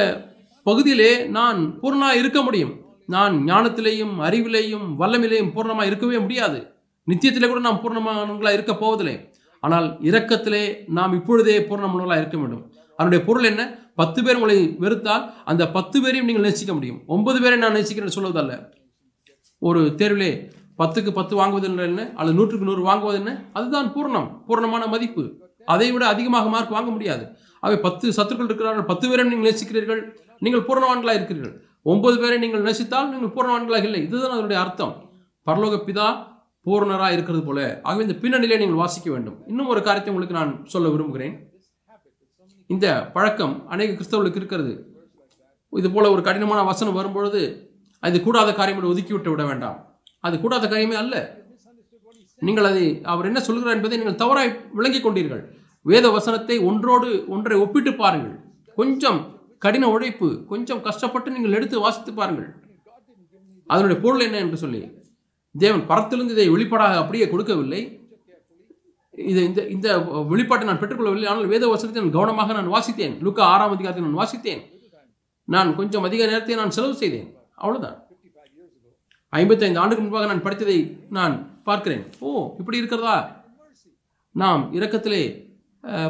பகுதியிலே 0.63 1.27
நான் 1.27 1.79
பூர்ணமாக 1.83 2.15
இருக்க 2.15 2.43
முடியும். 2.43 2.81
நான் 3.07 3.43
ஞானத்திலேயும் 3.47 4.15
அறிவிலேயும் 4.29 4.87
வல்லமிலேயும் 4.99 5.53
பூர்ணமாக 5.55 5.87
இருக்கவே 5.87 6.19
முடியாது. 6.19 6.75
நித்தியத்திலே 7.07 7.47
கூட 7.49 7.61
நாம் 7.61 7.81
பூர்ணமானவங்களாக 7.83 8.53
இருக்க 8.53 8.77
போவதில்லை. 8.77 9.35
ஆனால் 9.61 9.97
இரக்கத்திலே 10.01 10.85
நாம் 10.87 11.13
இப்பொழுதே 11.15 11.59
பூர்ணமானவர்களாக 11.59 12.17
இருக்க 12.17 12.39
வேண்டும். 12.39 12.73
அதனுடைய 12.97 13.25
பொருள் 13.25 13.45
என்ன? 13.45 13.63
பத்து 13.95 14.23
பேர் 14.23 14.35
உங்களை 14.35 14.77
வெறுத்தால் 14.81 15.35
அந்த 15.45 15.71
பத்து 15.71 16.01
பேரையும் 16.01 16.27
நீங்கள் 16.27 16.45
நேசிக்க 16.45 16.75
முடியும். 16.75 17.01
ஒன்பது 17.07 17.41
பேரை 17.41 17.59
நான் 17.59 17.75
நேசிக்கிறேன்னு 17.75 18.17
சொல்வதல்ல. 18.17 18.69
ஒரு 19.59 19.95
தேர்விலே 19.97 20.51
பத்துக்கு 20.79 21.11
பத்து 21.11 21.37
வாங்குவது 21.37 21.63
என்ன? 21.63 22.13
அல்லது 22.15 22.37
நூற்றுக்கு 22.37 22.65
நூறு 22.65 22.87
வாங்குவது 22.87 23.15
என்ன? 23.15 23.45
அதுதான் 23.53 23.93
பூர்ணம். 23.95 24.29
பூர்ணமான 24.49 24.87
மதிப்பு. 24.87 25.25
அதை 25.65 25.93
விட 25.93 26.07
அதிகமாக 26.07 26.49
மார்க் 26.49 26.71
வாங்க 26.71 26.91
முடியாது. 26.91 27.27
அவை 27.61 27.77
பத்து 27.79 28.11
சத்துருக்கள் 28.11 28.45
இருக்கிறார்கள். 28.45 28.85
பத்து 28.85 29.09
பேரை 29.09 29.25
நீங்கள் 29.29 29.53
நேசிக்கிறீர்கள். 29.53 30.17
நீங்கள் 30.45 30.67
பூர்ணவான்களாக 30.69 31.19
இருக்கிறீர்கள். 31.21 31.55
ஒன்பது 31.93 32.17
பேரை 32.23 32.37
நீங்கள் 32.45 32.67
நேசித்தால் 32.69 33.11
நீங்கள் 33.13 33.33
பூர்ணவான்களாக 33.37 33.89
இல்லை. 33.89 34.03
இதுதான் 34.09 34.37
அதனுடைய 34.37 34.59
அர்த்தம். 34.65 34.95
பரலோக 35.47 35.79
பிதா 35.89 36.09
பூர்ணராக 36.67 37.15
இருக்கிறது 37.17 37.43
போல. 37.47 37.61
ஆகவே 37.87 38.03
இந்த 38.07 38.17
பின்னணியிலே 38.23 38.59
நீங்கள் 38.63 38.81
வாசிக்க 38.83 39.09
வேண்டும். 39.15 39.39
இன்னும் 39.51 39.71
ஒரு 39.73 39.81
காரியத்தை 39.87 40.11
உங்களுக்கு 40.13 40.39
நான் 40.41 40.53
சொல்ல 40.75 40.89
விரும்புகிறேன். 40.95 41.35
இந்த 42.71 42.87
பழக்கம் 43.15 43.55
அநேக 43.75 43.95
கிறிஸ்தவர்களுக்கு 43.97 44.41
இருக்கிறது. 44.43 44.73
இது 45.81 45.89
போல 45.95 46.11
ஒரு 46.15 46.23
கடினமான 46.27 46.61
வசனம் 46.71 46.99
வரும்பொழுது 46.99 47.41
அது 48.07 48.17
கூடாத 48.27 48.51
காரியம் 48.59 48.79
ஒதுக்கி 48.79 48.93
ஒதுக்கிவிட்டு 48.93 49.33
விட 49.33 49.45
வேண்டாம். 49.51 49.79
அது 50.27 50.35
கூடாத 50.45 50.65
காரியமே 50.73 50.97
அல்ல. 51.03 51.17
நீங்கள் 52.47 52.69
அதை 52.71 52.87
அவர் 53.13 53.29
என்ன 53.31 53.41
சொல்கிறார் 53.49 53.77
என்பதை 53.77 53.97
நீங்கள் 54.01 54.21
தவறாய் 54.23 54.51
விளங்கிக் 54.79 55.05
கொண்டீர்கள். 55.07 55.43
வேத 55.91 56.07
வசனத்தை 56.17 56.57
ஒன்றோடு 56.71 57.09
ஒன்றை 57.35 57.57
ஒப்பிட்டு 57.65 57.93
பாருங்கள். 58.03 58.37
கொஞ்சம் 58.81 59.21
கடின 59.65 59.89
உழைப்பு 59.95 60.29
கொஞ்சம் 60.53 60.85
கஷ்டப்பட்டு 60.87 61.35
நீங்கள் 61.35 61.57
எடுத்து 61.59 61.85
வாசித்து 61.85 62.13
பாருங்கள். 62.19 62.51
அதனுடைய 63.73 63.97
பொருள் 64.05 64.25
என்ன 64.27 64.39
என்று 64.45 64.59
சொல்லி 64.63 64.81
தேவன் 65.55 65.85
பரத்திலிருந்து 65.91 66.37
இதை 66.37 66.47
வெளிப்பாடாக 66.55 67.01
அப்படியே 67.03 67.27
கொடுக்கவில்லை. 67.33 67.83
இது 69.31 69.41
இந்த 69.49 69.61
இந்த 69.75 69.89
வெளிப்பாட்டை 70.33 70.67
நான் 70.69 70.81
பெற்றுக்கொள்ளவில்லை. 70.83 71.29
ஆனால் 71.33 71.51
வேத 71.53 71.65
வசனத்தை 71.73 72.01
நான் 72.03 72.17
கவனமாக 72.17 72.55
நான் 72.59 72.73
வாசித்தேன். 72.75 73.15
லுக்கா 73.27 73.43
ஆறாம் 73.55 73.75
அதிகாரத்தை 73.77 74.05
நான் 74.07 74.21
வாசித்தேன். 74.23 74.63
நான் 75.49 75.71
கொஞ்சம் 75.81 76.07
அதிக 76.09 76.23
நேரத்தை 76.31 76.57
நான் 76.63 76.75
செலவு 76.77 76.97
செய்தேன். 77.03 77.29
அவ்வளோதான் 77.63 77.99
ஐம்பத்தைந்து 79.41 79.81
ஆண்டுக்கு 79.83 80.03
முன்பாக 80.05 80.27
நான் 80.31 80.45
படித்ததை 80.47 80.79
நான் 81.19 81.35
பார்க்கிறேன். 81.69 82.03
ஓ 82.25 82.29
இப்படி 82.61 82.81
இருக்கிறதா? 82.83 83.17
நாம் 84.43 84.63
இரக்கத்திலே 84.79 85.23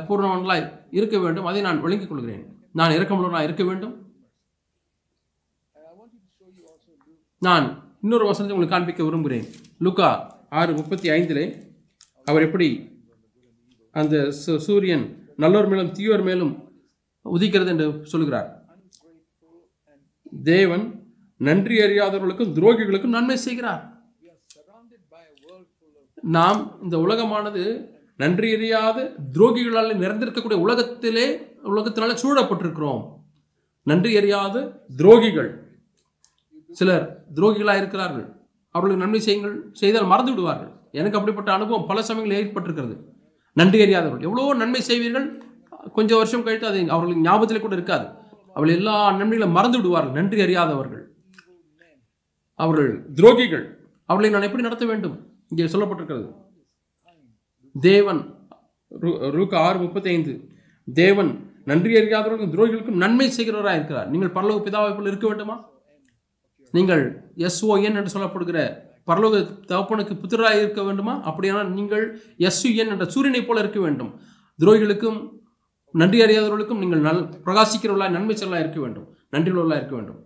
பூர்ணவன்களாய் 0.06 0.64
இருக்க 0.98 1.16
வேண்டும். 1.24 1.48
அதை 1.50 1.60
நான் 1.66 1.82
விளங்கிக் 1.84 2.10
கொள்கிறேன். 2.10 2.42
நான் 2.72 2.90
இரக்கமுள்ளவனாய் 2.90 3.42
இருக்க 3.42 3.64
வேண்டும். 3.64 3.94
Luke. 3.94 3.98
நான் 7.38 7.66
இன்னொரு 8.02 8.24
வசனத்தை 8.24 8.56
உங்களுக்கு 8.56 8.76
காண்பிக்க 8.76 9.04
விரும்புகிறேன். 9.04 9.46
லுக்கா 9.84 10.10
ஆறு 10.50 10.72
முப்பத்தி 10.74 11.10
ஐந்திலே 11.10 11.44
அவர் 12.24 12.42
எப்படி 12.42 12.68
அந்த 13.90 14.30
சூரியன் 14.66 15.04
நல்லோர் 15.36 15.68
மேலும் 15.68 15.92
தீயோர் 15.92 16.22
மேலும் 16.22 16.52
உதிக்கிறது 17.24 17.66
என்று 17.66 17.86
சொல்கிறார் 18.06 18.50
தேவன் 20.42 20.84
நன்றி 21.36 21.78
அறியாதவர்களுக்கும் 21.78 22.54
துரோகிகளுக்கும் 22.58 23.16
நன்மை 23.16 23.36
செய்கிறார். 23.36 23.82
நாம் 26.22 26.60
இந்த 26.82 26.96
உலகமானது 26.96 27.62
நன்றி 28.16 28.54
அறியாத 28.54 28.98
துரோகிகளால் 29.32 30.02
நிறைந்திருக்கக்கூடிய 30.02 30.58
உலகத்திலே 30.66 31.26
உலகத்தினால 31.64 32.16
சூழப்பட்டிருக்கிறோம். 32.22 33.08
நன்றி 33.82 34.16
அறியாத 34.16 34.84
துரோகிகள். 34.96 35.60
சிலர் 36.70 37.24
துரோகிகளாக 37.34 37.76
இருக்கிறார்கள். 37.76 38.32
அவர்களுக்கு 38.70 38.96
நன்மை 38.96 39.20
செய்யுங்கள் 39.20 39.68
செய்தால் 39.72 40.06
மறந்து 40.06 40.30
விடுவார்கள் 40.30 40.70
எனக்கு 40.90 41.16
அப்படிப்பட்ட 41.16 41.52
அனுபவம் 41.52 41.86
பல 41.86 42.02
சமயங்களில் 42.02 42.46
ஏற்பட்டிருக்கிறது. 42.46 42.96
நன்றி 43.52 43.80
அறியாதவர்கள். 43.80 44.26
எவ்வளவோ 44.26 44.54
நன்மை 44.54 44.82
செய்வீர்கள். 44.88 45.42
கொஞ்சம் 45.92 46.16
வருஷம் 46.16 46.42
கழித்து 46.42 46.66
அது 46.66 46.80
அவர்களுக்கு 46.80 47.20
ஞாபகத்தில் 47.20 47.60
கூட 47.60 47.74
இருக்காது. 47.74 48.08
அவள் 48.54 48.68
எல்லா 48.68 49.10
நன்மைகளும் 49.10 49.52
மறந்து 49.52 49.76
விடுவார்கள் 49.76 50.12
நன்றி 50.12 50.40
அறியாதவர்கள். 50.40 51.14
அவர்கள் 52.54 53.10
துரோகிகள். 53.14 53.76
அவர்களை 54.04 54.30
நான் 54.30 54.42
எப்படி 54.42 54.62
நடத்த 54.62 54.86
வேண்டும்? 54.86 55.32
இங்கே 55.48 55.64
சொல்லப்பட்டிருக்கிறது. 55.64 56.34
தேவன் 57.80 58.34
ரு- 59.00 59.54
ஆறு 59.54 59.78
முப்பத்தி 59.78 60.08
ஐந்து 60.08 60.48
தேவன் 60.94 61.51
நன்றி 61.64 61.94
அறியாதவர்களுக்கும் 61.94 62.54
துரோகிகளுக்கும் 62.54 63.02
நன்மை 63.04 63.26
செய்கிறவராக 63.28 63.74
இருக்கிறார். 63.74 64.08
நீங்கள் 64.08 64.34
பரலோக 64.36 64.58
பிதாவை 64.66 64.94
போல 64.94 65.08
இருக்க 65.08 65.26
வேண்டுமா? 65.26 65.68
நீங்கள் 66.70 67.24
எஸ்ஓஎன் 67.36 67.98
என்று 68.00 68.12
சொல்லப்படுகிற 68.14 68.80
பரலோக 69.06 69.36
தகப்பனுக்கு 69.70 70.14
புத்திராக 70.22 70.56
இருக்க 70.56 70.82
வேண்டுமா? 70.82 71.22
அப்படியானால் 71.22 71.70
நீங்கள் 71.70 72.22
எஸ்யுஎன் 72.38 72.92
என்ற 72.94 73.04
சூரியனைப் 73.04 73.46
போல 73.46 73.60
இருக்க 73.60 73.80
வேண்டும். 73.80 74.20
துரோகிகளுக்கும் 74.58 75.28
நன்றி 75.92 76.20
அறியாதவர்களுக்கும் 76.20 76.78
நீங்கள் 76.78 76.98
நல் 76.98 77.28
பிரகாசிக்கிறவர்களாக 77.44 78.10
நன்மை 78.10 78.36
செல்லாக 78.36 78.58
இருக்க 78.58 78.80
வேண்டும். 78.80 79.14
நன்றியுள்ளவர்களாக 79.32 79.76
இருக்க 79.76 79.96
வேண்டும். 79.96 80.20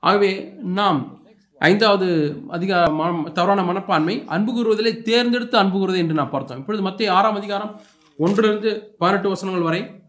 ஆகவே 0.00 0.52
நாம் 0.62 1.18
ஐந்தாவது 1.58 2.36
அதிக 2.48 2.84
தவறான 3.32 3.62
மனப்பான்மை 3.62 4.24
அன்பு 4.26 4.52
கூறுவதிலே 4.52 5.02
தேர்ந்தெடுத்து 5.02 5.58
அன்பு 5.58 5.78
கூறுவது 5.78 5.98
என்று 5.98 6.14
நாம் 6.14 6.30
பார்த்தோம். 6.30 6.58
இப்பொழுது 6.58 6.84
மத்திய 6.84 7.12
ஆறாம் 7.12 7.34
அதிகாரம் 7.34 7.80
ஒன்றிலிருந்து 8.16 8.94
பதினெட்டு 8.98 9.28
வசனங்கள் 9.28 9.62
வரை 9.62 9.99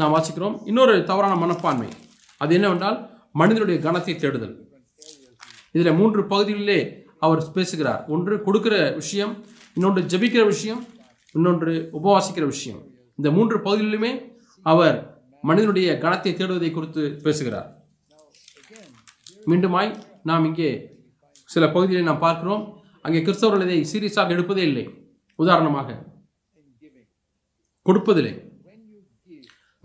நாம் 0.00 0.14
வாசிக்கிறோம். 0.14 0.66
இன்னொரு 0.66 1.04
தவறான 1.04 1.34
மனப்பான்மை. 1.34 1.88
அது 2.38 2.54
என்னவென்றால் 2.54 3.10
மனிதனுடைய 3.32 3.90
கனத்தை 3.90 4.16
தேடுதல். 4.16 4.68
இதில் 5.72 5.92
மூன்று 5.92 6.22
பகுதிகளிலே 6.22 6.80
அவர் 7.18 7.52
பேசுகிறார். 7.52 8.04
ஒன்று 8.06 8.42
கொடுக்கிற 8.42 8.90
விஷயம் 8.90 9.44
இன்னொன்று 9.74 10.02
ஜெபிக்கிற 10.02 10.44
விஷயம் 10.44 10.86
இன்னொன்று 11.32 11.90
உபவாசிக்கிற 11.92 12.44
விஷயம். 12.44 12.80
இந்த 13.16 13.30
மூன்று 13.30 13.58
பகுதிகளிலுமே 13.58 14.32
அவர் 14.62 15.22
மனிதனுடைய 15.42 15.98
கனத்தை 16.02 16.32
தேடுவதை 16.34 16.70
குறித்து 16.70 17.20
பேசுகிறார். 17.22 17.68
மீண்டுமாய் 19.46 19.90
நாம் 20.22 20.44
இங்கே 20.44 20.70
சில 21.44 21.64
பகுதிகளை 21.68 22.04
நாம் 22.06 22.18
பார்க்கிறோம். 22.18 22.82
அங்கே 23.02 23.22
கிறிஸ்தவர்கள் 23.22 23.66
இதை 23.68 23.78
சீரியஸாக 23.92 24.34
எடுப்பதே 24.36 24.62
இல்லை. 24.70 24.84
உதாரணமாக 25.34 25.98
கொடுப்பதில்லை. 27.86 28.43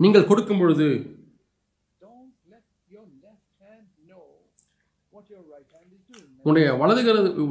நீங்கள் 0.02 0.28
கொடுக்கும் 0.28 0.60
பொழுது 0.62 0.88
உன்னுடைய 6.44 6.66
வலது 6.80 7.00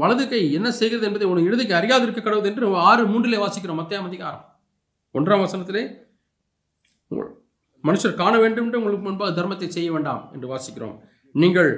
வலது 0.01 0.23
கை 0.29 0.39
என்ன 0.57 0.69
செய்கிறது 0.77 1.05
என்பதை 1.07 1.25
உன் 1.31 1.45
இடதுக்கு 1.47 1.73
அறியாதிருக்க 1.79 2.21
கடவுது 2.23 2.49
என்று 2.51 2.69
ஆறு 2.89 3.03
மூன்றிலே 3.11 3.39
வாசிக்கிறோம். 3.43 3.79
மத்தியாம் 3.81 4.07
அதிகாரம் 4.09 4.45
ஒன்றாம் 5.17 5.43
வசனத்திலே 5.43 5.83
மனுஷர் 7.83 8.19
காண 8.21 8.33
வேண்டும் 8.43 8.65
என்று 8.67 8.79
உங்களுக்கு 8.79 9.05
முன்பாக 9.07 9.31
தர்மத்தை 9.39 9.67
செய்ய 9.75 9.89
வேண்டாம் 9.95 10.23
என்று 10.33 10.47
வாசிக்கிறோம். 10.53 10.95
நீங்கள் 11.35 11.71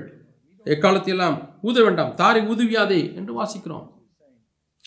எக்காலத்தையெல்லாம் 0.66 1.36
ஊத 1.68 1.78
வேண்டாம் 1.88 2.14
தாரை 2.22 2.42
ஊதுவியாதே 2.52 3.02
என்று 3.20 3.34
வாசிக்கிறோம். 3.42 3.86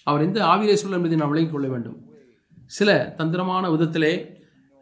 அவர் 0.09 0.24
எந்த 0.26 0.41
ஆவிலே 0.53 0.76
சொல்ல 0.80 0.99
என்பதை 0.99 1.18
நாம் 1.18 1.32
விளங்கிக் 1.32 1.55
கொள்ள 1.55 1.68
வேண்டும். 1.74 1.99
சில 2.78 2.91
தந்திரமான 3.18 3.64
விதத்திலே 3.74 4.12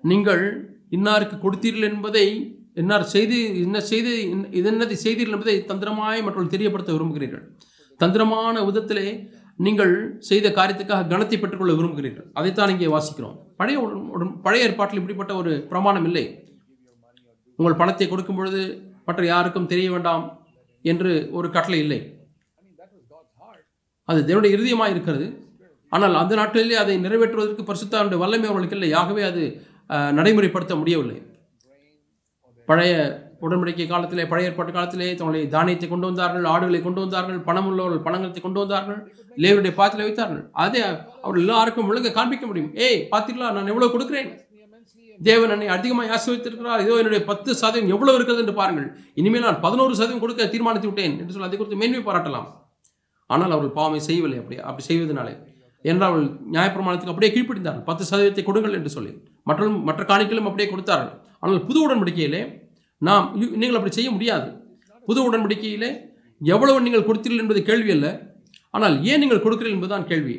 நீங்கள் 0.05 0.45
இன்னாருக்கு 0.93 1.37
கொடுத்தீர்கள் 1.37 1.93
என்பதை 1.93 2.57
இன்னார் 2.75 3.05
செய்தி 3.05 3.61
என்ன 3.61 3.81
செய்தி 3.81 4.33
இதென்னதை 4.33 4.93
செய்தீர்கள் 4.93 5.33
என்பதை 5.33 5.65
தந்திரமாய் 5.69 6.23
மற்றும் 6.23 6.49
தெரியப்படுத்த 6.49 6.93
விரும்புகிறீர்கள். 6.93 7.53
தந்திரமான 7.97 8.61
விதத்திலே 8.61 9.29
நீங்கள் 9.57 10.17
செய்த 10.19 10.49
காரியத்துக்காக 10.49 11.07
கணத்தை 11.09 11.39
பெற்றுக்கொள்ள 11.39 11.75
விரும்புகிறீர்கள். 11.75 12.31
அதைத்தான் 12.33 12.69
இங்கே 12.69 12.87
வாசிக்கிறோம். 12.87 13.37
பழைய 13.57 13.81
உடன்- 13.81 14.09
உடன்- 14.17 14.41
பழைய 14.43 14.65
ஏற்பாட்டில் 14.65 14.95
இப்படிப்பட்ட 14.95 15.35
ஒரு 15.35 15.67
பிரமாணம் 15.69 16.05
இல்லை. 16.05 16.57
உங்கள் 17.57 17.75
பணத்தை 17.75 18.09
கொடுக்கும் 18.09 18.37
பொழுது 18.37 18.83
மற்ற 19.05 19.25
யாருக்கும் 19.25 19.67
தெரிய 19.67 19.91
வேண்டாம் 19.91 20.47
என்று 20.83 21.29
ஒரு 21.33 21.51
கட்டளை 21.51 21.79
இல்லை. 21.79 22.17
அது 24.05 24.23
தேவனுடைய 24.23 24.45
இருதயமாக 24.45 24.91
இருக்கிறது. 24.91 25.47
ஆனால் 25.89 26.15
அந்த 26.15 26.37
நாட்களிலே 26.37 26.71
அதை 26.71 26.99
நிறைவேற்றுவதற்கு 26.99 27.63
பரிசுத்தாருடைய 27.63 28.17
வல்லமை 28.17 28.49
அவர்களுக்கு 28.49 28.77
இல்லை. 28.77 28.93
ஆகவே 28.93 29.23
அது 29.23 29.71
நடைமுறைப்படுத்த 30.19 30.75
முடியவில்லை. 30.81 31.19
பழைய 32.69 32.95
உடன்படிக்கை 33.47 33.87
காலத்திலே 33.93 34.25
பழைய 34.31 34.51
ஏற்பாட்டு 34.51 34.73
காலத்திலே 34.75 35.09
தங்களுடைய 35.19 35.47
தானியத்தை 35.55 35.87
கொண்டு 35.89 36.09
வந்தார்கள் 36.09 36.45
ஆடுகளை 36.53 36.81
கொண்டு 36.85 37.01
வந்தார்கள் 37.05 37.39
பணம் 37.49 37.69
உள்ளவர்கள் 37.71 38.05
பணங்களை 38.07 38.43
கொண்டு 38.45 38.61
வந்தார்கள் 38.63 39.01
லேவருடைய 39.43 39.73
பாத்திரத்தில் 39.79 40.09
வைத்தார்கள். 40.09 40.43
அதே 40.65 40.81
அவர் 41.25 41.41
எல்லாருக்கும் 41.43 41.89
ஒழுங்க 41.91 42.13
காண்பிக்க 42.19 42.47
முடியும். 42.51 42.73
ஏய் 42.87 43.01
பார்த்தீங்களா 43.13 43.51
நான் 43.57 43.71
எவ்வளவு 43.73 43.95
கொடுக்கிறேன்? 43.95 44.31
தேவன் 45.21 45.53
என்னை 45.55 45.69
அதிகமாக 45.77 46.15
ஆசிரியத்திருக்கிறார் 46.17 46.83
இதோ 46.85 46.95
என்னுடைய 47.01 47.23
பத்து 47.31 47.51
சதவீதம் 47.63 47.93
எவ்வளவு 47.95 48.17
இருக்கிறது 48.19 48.43
என்று 48.45 48.55
பாருங்கள். 48.61 48.89
இனிமேல் 49.21 49.47
நான் 49.49 49.61
பதினோரு 49.65 49.99
சதவீதம் 49.99 50.25
கொடுக்க 50.25 50.47
தீர்மானித்து 50.55 50.91
விட்டேன் 50.91 51.17
என்று 51.21 51.35
சொல்லி 51.35 51.49
அதை 51.49 51.59
குறித்து 51.59 51.81
மேன்மை 51.83 52.03
பாராட்டலாம். 52.09 52.49
ஆனால் 53.31 53.55
அவர்கள் 53.57 53.77
பாவமை 53.81 54.01
செய்யவில்லை 54.09 54.39
அப்படி 54.43 54.57
அப்படி 54.69 54.85
செய்வதனாலே. 54.91 55.35
என்றால் 55.91 56.11
அவள் 56.13 56.27
நியாயப்பிரமாணத்துக்கு 56.55 57.13
அப்படியே 57.13 57.33
கீழ்ப்படிந்தார்கள். 57.35 57.87
பத்து 57.91 58.03
சதவீதத்தை 58.11 58.45
கொடுங்கள் 58.49 58.77
என்று 58.79 58.91
சொல்லி. 58.97 59.13
மற்றும் 59.49 59.77
மற்ற 59.89 60.03
காணிக்கைகளும் 60.11 60.49
அப்படியே 60.51 60.69
கொடுத்தார்கள். 60.73 61.15
ஆனால் 61.43 61.63
புது 61.69 61.79
உடன்படிக்கையிலே 61.87 62.43
நாம் 63.09 63.27
நீங்கள் 63.61 63.79
அப்படி 63.79 63.95
செய்ய 63.99 64.11
முடியாது. 64.17 64.49
புது 65.09 65.21
உடன்படிக்கையிலே 65.29 65.91
எவ்வளவு 66.41 66.85
நீங்கள் 66.87 67.07
கொடுத்தீர்கள் 67.09 67.43
என்பது 67.45 67.61
கேள்வி 67.71 67.91
அல்ல. 67.97 68.09
ஆனால் 68.77 68.95
ஏன் 69.11 69.21
நீங்கள் 69.23 69.45
கொடுக்கிறீர்கள் 69.45 69.77
என்பதுதான் 69.79 70.07
கேள்வி. 70.11 70.37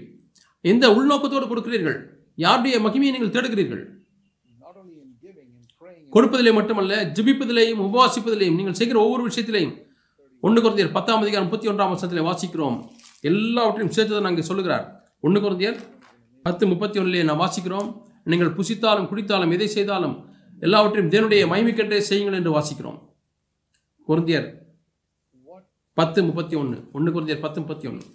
எந்த 0.72 0.86
உள்நோக்கத்தோடு 0.98 1.48
கொடுக்கிறீர்கள்? 1.52 1.98
யாருடைய 2.46 2.76
மகிமையை 2.86 3.14
நீங்கள் 3.16 3.36
தேடுகிறீர்கள்? 3.36 3.84
கொடுப்பதிலே 6.16 6.52
மட்டுமல்ல 6.58 6.96
ஜிபிப்பதிலேயும் 7.18 7.84
உபவாசிப்பதிலேயும் 7.86 8.58
நீங்கள் 8.60 8.80
செய்கிற 8.80 8.98
ஒவ்வொரு 9.06 9.24
விஷயத்திலையும். 9.30 9.76
ஒன்று 10.46 10.60
குருந்தியர் 10.64 10.96
பத்தாம் 10.98 11.22
அதிகாரம் 11.24 11.46
முப்பத்தி 11.48 11.70
ஒன்றாம் 11.72 11.92
வருஷத்தில் 11.94 12.28
வாசிக்கிறோம். 12.28 12.78
எல்லாவற்றையும் 13.30 13.94
சேர்த்ததை 13.96 14.22
நாங்கள் 14.28 14.48
சொல்லுகிறார். 14.50 14.86
ஒன்று 15.26 15.40
குறந்தியர் 15.44 15.78
பத்து 16.46 16.64
முப்பத்தி 16.70 16.98
ஒன்றிலே 17.02 17.24
நான் 17.28 17.42
வாசிக்கிறோம். 17.44 17.90
நீங்கள் 18.32 18.56
புசித்தாலும் 18.58 19.08
குடித்தாலும் 19.12 19.54
எதை 19.56 19.68
செய்தாலும் 19.76 20.16
எல்லாவற்றையும் 20.66 21.12
தேவனுடைய 21.14 21.44
மகிமைக்கென்றே 21.52 22.00
செய்யுங்கள் 22.10 22.38
என்று 22.40 22.52
வாசிக்கிறோம். 22.58 22.98
குருந்தியர் 24.08 24.50
பத்து 25.98 26.20
முப்பத்தி 26.28 26.56
ஒன்று 26.62 26.78
ஒன்று 26.98 27.14
குருந்தியர் 27.16 27.44
பத்து 27.46 27.60
முப்பத்தி 27.62 27.88
ஒன்று 27.92 28.06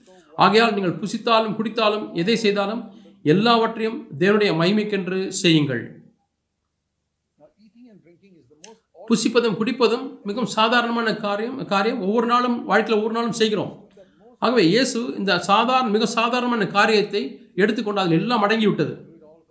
ஆகையால் 0.44 0.74
நீங்கள் 0.76 0.98
புசித்தாலும் 1.02 1.56
குடித்தாலும் 1.58 2.06
எதை 2.22 2.36
செய்தாலும் 2.44 2.82
எல்லாவற்றையும் 3.34 3.98
தேவனுடைய 4.20 4.50
மகிமைக்கென்று 4.60 5.20
செய்யுங்கள். 5.42 5.82
புசிப்பதும் 9.10 9.58
குடிப்பதும் 9.60 10.06
மிகவும் 10.28 10.54
சாதாரணமான 10.58 11.08
காரியம் 11.26 11.58
காரியம். 11.74 12.00
ஒவ்வொரு 12.06 12.26
நாளும் 12.34 12.56
வாழ்க்கையில் 12.70 12.98
ஒவ்வொரு 13.00 13.16
நாளும் 13.18 13.38
செய்கிறோம். 13.42 13.72
ஆகவே 14.42 14.62
இயேசு 14.72 14.98
இந்த 15.20 15.32
சாதாரண 15.50 15.88
மிக 15.96 16.06
சாதாரணமான 16.18 16.66
காரியத்தை 16.76 17.22
எடுத்துக்கொண்டு 17.62 18.02
அதில் 18.02 18.18
எல்லாம் 18.20 18.44
அடங்கி 18.46 18.66
விட்டது 18.68 18.94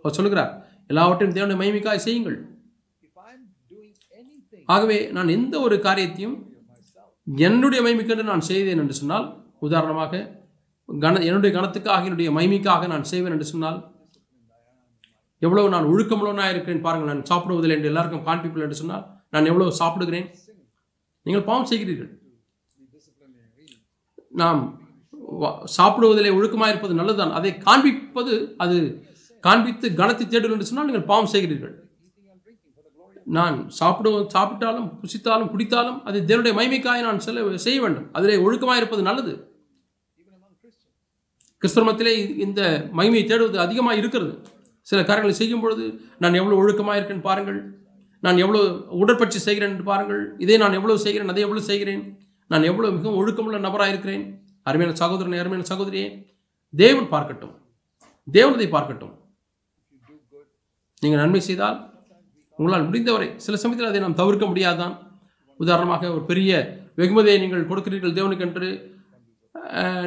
அவர் 0.04 0.18
சொல்லுகிறார் 0.18 0.52
எல்லாவற்றையும் 0.92 1.36
தேவனுடைய 1.38 1.60
மகிமைக்காய் 1.62 2.06
செய்யுங்கள். 2.06 2.38
ஆகவே 4.70 4.98
நான் 5.16 5.36
எந்த 5.38 5.56
ஒரு 5.66 5.76
காரியத்தையும் 5.88 6.38
என்னுடைய 7.28 7.80
மகிமைக்கென்று 7.86 8.32
நான் 8.32 8.48
செய்தேன் 8.50 8.82
என்று 8.84 8.96
சொன்னால் 9.02 9.28
உதாரணமாக 9.68 10.24
கன 10.90 11.22
என்னுடைய 11.30 11.52
கணத்துக்காக 11.56 12.08
என்னுடைய 12.10 12.30
மகிமைக்காக 12.38 12.88
நான் 12.94 13.08
செய்வேன் 13.12 13.36
என்று 13.36 13.48
சொன்னால் 13.54 13.80
எவ்வளவு 15.42 15.74
நான் 15.74 15.90
ஒழுக்கமுள்ளவனாக 15.92 16.54
இருக்கிறேன் 16.54 16.86
பாருங்கள் 16.86 17.12
நான் 17.12 17.28
சாப்பிடுவதில்லை 17.32 17.76
என்று 17.78 17.90
எல்லாருக்கும் 17.92 18.26
காண்பிப்பில்லை 18.28 18.68
என்று 18.68 18.82
சொன்னால் 18.82 19.04
நான் 19.34 19.50
எவ்வளவு 19.52 19.80
சாப்பிடுகிறேன்? 19.82 20.28
நீங்கள் 21.26 21.48
பாவம் 21.50 21.70
செய்கிறீர்கள். 21.72 22.12
நாம் 24.42 24.62
சாப்பிடுவதிலே 25.78 26.36
ஒழுக்கமாக 26.38 26.72
இருப்பது 26.74 26.94
நல்லதுதான். 27.00 27.36
அதை 27.40 27.52
காண்பிப்பது 27.66 28.34
அது 28.64 28.78
காண்பித்து 29.44 29.88
கனத்தை 30.00 30.26
தேடுங்கள் 30.26 30.56
என்று 30.56 30.70
சொன்னால் 30.70 30.90
நீங்கள் 30.90 31.10
பாவம் 31.12 31.32
செய்கிறீர்கள். 31.34 31.76
நான் 33.38 33.56
சாப்பிடுவோம் 33.80 34.28
சாப்பிட்டாலும் 34.36 34.88
புசித்தாலும் 35.00 35.50
குடித்தாலும் 35.54 35.98
அது 36.10 36.18
தேவனுடைய 36.30 36.54
மைமைக்காக 36.60 37.02
நான் 37.08 37.26
செல்ல 37.26 37.60
செய்ய 37.66 37.80
வேண்டும். 37.84 38.06
அதிலே 38.18 38.36
ஒழுக்கமாக 38.46 38.80
இருப்பது 38.82 39.02
நல்லது. 39.10 39.34
even 40.22 40.38
கிறிஸ்தவத்திலே 41.62 42.14
இந்த 42.46 42.62
மகிமையை 42.98 43.26
தேடுவது 43.32 43.58
அதிகமாக 43.66 44.00
இருக்கிறது. 44.02 44.34
சில 44.88 45.00
காரியங்களை 45.10 45.36
செய்யும் 45.42 45.64
பொழுது 45.64 45.86
நான் 46.24 46.40
எவ்வளோ 46.42 46.60
ஒழுக்கமாக 46.62 47.00
இருக்கேன் 47.00 47.26
பாருங்கள். 47.28 47.60
நான் 48.26 48.42
எவ்வளோ 48.44 48.62
உடற்பயிற்சி 49.02 49.40
செய்கிறேன் 49.48 49.74
என்று 49.74 49.86
பாருங்கள். 49.92 50.24
இதை 50.44 50.58
நான் 50.64 50.78
எவ்வளோ 50.80 50.98
செய்கிறேன் 51.06 51.34
அதை 51.34 51.44
எவ்வளோ 51.48 51.64
செய்கிறேன். 51.72 52.04
நான் 52.52 52.68
எவ்வளோ 52.70 52.89
மிகவும் 52.95 53.20
ஒழுக்கமுள்ள 53.22 53.58
நபராக 53.68 53.93
இருக்கிறேன்? 53.93 54.26
அருமையான 54.70 54.95
சகோதரனை 55.02 55.39
அருமையான 55.41 55.68
சகோதரியே 55.72 56.08
தேவன் 56.74 57.10
பார்க்கட்டும். 57.14 57.54
தேவனதை 58.28 58.68
பார்க்கட்டும். 58.76 59.14
நீங்கள் 61.04 61.22
நன்மை 61.24 61.41
செய்தால் 61.48 61.78
உங்களால் 62.60 62.88
முடிந்தவரை 62.88 63.28
சில 63.45 63.58
சமயத்தில் 63.62 63.89
அதை 63.89 64.00
நாம் 64.04 64.20
தவிர்க்க 64.22 64.45
முடியாதான். 64.52 64.95
உதாரணமாக 65.64 66.10
ஒரு 66.16 66.24
பெரிய 66.30 66.52
வெகுமதியை 67.00 67.38
நீங்கள் 67.43 67.68
கொடுக்கிறீர்கள் 67.72 68.16
தேவனுக்கென்று 68.20 68.70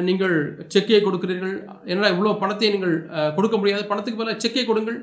நீங்கள் 0.07 0.35
செக்கை 0.73 0.99
கொடுக்கிறீர்கள். 1.05 1.55
என்னடா 1.91 2.09
இவ்வளோ 2.13 2.33
பணத்தை 2.43 2.69
நீங்கள் 2.75 2.95
கொடுக்க 3.37 3.55
முடியாது? 3.61 3.83
பணத்துக்கு 3.91 4.19
பதிலாக 4.19 4.41
செக்கை 4.45 4.63
கொடுங்கள். 4.69 4.99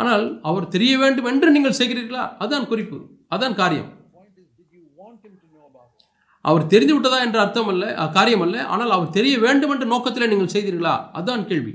ஆனால் 0.00 0.24
அவர் 0.48 0.72
தெரிய 0.74 0.92
வேண்டும் 1.02 1.28
என்று 1.32 1.48
நீங்கள் 1.56 1.78
செய்கிறீர்களா? 1.80 2.24
அதுதான் 2.42 2.70
குறிப்பு. 2.72 2.98
அதான் 3.34 3.58
காரியம். 3.62 3.90
அவர் 6.48 6.70
தெரிந்து 6.72 6.94
விட்டதா 6.94 7.18
என்ற 7.26 7.38
அர்த்தம் 7.42 7.70
அல்ல 7.72 7.84
காரியம் 8.16 8.42
அல்ல 8.44 8.56
ஆனால் 8.72 8.94
அவர் 8.96 9.14
தெரிய 9.18 9.34
வேண்டும் 9.44 9.72
என்ற 9.74 9.84
நோக்கத்தில் 9.92 10.30
நீங்கள் 10.32 10.54
செய்தீர்களா? 10.54 10.94
அதுதான் 11.16 11.46
கேள்வி. 11.50 11.72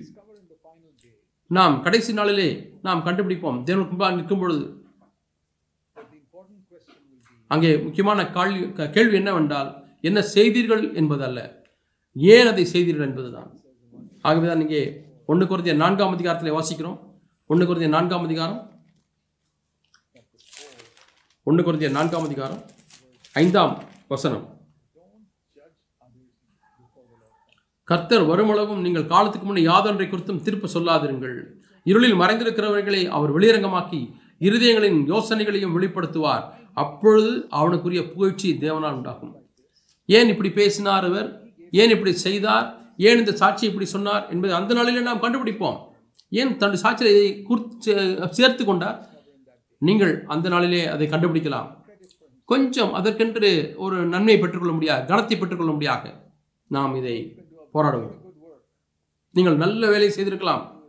நாம் 1.58 1.76
கடைசி 1.86 2.12
நாளிலே 2.18 2.50
நாம் 2.88 3.06
கண்டுபிடிப்போம். 3.06 3.58
தேவனுக்கு 3.68 3.94
முன்பாக 3.94 4.18
நிற்கும் 4.18 4.42
பொழுது 4.42 4.66
அங்கே 7.54 7.70
முக்கியமான 7.86 8.26
கேள்வி 8.36 8.90
கேள்வி 8.96 9.16
என்னவென்றால் 9.20 9.70
என்ன 10.08 10.20
செய்தீர்கள் 10.36 10.84
என்பதல்ல. 11.00 11.40
ஏன் 12.16 12.50
அதை 12.52 12.66
செய்தீர்கள் 12.74 13.08
என்பதுதான். 13.10 13.50
ஆகவேதான் 14.28 14.64
இங்கே 14.66 14.84
ஒன்று 15.32 15.48
குறைந்த 15.48 15.74
நான்காம் 15.84 16.14
அதிகாரத்தில் 16.16 16.58
வாசிக்கிறோம். 16.58 17.00
ஒன்று 17.52 17.68
குறைந்த 17.70 17.90
நான்காம் 17.96 18.28
அதிகாரம். 18.28 18.62
ஒன்று 21.48 21.64
குறைந்த 21.64 21.90
நான்காம் 21.98 22.28
அதிகாரம். 22.30 22.64
ஐந்தாம் 23.44 23.76
வசனம். 24.14 24.46
கர்த்தர் 27.90 28.24
வருமளவும் 28.30 28.82
நீங்கள் 28.86 29.12
காலத்துக்கு 29.12 29.46
முன்னே 29.48 29.62
யாதொன்றை 29.70 30.06
குறித்தும் 30.10 30.42
தீர்ப்பு 30.46 30.68
சொல்லாதிருங்கள். 30.74 31.38
இருளில் 31.90 32.18
மறைந்திருக்கிறவர்களை 32.22 33.02
அவர் 33.18 33.32
வெளியரங்கமாக்கி 33.36 34.00
இருதயங்களின் 34.48 35.00
யோசனைகளையும் 35.12 35.76
வெளிப்படுத்துவார். 35.78 36.44
அப்பொழுது 36.84 37.32
அவனுக்குரிய 37.60 38.02
புகழ்ச்சி 38.12 38.50
தேவனால் 38.66 38.98
உண்டாகும். 38.98 39.34
ஏன் 40.06 40.30
இப்படி 40.34 40.52
பேசினார் 40.60 41.08
அவர் 41.10 41.30
ஏன் 41.82 41.94
இப்படி 41.96 42.14
செய்தார்? 42.28 42.68
ஏன் 43.08 43.20
இந்த 43.22 43.34
சாட்சி 43.42 43.66
இப்படி 43.72 43.88
சொன்னார் 43.96 44.24
என்பதை 44.34 44.54
அந்த 44.60 44.72
நாளிலே 44.78 45.02
நாம் 45.10 45.24
கண்டுபிடிப்போம். 45.26 45.78
ஏன் 46.40 46.54
தன்னுடைய 46.62 46.82
சாட்சியை 46.86 47.12
இதை 47.16 47.28
குறித்து 47.50 47.94
சேர்த்து 48.38 48.64
கொண்டார்? 48.66 48.98
நீங்கள் 49.82 50.14
அந்த 50.34 50.48
நாளிலே 50.54 50.86
அதை 50.94 51.06
கண்டுபிடிக்கலாம். 51.08 51.68
கொஞ்சம் 52.46 52.94
அதற்கென்று 53.00 53.52
ஒரு 53.86 53.98
நன்மை 54.14 54.38
பெற்றுக்கொள்ள 54.40 54.74
முடியாது 54.78 55.04
கனத்தை 55.12 55.36
பெற்றுக்கொள்ள 55.40 55.72
முடியாது. 55.78 56.10
நாம் 56.78 56.96
இதை 57.02 57.18
போராடுவோம். 57.74 58.18
நீங்கள் 59.32 59.56
நல்ல 59.56 59.90
வேலை 59.90 60.10
செய்திருக்கலாம். 60.10 60.84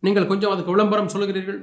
நீங்கள் 0.00 0.26
கொஞ்சம் 0.26 0.50
அதுக்கு 0.50 0.70
விளம்பரம் 0.70 1.06
சொல்லுகிறீர்கள். 1.06 1.62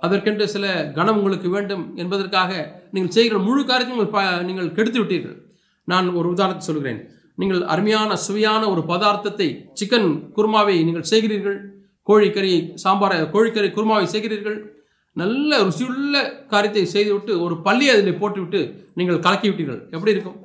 அதற்கென்று 0.00 0.48
சில 0.48 0.92
கனம் 0.94 1.16
உங்களுக்கு 1.16 1.48
வேண்டும் 1.48 1.96
என்பதற்காக 1.96 2.82
நீங்கள் 2.92 3.12
செய்கிற 3.12 3.38
முழு 3.38 3.64
காரியத்தையும் 3.64 4.06
நீங்கள் 4.06 4.36
ப- 4.36 4.42
நீங்கள் 4.42 4.72
கெடுத்து 4.72 5.00
விட்டீர்கள். 5.00 5.42
நான் 5.84 6.08
ஒரு 6.08 6.28
உதாரணத்தை 6.28 6.66
சொல்கிறேன். 6.66 7.08
நீங்கள் 7.36 7.62
அருமையான 7.62 8.16
சுவையான 8.16 8.70
ஒரு 8.70 8.80
பதார்த்தத்தை 8.80 9.66
சிக்கன் 9.72 10.32
குருமாவை 10.32 10.84
நீங்கள் 10.84 11.04
செய்கிறீர்கள். 11.10 11.70
கோழிக்கறி 12.06 12.76
சாம்பாரை 12.84 13.30
கோழிக்கறி 13.30 13.70
குருமாவை 13.70 14.06
செய்கிறீர்கள். 14.06 14.75
நல்ல 15.16 15.58
ருசியுள்ள 15.58 16.46
காரியத்தை 16.46 16.86
செய்துவிட்டு 16.86 17.40
ஒரு 17.42 17.62
பள்ளியை 17.62 17.96
அதில் 17.96 18.14
போட்டுவிட்டு 18.14 18.90
நீங்கள் 18.94 19.18
கலக்கி 19.18 19.48
விட்டீர்கள் 19.48 19.90
எப்படி 19.90 20.10
இருக்கும்? 20.10 20.40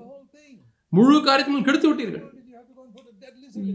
முழு 0.90 1.24
காரியத்தையும் 1.24 1.64
கெடுத்து 1.64 1.94
விட்டீர்கள். 1.94 2.30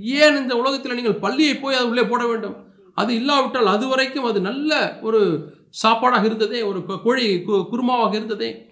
ஏன் 0.01 0.37
இந்த 0.37 0.57
உலகத்தில் 0.57 0.95
நீங்கள் 0.95 1.15
பள்ளியை 1.15 1.57
போய் 1.57 1.75
அது 1.75 1.89
உள்ளே 1.89 2.03
போட 2.03 2.27
வேண்டும்? 2.27 2.57
அது 2.95 3.15
இல்லாவிட்டால் 3.15 3.67
அது 3.67 3.87
வரைக்கும் 3.87 4.25
அது 4.25 4.41
நல்ல 4.41 4.99
ஒரு 5.03 5.51
சாப்பாடாக 5.71 6.25
இருந்ததே 6.25 6.63
ஒரு 6.63 6.85
கோழி 7.05 7.37
கு- 7.37 7.69
குருமாவாக 7.69 8.17
இருந்ததே. 8.17 8.67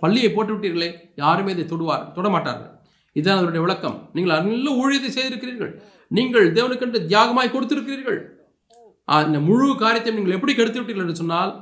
பள்ளியை 0.00 0.30
போட்டு 0.30 0.54
விட்டீர்களே 0.54 0.92
யாருமே 1.16 1.52
இதை 1.52 1.64
தொடுவார் 1.64 2.12
தொடமாட்டார்கள். 2.14 2.70
இதுதான் 3.12 3.36
அதனுடைய 3.36 3.60
விளக்கம். 3.60 4.10
நீங்கள் 4.12 4.42
நல்ல 4.42 4.70
ஊழியத்தை 4.70 5.08
செய்திருக்கிறீர்கள். 5.08 5.82
நீங்கள் 6.08 6.52
தேவனுக்கென்று 6.52 7.06
தியாகமாய் 7.06 7.50
கொடுத்திருக்கிறீர்கள். 7.50 8.39
அந்த 9.08 9.36
முழு 9.48 9.66
காரியத்தை 9.82 10.12
நீங்கள் 10.16 10.36
எப்படி 10.36 10.52
கெடுத்து 10.54 10.80
விட்டீர்கள் 10.80 11.06
என்று 11.06 11.20
சொன்னால் 11.22 11.52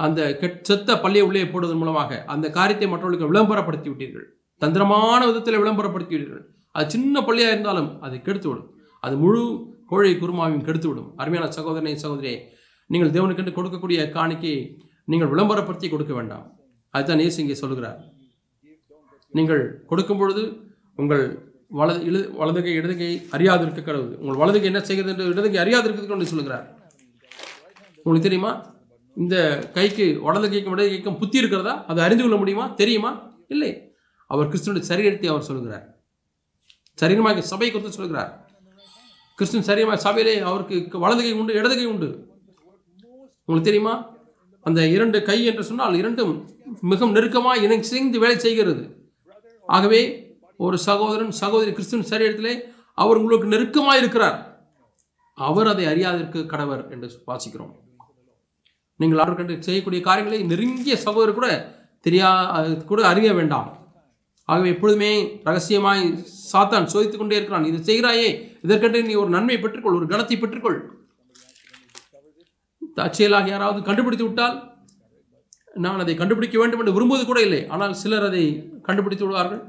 அந்த 0.00 0.20
கெட் 0.40 0.58
செத்த 0.68 0.98
பள்ளியை 1.04 1.24
உள்ளே 1.28 1.44
போடுவதன் 1.52 1.80
மூலமாக 1.82 2.18
அந்த 2.34 2.46
காரியத்தை 2.56 2.88
மற்றவர்களுக்கு 2.90 3.30
விளம்பரப்படுத்தி 3.30 3.88
விட்டீர்கள் 3.92 4.26
தந்திரமான 4.62 5.20
விதத்தில் 5.28 5.60
விளம்பரப்படுத்தி 5.62 6.14
விட்டீர்கள் 6.14 6.44
அது 6.74 6.92
சின்ன 6.94 7.20
பள்ளியாக 7.20 7.54
இருந்தாலும் 7.54 7.90
அது 8.06 8.16
கெடுத்து 8.26 8.48
விடும் 8.48 8.70
அது 9.02 9.14
முழு 9.24 9.42
கோழி 9.90 10.10
குருமாவையும் 10.20 10.64
கெடுத்துவிடும். 10.66 11.10
அருமையான 11.20 11.48
சகோதரனை 11.56 11.94
சகோதரியை 12.04 12.36
நீங்கள் 12.90 13.12
தேவனுக்கென்று 13.16 13.52
கொடுக்கக்கூடிய 13.58 13.98
காணிக்கையை 14.16 14.60
நீங்கள் 15.12 15.30
விளம்பரப்படுத்தி 15.32 15.88
கொடுக்க 15.90 16.12
வேண்டாம். 16.14 16.46
அதுதான் 16.94 17.22
இயேசு 17.24 17.38
இங்கே 17.44 17.56
சொல்கிறார் 17.62 17.98
நீங்கள் 19.32 19.62
கொடுக்கும் 19.90 20.20
பொழுது 20.20 20.42
உங்கள் 21.02 21.24
வலது 21.70 22.00
இழு 22.08 22.34
வலதுகை 22.36 22.72
இடதுகை 22.72 23.22
அறியாதிருக்க 23.32 23.82
கடவுள். 23.82 24.16
உங்கள் 24.16 24.40
வலதுகை 24.42 24.64
என்ன 24.64 24.80
செய்கிறது 24.80 25.12
என்று 25.12 25.32
இடதுகை 25.32 25.58
அறியாதிருக்கிறது 25.64 26.06
கொண்டு 26.06 26.26
சொல்கிறார் 26.26 26.66
உங்களுக்கு 27.96 28.26
தெரியுமா? 28.28 28.52
இந்த 29.16 29.36
கைக்கு 29.74 30.18
வலது 30.22 30.48
கைக்கும் 30.48 30.74
இடது 30.76 30.88
கைக்கும் 30.92 31.18
புத்தி 31.18 31.38
இருக்கிறதா? 31.38 31.84
அதை 31.86 32.04
அறிந்து 32.04 32.22
கொள்ள 32.22 32.36
முடியுமா? 32.36 32.74
தெரியுமா? 32.74 33.10
இல்லை. 33.48 33.94
அவர் 34.26 34.48
கிறிஸ்துவனுடைய 34.48 34.86
சரீரத்தை 34.90 35.28
அவர் 35.28 35.42
சொல்கிறார் 35.42 35.86
சரீரமாக 37.00 37.38
சபை 37.38 37.70
குறித்து 37.70 37.92
சொல்கிறார் 37.92 38.30
கிருஷ்ணன் 39.38 39.68
சரீரமாக 39.68 39.96
சபையிலே 39.96 40.38
அவருக்கு 40.40 40.98
வலது 40.98 41.22
கை 41.22 41.32
உண்டு 41.32 41.54
இடது 41.54 41.74
கை 41.74 41.86
உண்டு. 41.86 42.08
உங்களுக்கு 43.44 43.68
தெரியுமா? 43.70 43.94
அந்த 44.60 44.86
இரண்டு 44.86 45.22
கை 45.22 45.44
என்று 45.44 45.64
சொன்னால் 45.64 45.94
இரண்டும் 45.94 46.32
மிகவும் 46.80 47.12
நெருக்கமாக 47.12 47.62
இணை 47.62 47.82
சேர்ந்து 47.82 48.18
வேலை 48.18 48.38
செய்கிறது. 48.38 48.84
ஆகவே 49.66 50.00
ஒரு 50.64 50.76
சகோதரன் 50.88 51.32
சகோதரி 51.42 51.70
கிறிஸ்துவன் 51.76 52.10
சரீரத்திலே 52.10 52.54
அவர் 53.02 53.18
உங்களுக்கு 53.20 53.52
நெருக்கமாக 53.54 54.00
இருக்கிறார் 54.02 54.38
அவர் 55.38 55.70
அதை 55.72 55.84
அறியாதிருக்க 55.92 56.44
கடவர் 56.52 56.82
என்று 56.92 57.08
வாசிக்கிறோம். 57.30 57.72
நீங்கள் 59.00 59.22
அவர் 59.22 59.38
கண்டு 59.38 59.54
செய்யக்கூடிய 59.66 60.00
காரியங்களை 60.06 60.38
நெருங்கிய 60.52 60.94
சகோதரர் 61.06 61.38
கூட 61.38 61.48
தெரியா 62.06 62.28
கூட 62.90 63.00
அறிய 63.10 63.30
வேண்டாம். 63.38 63.68
ஆகவே 64.48 64.68
எப்பொழுதுமே 64.74 65.10
ரகசியமாய் 65.48 66.02
சாத்தான் 66.52 66.90
சோதித்துக் 66.92 67.22
கொண்டே 67.22 67.38
இருக்கிறான். 67.38 67.68
இது 67.70 67.78
செய்கிறாயே 67.88 68.28
இதற்கென்று 68.64 69.00
நீ 69.10 69.14
ஒரு 69.22 69.30
நன்மை 69.36 69.56
பெற்றுக்கொள் 69.62 69.98
ஒரு 69.98 70.06
கணத்தை 70.12 70.36
பெற்றுக்கொள். 70.42 70.78
தற்செயலாக 72.98 73.48
யாராவது 73.54 73.80
கண்டுபிடித்து 73.88 74.26
விட்டால் 74.26 74.56
நான் 75.84 76.02
அதை 76.02 76.14
கண்டுபிடிக்க 76.20 76.56
வேண்டும் 76.60 76.80
என்று 76.82 76.96
விரும்புவது 76.96 77.24
கூட 77.30 77.40
இல்லை. 77.46 77.62
ஆனால் 77.74 77.94
சிலர் 78.02 78.28
அதை 78.28 78.44
கண்டுபிடித்து 78.86 79.26
விடுவார்கள். 79.26 79.62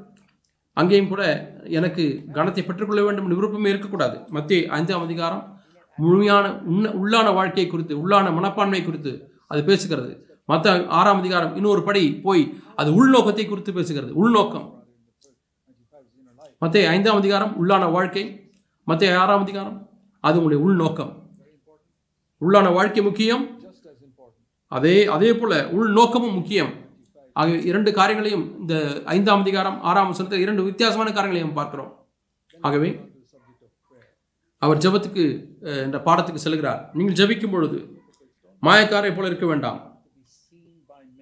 அங்கேயும் 0.78 1.08
கூட 1.08 1.22
எனக்கு 1.64 2.24
கணத்தை 2.34 2.66
பெற்றுக்கொள்ள 2.66 3.04
வேண்டும் 3.04 3.24
என்று 3.24 3.36
விருப்பமே 3.36 3.70
இருக்கக்கூடாது. 3.70 4.20
மத்திய 4.28 4.70
ஐந்தாம் 4.70 5.02
அதிகாரம் 5.02 5.62
முழுமையான 5.98 6.58
உண்ண 6.58 6.90
உள்ளான 6.90 7.34
வாழ்க்கை 7.34 7.68
குறித்து 7.68 7.94
உள்ளான 7.98 8.34
மனப்பான்மை 8.34 8.84
குறித்து 8.84 9.32
அது 9.48 9.62
பேசுகிறது. 9.62 10.20
மற்ற 10.46 10.86
ஆறாம் 10.88 11.18
அதிகாரம் 11.18 11.56
இன்னொரு 11.56 11.84
படி 11.84 12.20
போய் 12.20 12.58
அது 12.76 12.92
உள்நோக்கத்தை 12.92 13.48
குறித்து 13.48 13.72
பேசுகிறது. 13.74 14.12
உள்நோக்கம். 14.12 14.88
மத்திய 16.60 16.90
ஐந்தாம் 16.90 17.16
அதிகாரம் 17.16 17.54
உள்ளான 17.58 17.92
வாழ்க்கை. 17.92 18.52
மத்திய 18.84 19.20
ஆறாம் 19.20 19.42
அதிகாரம் 19.42 19.90
அது 20.20 20.38
உங்களுடைய 20.38 20.70
உள்நோக்கம். 20.70 21.30
உள்ளான 22.42 22.74
வாழ்க்கை 22.74 23.04
முக்கியம். 23.04 23.60
அதே 24.68 25.06
அதே 25.06 25.34
போல 25.34 25.62
உள்நோக்கமும் 25.62 26.34
முக்கியம். 26.34 26.74
ஆகிய 27.42 27.58
இரண்டு 27.70 27.90
காரியங்களையும் 27.98 28.46
இந்த 28.62 28.76
ஐந்தாம் 29.16 29.44
அதிகாரம் 29.46 29.78
ஆறாம் 29.90 30.10
வசனத்தில் 30.12 30.44
இரண்டு 30.46 30.62
வித்தியாசமான 30.68 31.10
காரியங்களையும் 31.18 31.58
பார்க்கிறோம். 31.60 31.92
ஆகவே 32.68 32.90
அவர் 34.62 34.82
ஜெபத்துக்கு 34.84 35.26
என்ற 35.86 35.98
பாடத்துக்கு 36.08 36.46
செல்கிறார். 36.46 36.80
நீங்கள் 36.98 37.18
ஜபிக்கும் 37.20 37.54
பொழுது 37.56 37.80
மாயக்காரை 38.68 39.12
போல 39.14 39.30
இருக்க 39.30 39.46
வேண்டாம். 39.52 39.80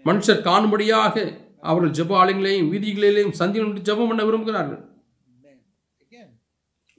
மனுஷர் 0.05 0.45
காணும்படியாக 0.47 1.25
அவர்கள் 1.69 1.95
ஜெப 1.99 2.11
ஆலயங்களையும் 2.21 2.71
வீதிகளிலேயும் 2.73 3.37
சந்தியில் 3.41 3.85
ஜெபம் 3.89 4.09
பண்ண 4.11 4.23
விரும்புகிறார்கள். 4.29 4.81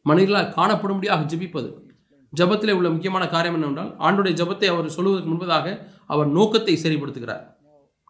மனிதர்களால் 0.07 0.55
காணப்படும்படியாக 0.59 1.27
ஜெபிப்பது. 1.33 1.69
ஜெபத்திலே 2.33 2.73
உள்ள 2.79 2.89
முக்கியமான 2.95 3.25
காரியம் 3.35 3.57
என்னவென்றால் 3.57 3.93
ஆண்டுடைய 4.07 4.35
ஜெபத்தை 4.41 4.69
அவர் 4.73 4.95
சொல்வதற்கு 4.97 5.31
முன்பதாக 5.33 5.67
அவர் 6.15 6.35
நோக்கத்தை 6.39 6.75
சரிப்படுத்துகிறார். 6.85 7.45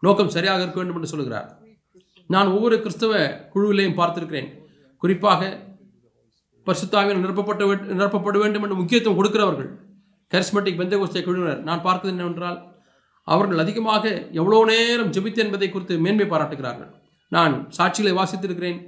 நோக்கம் 0.05 0.33
சரியாக 0.35 0.63
இருக்க 0.63 0.79
வேண்டும் 0.79 0.97
என்று 0.99 1.13
சொல்கிறார் 1.13 1.49
நான் 2.33 2.53
ஒவ்வொரு 2.55 2.75
கிறிஸ்தவ 2.83 3.13
குழுவிலையும் 3.53 3.97
பார்த்திருக்கிறேன். 3.99 4.49
குறிப்பாக 5.01 5.41
பரிசுத்தாவின் 6.67 7.21
நிரப்பப்பட்ட 7.23 7.65
நிரப்பப்பட 7.99 8.37
வேண்டும் 8.43 8.63
என்று 8.65 8.79
முக்கியத்துவம் 8.79 9.19
கொடுக்கிறவர்கள். 9.19 9.69
கரிஸ்மெட்டிக் 10.31 10.79
பெந்தகோஸ்தே 10.79 11.21
குழுவினர். 11.27 11.61
நான் 11.69 11.83
பார்க்கிறது 11.85 12.13
என்னவென்றால் 12.15 12.57
அவர்கள் 13.27 13.61
அதிகமாக 13.63 14.03
எவ்வளோ 14.39 14.59
நேரம் 14.71 15.13
ஜெபித்து 15.15 15.41
என்பதை 15.45 15.69
குறித்து 15.69 15.95
மேன்மை 16.05 16.27
பாராட்டுகிறார்கள். 16.33 16.91
நான் 17.35 17.53
சாட்சிகளை 17.77 18.13
வாசித்திருக்கிறேன். 18.19 18.79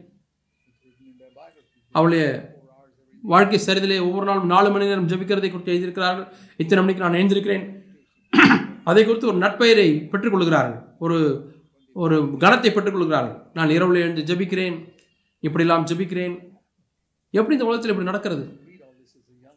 அவளுடைய 1.96 2.26
வாழ்க்கை 3.24 3.60
சரிதிலே 3.68 3.98
ஒவ்வொரு 4.08 4.26
நாளும் 4.30 4.52
நாலு 4.54 4.70
மணி 4.74 4.90
நேரம் 4.92 5.10
ஜெபிக்கிறதை 5.12 5.50
குறித்து 5.52 5.74
எழுதியிருக்கிறார்கள். 5.74 6.28
இத்தனை 6.64 6.82
மணிக்கு 6.84 7.06
நான் 7.06 7.20
எழுந்திருக்கிறேன். 7.22 7.66
அதை 8.90 9.06
குறித்து 9.06 9.28
ஒரு 9.28 9.38
நட்பெயரை 9.38 10.10
பெற்றுக்கொள்கிறார்கள். 10.10 10.84
ஒரு 11.00 11.52
ஒரு 11.94 12.24
கணத்தை 12.24 12.70
பெற்றுக்கொள்கிறார்கள். 12.70 13.42
நான் 13.54 13.70
இரவில் 13.70 14.02
எழுந்து 14.02 14.36
ஜெபிக்கிறேன் 14.36 14.94
இப்படியெல்லாம் 15.40 15.86
ஜெபிக்கிறேன். 15.86 16.50
எப்படி 17.30 17.54
இந்த 17.54 17.66
உலகத்தில் 17.66 17.92
இப்படி 17.92 18.04
நடக்கிறது? 18.04 18.60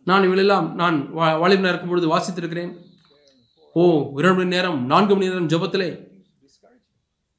நான் 0.05 0.29
இவளெல்லாம் 0.29 0.73
நான் 0.73 1.09
வா- 1.17 1.41
வாலிபனாக 1.41 1.69
இருக்கும் 1.69 1.89
பொழுது 1.89 2.17
வாசித்திருக்கிறேன். 2.17 2.73
ஓ 3.73 4.11
இரண்டு 4.17 4.37
மணி 4.37 4.49
நேரம் 4.49 4.87
நான்கு 4.87 5.17
மணி 5.17 5.29
நேரம் 5.29 5.49
ஜபத்திலே. 5.49 6.09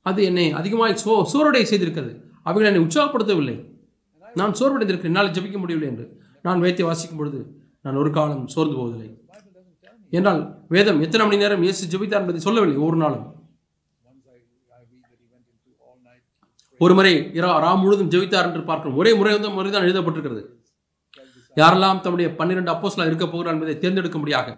அது 0.01 0.23
என்னை 0.23 0.51
அதிகமாக 0.51 0.93
சோ 0.93 1.25
சோர்வடை 1.33 1.61
செய்திருக்கிறது. 1.61 2.21
அவர்கள் 2.43 2.73
என்னை 2.73 2.87
உற்சாகப்படுத்தவில்லை. 2.87 3.71
நான் 4.33 4.51
சோர்வடைந்திருக்கிறேன். 4.51 5.03
என்னால் 5.03 5.31
ஜெபிக்க 5.31 5.57
முடியவில்லை 5.57 5.87
என்று. 5.87 6.21
நான் 6.41 6.59
வேத்தை 6.59 6.85
வாசிக்கும் 6.85 7.17
பொழுது 7.17 7.61
நான் 7.81 7.95
ஒரு 7.95 8.11
காலம் 8.11 8.47
சோர்ந்து 8.47 8.75
போவதில்லை. 8.75 9.22
என்றால் 10.18 10.41
வேதம் 10.74 10.99
எத்தனை 11.05 11.24
மணி 11.28 11.41
நேரம் 11.43 11.64
இயேசு 11.66 11.89
ஜெபித்தார் 11.93 12.24
என்பதை 12.24 12.41
சொல்லவில்லை 12.47 12.78
ஒரு 12.88 12.97
நாளும். 13.03 13.26
ஒரு 16.84 16.93
முறை 16.97 17.14
இரா 17.38 17.49
ராம் 17.64 17.82
முழுதும் 17.84 18.11
ஜெபித்தார் 18.14 18.47
என்று 18.49 18.61
பார்க்கிறோம். 18.70 18.97
ஒரே 19.01 19.11
முறை 19.20 19.34
வந்து 19.36 19.49
முறை 19.57 19.70
தான் 19.72 19.88
எழுதப்பட்டிருக்கிறது. 19.88 20.43
யாரெல்லாம் 21.57 22.01
தம்முடைய 22.03 22.28
பன்னிரெண்டு 22.39 22.72
அப்போஸ்லாம் 22.74 23.09
இருக்க 23.09 23.26
போகிறார் 23.28 23.55
என்பதை 23.55 23.76
தேர்ந்தெடுக்க 23.84 24.18
முடியாது 24.22 24.51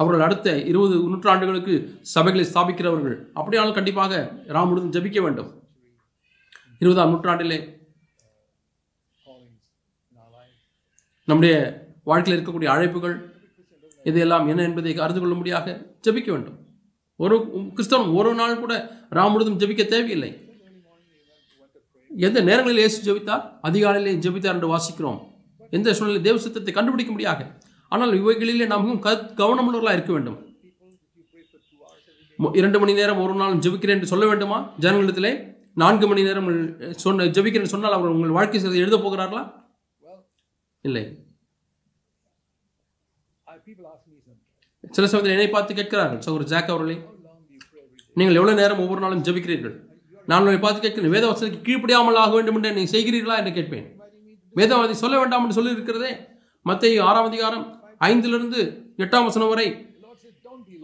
அவர்கள் 0.00 0.24
அடுத்த 0.24 0.54
இருபது 0.70 0.94
நூற்றாண்டுகளுக்கு 1.10 1.74
சபைகளை 2.14 2.44
ஸ்தாபிக்கிறவர்கள். 2.50 3.16
அப்படியானால் 3.38 3.76
கண்டிப்பாக 3.78 4.18
ராம் 4.56 4.68
முழுதும் 4.70 4.94
ஜெபிக்க 4.96 5.20
வேண்டும். 5.26 5.50
இருபதாம் 6.82 7.12
நூற்றாண்டிலே 7.12 7.58
நம்முடைய 11.30 11.54
வாழ்க்கையில் 12.10 12.36
இருக்கக்கூடிய 12.36 12.68
அழைப்புகள் 12.74 13.16
இதையெல்லாம் 14.06 14.48
என்ன 14.48 14.62
என்பதை 14.62 14.98
அறிந்து 14.98 15.20
கொள்ள 15.20 15.34
முடியாக 15.34 15.96
ஜெபிக்க 16.08 16.30
வேண்டும். 16.30 16.58
ஒரு 17.16 17.36
கிறிஸ்தவன் 17.74 18.14
ஒரு 18.14 18.34
நாள் 18.34 18.58
கூட 18.58 18.98
ராம் 19.10 19.30
முழுதும் 19.30 19.58
ஜெபிக்க 19.58 19.86
தேவையில்லை. 19.86 20.40
எந்த 22.16 22.40
நேரங்களில் 22.40 22.78
இயேசு 22.78 23.14
ஜபித்தார்? 23.14 23.58
அதிகாலையிலே 23.62 24.18
ஜெபித்தார் 24.18 24.52
என்று 24.52 24.76
வாசிக்கிறோம். 24.76 25.20
எந்த 25.70 25.94
சூழ்நிலை 25.94 26.22
தேவ 26.22 26.38
சித்தத்தை 26.38 26.74
கண்டுபிடிக்க 26.74 27.12
முடியாது 27.12 27.44
ஆனால் 27.88 28.12
இவைகளிலே 28.12 28.66
நாம் 28.66 28.86
மிகவும் 28.86 29.34
க- 29.34 29.34
கவனமுள்ளவர்களாக 29.36 29.92
இருக்க 29.92 30.12
வேண்டும். 30.12 30.56
இரண்டு 32.52 32.78
மணி 32.78 32.92
நேரம் 32.92 33.20
ஒரு 33.20 33.34
நாள் 33.34 33.54
ஜெபிக்கிறேன் 33.54 33.88
என்று 33.88 34.06
சொல்ல 34.06 34.26
வேண்டுமா? 34.26 34.72
ஜனங்களிடத்திலே 34.80 35.54
நான்கு 35.74 36.06
மணி 36.06 36.22
நேரம் 36.22 36.76
சொன்ன 36.92 37.24
ஜெபிக்கிறேன் 37.24 37.62
சொன்னால் 37.62 37.92
அவர் 37.92 38.10
உங்கள் 38.10 38.30
வாழ்க்கை 38.30 38.60
செய்தி 38.60 38.78
எழுத 38.78 38.96
போகிறார்களா? 38.96 39.52
இல்லை. 40.80 41.24
சில 44.94 45.04
சமயத்தில் 45.10 45.34
என்னை 45.36 45.48
பார்த்து 45.54 45.78
கேட்கிறார்கள் 45.78 46.22
சகோதரர் 46.26 46.50
ஜாக் 46.52 46.72
அவர்களே 46.74 46.96
நீங்கள் 48.18 48.38
எவ்வளவு 48.38 48.58
நேரம் 48.60 48.80
ஒவ்வொரு 48.84 49.00
நாளும் 49.04 49.24
ஜபிக்கிறீர்கள்? 49.26 49.74
நான் 50.28 50.40
உங்களை 50.42 50.60
பார்த்து 50.62 50.84
கேட்கிறேன் 50.84 51.14
வேதவசனத்துக்கு 51.14 51.66
கீழ்ப்படியாமல் 51.66 52.20
ஆக 52.22 52.32
வேண்டும் 52.36 52.56
என்று 52.58 52.70
நீங்கள் 52.76 52.94
செய்கிறீர்களா 52.94 53.36
என்று 53.40 53.52
கேட்பேன். 53.58 53.86
வேதம் 54.58 55.02
சொல்ல 55.02 55.16
வேண்டாம் 55.22 55.44
என்று 55.44 55.58
சொல்லி 55.58 55.76
இருக்கிறதே 55.76 56.12
மத்திய 56.66 57.02
ஆறாம் 57.08 57.28
அதிகாரம் 57.30 57.66
ஐந்திலிருந்து 58.08 58.60
எட்டாம் 59.04 59.26
வசனம் 59.28 59.52
வரை 59.52 59.66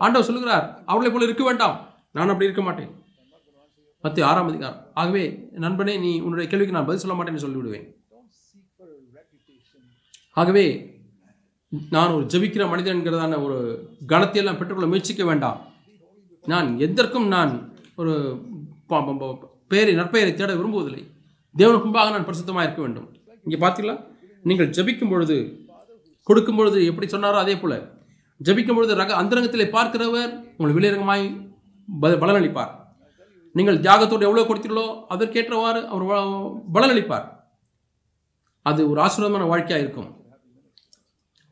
ஆண்டவர் 0.05 0.29
சொல்லுகிறார் 0.29 0.67
அவளை 0.93 1.09
போல 1.15 1.27
இருக்க 1.29 1.45
வேண்டாம் 1.49 1.77
நான் 2.17 2.33
அப்படி 2.33 2.49
இருக்க 2.49 2.63
மாட்டேன். 2.67 2.91
மத்திய 4.05 4.27
ஆறாம் 4.29 4.49
அதிகாரம் 4.51 4.81
ஆகவே 5.01 5.25
நண்பனே 5.65 5.95
நீ 6.05 6.13
உன்னுடைய 6.27 6.47
கேள்விக்கு 6.51 6.77
நான் 6.77 6.89
பதில் 6.89 7.03
சொல்ல 7.03 7.17
மாட்டேன்னு 7.19 7.45
சொல்லிவிடுவேன். 7.45 7.87
ஆகவே 10.41 10.65
நான் 11.91 12.11
ஒரு 12.11 12.25
ஜெபிக்கிற 12.25 12.69
மனிதன் 12.69 13.01
என்கிறதான 13.01 13.43
ஒரு 13.43 13.89
கணத்தையெல்லாம் 14.07 14.59
பெற்றுக்கொள்ள 14.59 14.91
முயற்சிக்க 14.91 15.25
வேண்டாம். 15.25 15.61
நான் 16.47 16.79
எதற்கும் 16.79 17.27
நான் 17.27 17.73
ஒரு 17.95 18.43
ப- 18.87 19.57
பெயரை 19.69 19.95
நற்பெயரை 19.95 20.35
தேட 20.35 20.55
விரும்புவதில்லை. 20.55 21.11
தேவனுக்கு 21.59 21.83
முன்பாக 21.83 22.11
நான் 22.11 22.27
பரிசுத்தமாக 22.27 22.63
இருக்க 22.63 22.83
வேண்டும். 22.83 23.17
இங்கே 23.45 23.67
பார்த்தீங்களா? 23.67 24.05
நீங்கள் 24.43 24.71
ஜபிக்கும் 24.71 25.11
பொழுது 25.11 25.67
கொடுக்கும் 26.23 26.57
பொழுது 26.57 26.85
எப்படி 26.85 27.07
சொன்னாரோ 27.07 27.33
அதே 27.33 27.57
போல. 27.57 27.91
ஜபிக்கும் 28.45 28.75
பொழுது 28.75 28.95
ரக 28.95 29.23
அந்தரங்கத்திலே 29.23 29.71
பார்க்கிறவர் 29.71 30.55
உங்கள் 30.57 30.75
விலையரங்கமாய் 30.75 31.55
ப- 32.01 32.09
பலனளிப்பார். 32.09 32.71
நீங்கள் 33.53 33.79
தியாகத்தோடு 33.79 34.21
எவ்வளோ 34.21 34.43
கொடுத்தீர்களோ 34.43 35.05
அதற்கேற்றவாறு 35.09 35.87
அவர் 35.87 36.03
பலனளிப்பார். 36.73 37.29
அது 38.63 38.91
ஒரு 38.91 39.01
ஆசீர்வாதமான 39.01 39.47
வாழ்க்கையாக 39.47 39.85
இருக்கும். 39.85 40.21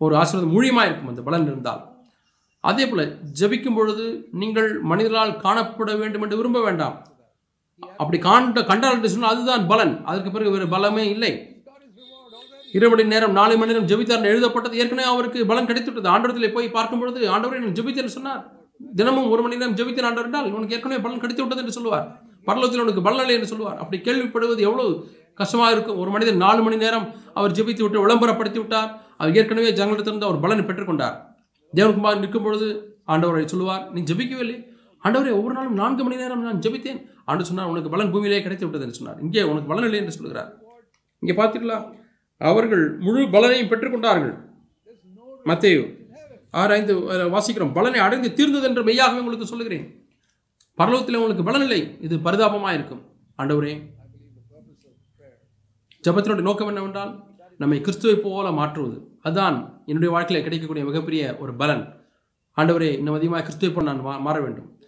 ஒரு 0.05 0.15
ஆசீர்வாதம் 0.21 0.55
மூலியமாக 0.57 0.89
இருக்கும் 0.89 1.13
அந்த 1.13 1.23
பலன் 1.29 1.49
இருந்தால் 1.51 1.83
அதே 2.69 2.85
போல் 2.89 3.05
ஜபிக்கும் 3.39 3.77
பொழுது 3.79 4.07
நீங்கள் 4.41 4.69
மனிதர்களால் 4.91 5.33
காணப்பட 5.45 5.91
வேண்டும் 6.01 6.25
என்று 6.25 6.39
விரும்ப 6.41 6.59
வேண்டாம். 6.67 6.97
அப்படி 8.01 8.19
காண்ட 8.27 8.63
கண்டால் 8.71 8.97
என்று 8.97 9.13
சொன்னால் 9.13 9.35
அதுதான் 9.35 9.65
பலன். 9.73 9.95
அதற்கு 10.11 10.31
பிறகு 10.35 10.53
வேறு 10.55 10.67
பலமே 10.75 11.05
இல்லை. 11.15 11.33
இரு 12.77 12.89
மணி 12.91 13.05
நேரம் 13.13 13.37
நாலு 13.39 13.55
மணி 13.61 13.73
நேரம் 13.73 13.89
ஜபித்தார் 13.93 14.31
எழுதப்பட்டது. 14.33 14.81
ஏற்கனவே 14.83 15.07
அவருக்கு 15.13 15.47
பலன் 15.53 15.69
கிடைத்துவிட்டது. 15.71 16.11
ஆண்டவரத்தில் 16.15 16.55
போய் 16.57 16.75
பார்க்கும் 16.77 17.01
பொழுது 17.03 17.21
ஆண்டவரை 17.35 17.61
நான் 17.63 17.79
ஜெபித்தேன் 17.79 18.17
சொன்னார். 18.17 18.43
தினமும் 18.99 19.31
ஒரு 19.35 19.41
மணி 19.45 19.61
நேரம் 19.63 19.79
ஜெபித்தேன் 19.81 20.09
ஆண்டவர் 20.09 20.29
என்றால் 20.29 20.51
உனக்கு 20.59 20.77
ஏற்கனவே 20.77 21.01
பலன் 21.07 21.23
கிடைத்து 21.25 21.43
விட்டது 21.45 21.63
என்று 21.65 21.77
சொல்லுவார். 21.79 22.07
பரலோகத்தில் 22.49 22.85
உனக்கு 22.85 23.03
பலன் 23.07 23.25
இல்லை 23.25 23.37
என்று 23.39 23.51
சொல்லுவார். 23.53 23.81
அப்படி 23.83 23.99
கேள்விப்படுவது 24.07 24.63
எவ்வளவு 24.69 24.93
கஷ்டமாக 25.41 25.75
இருக்கும் 25.75 25.99
ஒரு 26.03 26.11
மனிதன் 26.15 26.43
நாலு 26.45 26.61
மணி 26.67 26.77
நேரம் 26.85 27.07
அவர் 27.39 27.55
ஜெபித்து 27.59 27.83
விட்டு 27.85 28.05
விளம்பரப்படுத்தி 28.05 28.59
விட்டார் 28.63 28.91
அவர் 29.21 29.37
ஏற்கனவே 29.41 29.71
ஜனங்களிடத்திலிருந்து 29.79 30.29
அவர் 30.29 30.43
பலனை 30.45 30.65
பெற்றுக்கொண்டார். 30.71 31.17
தேவன்குமார் 31.73 32.23
நிற்கும் 32.25 32.47
பொழுது 32.47 32.69
ஆண்டவரை 33.13 33.45
சொல்லுவார் 33.53 33.85
நீ 33.95 34.01
ஜெபிக்கவில்லை. 34.11 34.59
ஆண்டவரே 35.05 35.31
ஒவ்வொரு 35.39 35.55
நாளும் 35.59 35.79
நான்கு 35.81 36.03
மணி 36.07 36.21
நேரம் 36.23 36.43
நான் 36.49 36.61
ஜெபித்தேன். 36.65 37.01
ஆண்டு 37.31 37.49
சொன்னார் 37.51 37.71
உனக்கு 37.73 37.93
பலன் 37.95 38.11
பூமியிலே 38.15 38.41
கிடைத்து 38.47 38.67
விட்டது 38.67 38.85
என்று 38.87 38.99
சொன்னார். 38.99 39.21
இங்கே 39.27 39.43
உனக்கு 39.51 39.71
பலன் 39.73 39.87
இல்லை 39.89 40.01
என்று 40.03 40.17
சொல்கிறார் 40.17 40.51
இங்கே 41.23 41.35
பார்த்தீங்களா 41.41 41.79
அவர்கள் 42.41 42.85
முழு 43.07 43.23
பலனையும் 43.37 43.71
பெற்றுக்கொண்டார்கள். 43.71 44.35
மத்தேயு 45.51 45.83
ஆறு 46.61 46.73
ஐந்து 46.77 46.95
வாசிக்கிறோம். 47.35 47.73
பலனை 47.79 47.99
அடைந்து 48.07 48.29
தீர்ந்தது 48.39 48.67
என்று 48.69 48.83
மெய்யாகவே 48.89 49.23
உங்களுக்கு 49.23 49.51
சொல்லுகிறேன். 49.53 49.87
பரலோகத்தில் 50.79 51.19
உங்களுக்கு 51.21 51.45
பலன் 51.49 51.65
இல்லை. 51.67 51.81
இது 52.07 52.15
பரிதாபமாக 52.27 52.77
இருக்கும் 52.79 53.03
ஆண்டவரே 53.39 53.75
ஜபத்தினுடைய 56.09 56.41
நோக்கம் 56.41 56.67
என்னவென்றால் 56.67 57.25
நம்மை 57.59 57.81
கிறிஸ்துவை 57.81 58.17
போல 58.17 58.51
மாற்றுவது. 58.51 59.17
அதுதான் 59.21 59.83
என்னுடைய 59.87 60.15
வாழ்க்கையில் 60.15 60.45
கிடைக்கக்கூடிய 60.45 60.87
மிகப்பெரிய 60.87 61.37
ஒரு 61.37 61.55
பலன். 61.55 62.01
ஆண்டவரே 62.57 62.93
இன்னும் 62.93 63.15
அதிகமாக 63.15 63.43
கிறிஸ்துவை 63.43 63.75
போல் 63.75 63.85
நான் 63.85 64.19
மா- 64.19 64.21
மாற 64.21 64.41
வேண்டும். 64.41 64.79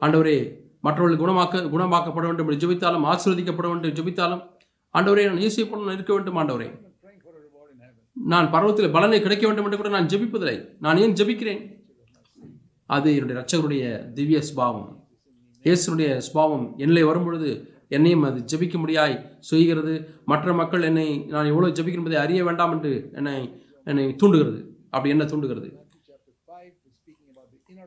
ஆண்டவரே 0.00 0.56
மற்றவர்கள் 0.80 1.26
குணமாக்க 1.26 1.70
குணமாக்கப்பட 1.70 2.24
வேண்டும் 2.24 2.48
என்று 2.48 2.68
ஜெபித்தாலும் 2.68 3.04
ஆசீர்வதிக்கப்பட 3.04 3.68
வேண்டும் 3.68 3.82
என்று 3.82 4.02
ஜெபித்தாலும் 4.02 4.50
ஆண்டவரே 4.94 5.26
நான் 5.26 5.36
இயேசுவை 5.36 5.72
போல 5.72 5.84
நான் 5.84 5.94
இருக்க 5.94 6.14
வேண்டும் 6.14 6.36
ஆண்டவரே. 6.36 6.80
நான் 8.24 8.50
பருவத்தில் 8.50 8.90
பலனை 8.90 9.20
கிடைக்க 9.20 9.46
வேண்டும் 9.46 9.64
என்று 9.64 9.76
கூட 9.76 9.88
நான் 9.88 10.06
ஜெபிப்பதில்லை. 10.06 10.68
நான் 10.80 10.96
ஏன் 10.96 11.12
ஜெபிக்கிறேன்? 11.12 11.80
அது 12.86 13.16
என்னுடைய 13.16 13.44
ரச்சகருடைய 13.44 14.12
திவ்ய 14.12 14.42
ஸ்பாவம் 14.54 15.00
இயேசுடைய 15.64 16.22
ஸ்பாவம் 16.34 16.72
என்னிலே 16.76 17.04
வரும்பொழுது 17.04 17.71
என்னையும் 17.92 18.22
அது 18.22 18.44
ஜெபிக்க 18.52 18.78
முடியாய் 18.78 19.24
செய்கிறது. 19.38 20.08
மற்ற 20.24 20.52
மக்கள் 20.52 20.82
என்னை 20.82 21.24
நான் 21.28 21.46
எவ்வளோ 21.46 21.66
ஜெபிக்கிறேன் 21.66 21.94
என்பதை 21.94 22.18
அறிய 22.18 22.44
வேண்டாம் 22.44 22.72
என்று 22.72 23.10
என்னை 23.14 23.62
என்னை 23.84 24.16
தூண்டுகிறது. 24.16 24.76
அப்படி 24.90 25.08
என்ன 25.08 25.24
தூண்டுகிறது? 25.24 25.80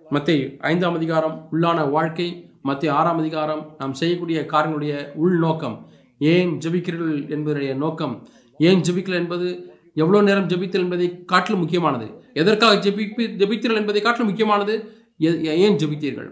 மத்திய 0.10 0.50
ஐந்தாம் 0.60 0.96
அதிகாரம் 0.96 1.48
உள்ளான 1.52 1.90
வாழ்க்கை 1.90 2.50
மத்திய 2.62 2.94
ஆறாம் 2.94 3.18
அதிகாரம் 3.18 3.76
நாம் 3.78 3.94
செய்யக்கூடிய 3.94 4.46
காரியங்களுடைய 4.46 5.12
உள்நோக்கம் 5.16 5.90
ஏன் 6.20 6.58
ஜெபிக்கிறீர்கள் 6.58 7.30
என்பதுடைய 7.30 7.76
நோக்கம். 7.76 8.28
ஏன் 8.58 8.82
ஜபிக்கல 8.82 9.14
என்பது 9.14 9.74
எவ்வளோ 9.94 10.22
நேரம் 10.22 10.48
ஜெபித்தல் 10.48 10.80
என்பதை 10.80 11.26
காட்டிலும் 11.26 11.60
முக்கியமானது. 11.60 12.12
எதற்காக 12.34 12.90
ஜெபிப்பு 12.90 13.36
ஜபித்தீர்கள் 13.38 13.76
என்பதை 13.76 14.02
காட்டிலும் 14.02 14.28
முக்கியமானது 14.28 14.92
எ- 15.18 15.42
ஏன் 15.42 15.76
ஜபித்தீர்கள்? 15.76 16.30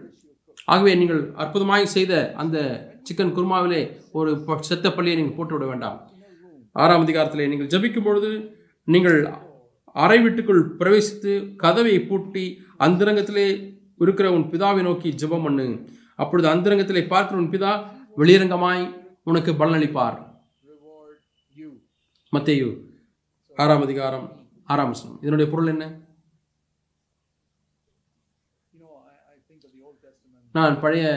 ஆகவே 0.65 0.95
நீங்கள் 0.95 1.31
அற்புதமாய் 1.31 1.83
செய்த 1.83 2.33
அந்த 2.35 2.91
சிக்கன் 3.03 3.35
குருமாவிலே 3.35 3.97
ஒரு 4.11 4.39
ப- 4.39 4.61
செத்த 4.61 4.91
பள்ளியை 4.91 5.17
நீங்கள் 5.17 5.37
போட்டு 5.37 5.53
விட 5.53 5.65
வேண்டாம். 5.65 6.09
ஆறாம் 6.71 7.07
அதிகாரத்திலே 7.07 7.47
நீங்கள் 7.47 7.67
ஜபிக்கும் 7.67 8.03
பொழுது 8.03 8.57
நீங்கள் 8.85 9.29
அறை 9.85 10.21
வீட்டுக்குள் 10.21 10.75
பிரவேசித்து 10.77 11.55
கதவை 11.55 11.99
பூட்டி 12.01 12.61
அந்தரங்கத்திலே 12.79 13.77
இருக்கிற 13.99 14.31
உன் 14.31 14.49
பிதாவை 14.49 14.81
நோக்கி 14.81 15.09
ஜெபம் 15.09 15.43
பண்ணு. 15.43 15.87
அப்பொழுது 16.15 16.49
அந்தரங்கத்திலே 16.49 17.07
பார்க்கிற 17.07 17.41
உன் 17.41 17.49
பிதா 17.49 17.85
வெளியரங்கமாய் 18.17 19.01
உனக்கு 19.23 19.51
பலனளிப்பார். 19.51 20.31
மத்தேயு 22.31 22.83
ஆறாம் 23.55 23.81
அதிகாரம் 23.81 24.45
ஆறாம் 24.63 24.87
வசனம். 24.87 25.17
இதனுடைய 25.21 25.51
பொருள் 25.51 25.67
என்ன? 25.67 25.99
நான் 30.51 30.79
பழைய 30.79 31.07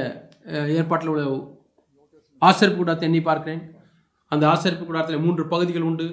ஏற்பாட்டில் 0.47 1.09
உள்ள 1.09 1.56
ஆசரிப்பு 2.43 2.78
கூடாரத்தை 2.78 3.09
எண்ணி 3.09 3.20
பார்க்கிறேன். 3.22 3.62
அந்த 4.32 4.45
ஆசரிப்பு 4.53 4.84
கூடாரத்தில் 4.87 5.24
மூன்று 5.24 5.43
பகுதிகள் 5.53 5.87
உண்டு. 5.91 6.07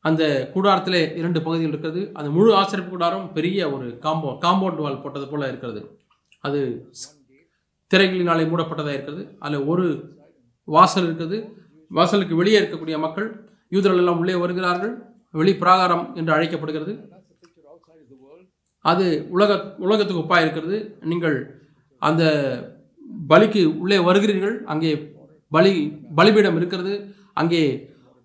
அந்த 0.00 0.50
கூடாரத்தில் 0.54 1.00
இரண்டு 1.20 1.42
பகுதிகள் 1.42 1.72
இருக்கிறது. 1.72 2.00
அந்த 2.18 2.30
முழு 2.30 2.50
ஆசரிப்பு 2.60 2.90
கூடாரம் 2.90 3.32
பெரிய 3.32 3.70
ஒரு 3.74 3.86
காம்போ 4.04 4.30
காம்பவுண்ட் 4.44 4.82
வால் 4.84 5.02
போட்டது 5.02 5.28
போல 5.28 5.48
இருக்கிறது. 5.48 5.80
அது 6.46 6.60
திரைகளினாலே 7.90 8.44
மூடப்பட்டதாக 8.52 8.96
இருக்கிறது. 8.96 9.24
அதில் 9.38 9.64
ஒரு 9.72 9.86
வாசல் 10.64 11.06
இருக்குது. 11.08 11.38
வாசலுக்கு 11.90 12.34
வெளியே 12.36 12.60
இருக்கக்கூடிய 12.60 12.98
மக்கள் 12.98 13.28
யூதர்கள் 13.68 14.00
எல்லாம் 14.02 14.18
உள்ளே 14.18 14.34
வருகிறார்கள். 14.34 14.94
வெளி 15.40 15.52
பிராகாரம் 15.52 16.04
என்று 16.14 16.32
அழைக்கப்படுகிறது. 16.32 16.94
அது 18.78 19.06
உலக 19.30 19.52
உலகத்துக்கு 19.78 20.22
ஒப்பாக 20.22 20.40
இருக்கிறது 20.40 20.78
நீங்கள் 21.10 21.36
அந்த 21.98 22.22
பலிக்கு 23.30 23.62
உள்ளே 23.82 23.98
வருகிறீர்கள் 24.08 24.56
அங்கே 24.72 24.90
பலி 25.56 25.72
பலிபீடம் 26.18 26.58
இருக்கிறது 26.60 26.92
அங்கே 27.40 27.62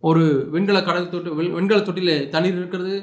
ஒரு 0.04 0.24
வெண்கல 0.54 0.80
கடல் 0.88 1.10
தொட்டு 1.12 1.30
வெண்கல 1.58 1.80
தொட்டிலே 1.88 2.16
தண்ணீர் 2.34 2.60
இருக்கிறது 2.62 2.96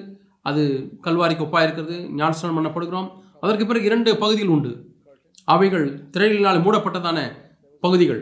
அது 0.49 0.62
கல்வாரிக்கு 1.07 1.45
ஒப்பாக 1.47 1.66
இருக்கிறது 1.66 1.97
ஞானஸ்நானம் 2.18 2.59
பண்ணப்படுகிறோம். 2.59 3.09
அதற்கு 3.45 3.64
பிறகு 3.66 3.88
இரண்டு 3.90 4.11
பகுதிகள் 4.22 4.53
உண்டு. 4.57 4.72
அவைகள் 5.55 5.86
திரையினால் 6.14 6.62
மூடப்பட்டதான 6.64 7.18
பகுதிகள். 7.84 8.20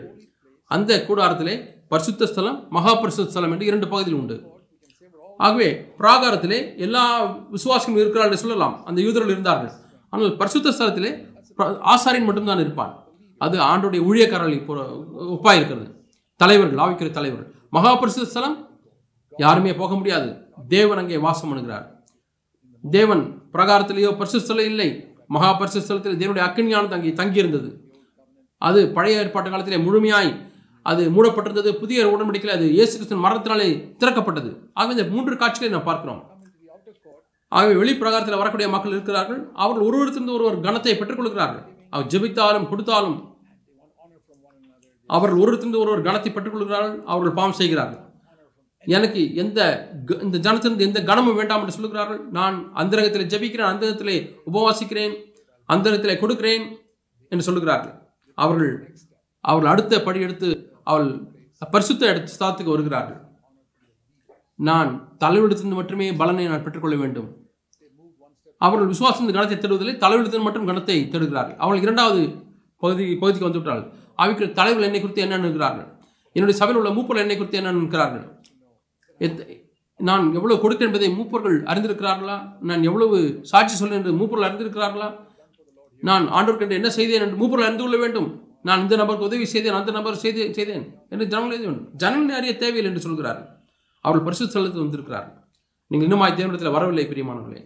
அந்த 0.71 0.91
கூடாரத்திலே 1.07 1.55
பரிசுத்த 1.91 2.25
ஸ்தலம் 2.31 2.57
மகா 2.75 2.93
பரிசுத்த 3.01 3.31
ஸ்தலம் 3.31 3.53
என்று 3.55 3.69
இரண்டு 3.71 3.87
பகுதிகள் 3.93 4.19
உண்டு. 4.21 4.37
ஆகவே 5.45 5.67
பிராகாரத்திலே 5.99 6.59
எல்லா 6.85 7.03
விசுவாசிகளும் 7.55 8.01
இருக்கிறார்கள் 8.03 8.43
சொல்லலாம். 8.43 8.75
அந்த 8.89 8.99
யூதர்கள் 9.05 9.33
இருந்தார்கள். 9.35 9.73
ஆனால் 10.13 10.35
பரிசுத்த 10.41 10.73
ஸ்தலத்திலே 10.77 11.11
ஆசாரியன் 11.93 12.27
மட்டும்தான் 12.27 12.63
இருப்பான். 12.65 12.93
அது 13.45 13.55
ஆண்டுடைய 13.71 14.01
ஊழியக்காரர்கள் 14.09 14.59
ஒப்பாக 15.35 15.55
இருக்கிறது 15.59 15.87
தலைவர்கள் 16.41 16.81
ஆவிக்கிற 16.85 17.09
தலைவர்கள். 17.17 17.49
மகா 17.75 17.91
ஸ்தலம் 18.09 18.57
யாருமே 19.43 19.71
போக 19.81 19.93
முடியாது. 19.99 20.29
தேவன் 20.75 20.99
அங்கே 21.01 21.17
வாசம் 21.25 21.49
பண்ணுகிறார். 21.51 21.85
தேவன் 22.83 23.23
பிரகாரத்திலேயோ 23.53 24.11
பரிசுத்தலம் 24.19 24.69
இல்லை. 24.71 24.89
மகா 25.35 25.49
பரிசுத்தலத்தில் 25.59 26.19
தேவனுடைய 26.21 26.45
அக்கினியானது 26.47 26.95
அங்கே 26.97 27.13
தங்கியிருந்தது. 27.21 27.69
அது 28.61 28.79
பழைய 28.97 29.21
ஏற்பாட்டு 29.21 29.49
காலத்திலே 29.53 29.79
முழுமையாய் 29.85 30.31
அது 30.91 31.03
மூடப்பட்டிருந்தது. 31.15 31.71
புதிய 31.81 32.05
உடன்படிக்கையில் 32.13 32.57
அது 32.57 32.65
இயேசு 32.77 32.93
கிறிஸ்தன் 32.95 33.25
மரணத்தினாலே 33.25 33.67
திறக்கப்பட்டது. 34.01 34.49
ஆகவே 34.77 34.93
இந்த 34.95 35.05
மூன்று 35.13 35.35
காட்சிகளை 35.41 35.69
நாம் 35.75 35.89
பார்க்கிறோம். 35.89 36.21
ஆகவே 37.51 37.73
வெளிப்பிரகாரத்தில் 37.81 38.41
வரக்கூடிய 38.41 38.67
மக்கள் 38.75 38.95
இருக்கிறார்கள். 38.95 39.41
அவர்கள் 39.63 39.87
ஒருவருத்திலிருந்து 39.89 40.37
ஒருவர் 40.37 40.65
கனத்தை 40.67 40.95
பெற்றுக்கொள்கிறார்கள். 40.99 41.63
அவர் 41.93 42.09
ஜெபித்தாலும் 42.13 42.69
கொடுத்தாலும் 42.71 43.17
அவர்கள் 45.13 45.39
ஒருத்தருந்து 45.39 45.77
ஒருவர் 45.77 46.01
கனத்தை 46.01 46.31
பெற்றுக்கொள்கிறார்கள் 46.31 47.03
அவர்கள் 47.03 47.33
பாவம் 47.33 47.51
செய்கிறார்கள். 47.51 47.99
எனக்கு 48.85 49.35
எந்த 49.35 49.89
க- 50.05 50.17
இந்த 50.21 50.37
ஜனத்திலிருந்து 50.37 50.79
எந்த 50.79 51.03
கனமும் 51.03 51.35
வேண்டாம் 51.35 51.69
என்று 51.69 51.77
சொல்லுகிறார்கள் 51.77 52.19
நான் 52.31 52.73
அந்தரகத்தில் 52.73 53.27
ஜெபிக்கிறேன் 53.27 53.65
அந்தரங்கத்திலே 53.65 54.35
உபவாசிக்கிறேன் 54.53 55.13
அந்தரகத்தில் 55.65 56.19
கொடுக்கிறேன் 56.19 56.77
என்று 57.29 57.51
சொல்லுகிறார்கள் 57.51 57.99
அவர்கள் 58.35 58.97
அவர்கள் 59.39 59.71
அடுத்த 59.71 60.01
படி 60.01 60.19
எடுத்து 60.19 60.73
அவள் 60.83 61.19
பரிசுத்த 61.71 62.05
இடத்து 62.05 62.27
ஸ்தானத்துக்கு 62.39 62.69
வருகிறார்கள். 62.69 63.21
நான் 64.55 65.17
தலைவெடுத்திருந்து 65.19 65.73
மட்டுமே 65.73 66.13
பலனை 66.13 66.47
நான் 66.47 66.63
பெற்றுக்கொள்ள 66.63 66.95
வேண்டும். 66.95 67.47
அவர்கள் 68.57 68.87
விசுவாசத்தின் 68.87 69.35
கணத்தை 69.35 69.57
தேடுவதில்லை 69.57 69.97
தலைவெடுத்தின் 69.97 70.41
மட்டும் 70.41 70.67
கணத்தை 70.67 71.09
தேடுகிறார்கள். 71.09 71.55
அவர்கள் 71.55 71.81
இரண்டாவது 71.81 72.29
பகுதி 72.77 73.15
பகுதிக்கு 73.15 73.47
வந்துவிட்டார்கள். 73.49 73.91
அவைக்கு 74.21 74.45
தலைவர்கள் 74.59 74.87
என்னை 74.89 75.01
குறித்து 75.01 75.25
என்ன 75.25 75.37
நினைக்கிறார்கள்? 75.43 75.89
என்னுடைய 76.35 76.57
சபையில் 76.59 76.79
உள்ள 76.81 76.91
மூப்பர்கள் 76.97 77.25
என்னை 77.25 77.35
குறித்து 77.37 77.59
என்ன 77.61 77.73
நினைக்கிறார்கள்? 77.79 78.25
நான் 79.99 80.23
எவ்வளவு 80.37 80.61
கொடுக்கிறேன் 80.61 80.89
என்பதை 80.91 81.09
மூப்பர்கள் 81.19 81.57
அறிந்திருக்கிறார்களா? 81.71 82.37
நான் 82.69 82.87
எவ்வளவு 82.89 83.17
சாட்சி 83.51 83.75
சொல்றேன் 83.81 83.99
என்று 84.01 84.13
மூப்பர்கள் 84.21 84.47
அறிந்திருக்கிறார்களா? 84.47 85.09
நான் 86.09 86.25
ஆண்டவருக்கு 86.37 86.79
என்ன 86.79 86.91
செய்தேன் 86.99 87.23
என்று 87.25 87.39
மூப்பர்கள் 87.41 87.67
அறிந்து 87.67 87.83
கொள்ள 87.83 87.97
வேண்டும். 88.03 88.29
நான் 88.67 88.81
இந்த 88.83 88.95
நபருக்கு 89.01 89.27
உதவி 89.29 89.45
செய்தேன் 89.53 89.77
அந்த 89.79 89.91
நபர் 89.97 90.21
செய்தேன் 90.23 90.55
செய்தேன் 90.57 90.85
என்று 91.11 91.25
ஜனங்கள் 91.33 91.55
எழுத 91.55 91.65
வேண்டும். 91.67 91.87
ஜனங்கள் 92.01 92.37
அறிய 92.39 92.53
தேவையில்லை 92.63 92.89
என்று 92.91 93.05
சொல்கிறார்கள். 93.05 93.47
அவர்கள் 94.05 94.25
பரிசு 94.27 94.45
ஸ்தலத்தில் 94.45 94.83
வந்திருக்கிறார்கள். 94.85 95.37
நீங்கள் 95.91 96.07
இன்னுமாய் 96.07 96.37
தேவனத்தில் 96.39 96.75
வரவில்லை 96.75 97.05
பிரியமானவர்களே. 97.11 97.61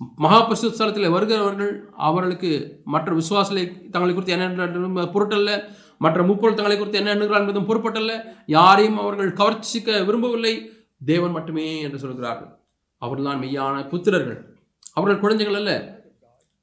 மகா 0.00 0.40
பரிசு 0.40 1.10
வருகிறவர்கள் 1.10 1.90
அவர்களுக்கு 1.96 2.80
மற்ற 2.84 3.14
விசுவாசலை 3.14 3.90
தங்களை 3.90 4.14
குறித்து 4.14 4.32
என்ன 4.32 4.66
பொருட்டல்ல. 5.14 5.62
மற்ற 5.98 6.22
முப்பொருள் 6.22 6.56
தங்களை 6.56 6.78
குறித்து 6.78 6.98
என்ன 6.98 7.14
எண்ணுகிறார் 7.14 7.40
என்பதும் 7.40 7.68
பொருட்பட்டல்ல. 7.68 8.24
யாரையும் 8.46 8.98
அவர்கள் 8.98 9.32
கவர்ச்சிக்க 9.32 10.04
விரும்பவில்லை. 10.04 10.70
தேவன் 11.04 11.30
மட்டுமே 11.30 11.80
என்று 11.80 11.98
சொல்கிறார்கள். 11.98 12.58
அவர்கள்தான் 12.98 13.40
மெய்யான 13.42 13.88
புத்திரர்கள். 13.88 14.38
அவர்கள் 14.92 15.20
குழந்தைகள் 15.20 15.54
அல்ல. 15.54 15.72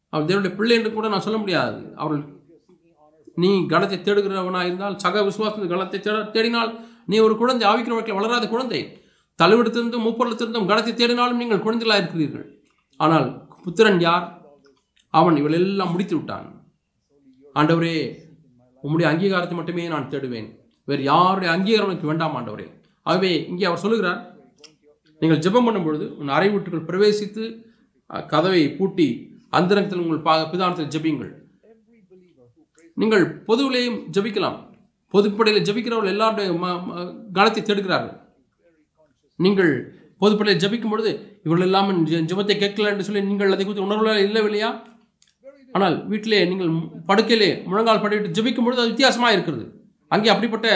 அவர் 0.10 0.28
தேவனுடைய 0.30 0.56
பிள்ளை 0.56 0.78
என்று 0.78 0.94
கூட 0.94 1.08
நான் 1.08 1.22
சொல்ல 1.22 1.38
முடியாது. 1.38 1.96
அவர்கள் 1.96 2.42
நீ 3.36 3.60
கணத்தை 3.60 3.98
தேடுகிறவனாக 3.98 4.66
இருந்தால் 4.66 4.98
சக 4.98 5.22
விசுவாச 5.22 5.68
கணத்தை 5.74 6.00
தேட 6.00 6.18
தேடினால் 6.18 6.80
நீ 7.06 7.18
ஒரு 7.18 7.38
குழந்தை 7.38 7.70
ஆவிக்கிற 7.70 7.90
வாழ்க்கையில் 7.90 8.22
வளராத 8.22 8.48
குழந்தை. 8.48 8.82
தலைவிடத்திலிருந்தும் 9.42 10.06
மூப்பொருளத்திலிருந்தும் 10.08 10.70
கணத்தை 10.72 10.94
தேடினாலும் 10.94 11.42
நீங்கள் 11.42 11.60
குழந்தைகளாக 11.60 12.02
இருக்கிறீர்கள் 12.02 12.63
ஆனால் 12.98 13.48
புத்திரன் 13.64 14.00
யார்? 14.00 14.42
அவன் 15.10 15.36
இவள் 15.36 15.52
எல்லாம் 15.52 15.92
முடித்து 15.92 16.16
விட்டான். 16.16 16.66
ஆண்டவரே 17.56 18.16
உம்முடைய 18.84 19.06
அங்கீகாரத்தை 19.06 19.52
மட்டுமே 19.52 19.88
நான் 19.88 20.10
தேடுவேன். 20.10 20.56
வேறு 20.86 21.04
யாருடைய 21.04 21.54
அங்கீகாரம் 21.54 21.88
எனக்கு 21.88 22.08
வேண்டாம் 22.08 22.36
ஆண்டவரே. 22.36 22.68
ஆகவே 23.02 23.48
இங்கே 23.48 23.66
அவர் 23.66 23.78
சொல்லுகிறார் 23.78 24.36
நீங்கள் 25.20 25.40
ஜெபம் 25.40 25.66
பண்ணும் 25.66 25.84
பொழுது 25.84 26.18
உன் 26.18 26.28
அறை 26.28 26.50
வீட்டுக்குள் 26.50 26.86
பிரவேசித்து 26.86 27.62
கதவை 28.28 28.72
பூட்டி 28.72 29.38
அந்தரங்கத்தில் 29.50 30.02
உங்கள் 30.02 30.20
பா 30.20 30.52
பிதானத்தில் 30.52 30.88
ஜபியுங்கள். 30.88 31.42
நீங்கள் 32.96 33.44
பொதுவிலேயும் 33.48 34.04
ஜெபிக்கலாம். 34.18 34.72
பொதுப்படையில் 35.14 35.64
ஜபிக்கிறவர்கள் 35.64 36.08
எல்லாருடைய 36.08 36.52
ம- 36.52 37.16
கனத்தை 37.34 37.62
தேடுகிறார்கள். 37.62 38.20
நீங்கள் 39.36 39.94
பொதுப்படையில் 40.22 40.60
ஜபிக்கும் 40.60 40.90
பொழுது 40.90 41.33
இவர்கள் 41.46 41.68
இல்லாமல் 41.68 42.02
ஜபத்தை 42.32 42.56
கேட்கல 42.64 42.92
என்று 42.94 43.06
சொல்லி 43.08 43.22
நீங்கள் 43.30 43.54
அதை 43.56 43.64
குறித்து 43.64 43.88
உணர்வுல 43.88 44.12
இல்லவில்லையா 44.28 44.70
ஆனால் 45.78 45.96
வீட்டிலே 46.12 46.40
நீங்கள் 46.50 46.72
படுக்கையிலே 47.10 47.50
முழங்கால் 47.70 48.04
படிவிட்டு 48.04 48.36
ஜபிக்கும் 48.38 48.66
பொழுது 48.66 48.82
அது 48.82 48.92
வித்தியாசமாக 48.92 49.36
இருக்கிறது. 49.36 49.66
அங்கே 50.12 50.30
அப்படிப்பட்ட 50.34 50.68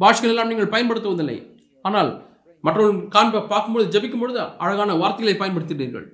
பாஷைகள் 0.00 0.32
எல்லாம் 0.32 0.50
நீங்கள் 0.52 0.72
பயன்படுத்துவதில்லை. 0.74 1.36
ஆனால் 1.84 2.10
மற்றவர்கள் 2.64 3.02
காண்ப 3.08 3.42
பார்க்கும்பொழுது 3.52 3.92
ஜபிக்கும் 3.94 4.22
பொழுது 4.22 4.40
அழகான 4.64 4.96
வார்த்தைகளை 5.02 5.34
பயன்படுத்துகிறீர்கள். 5.38 6.06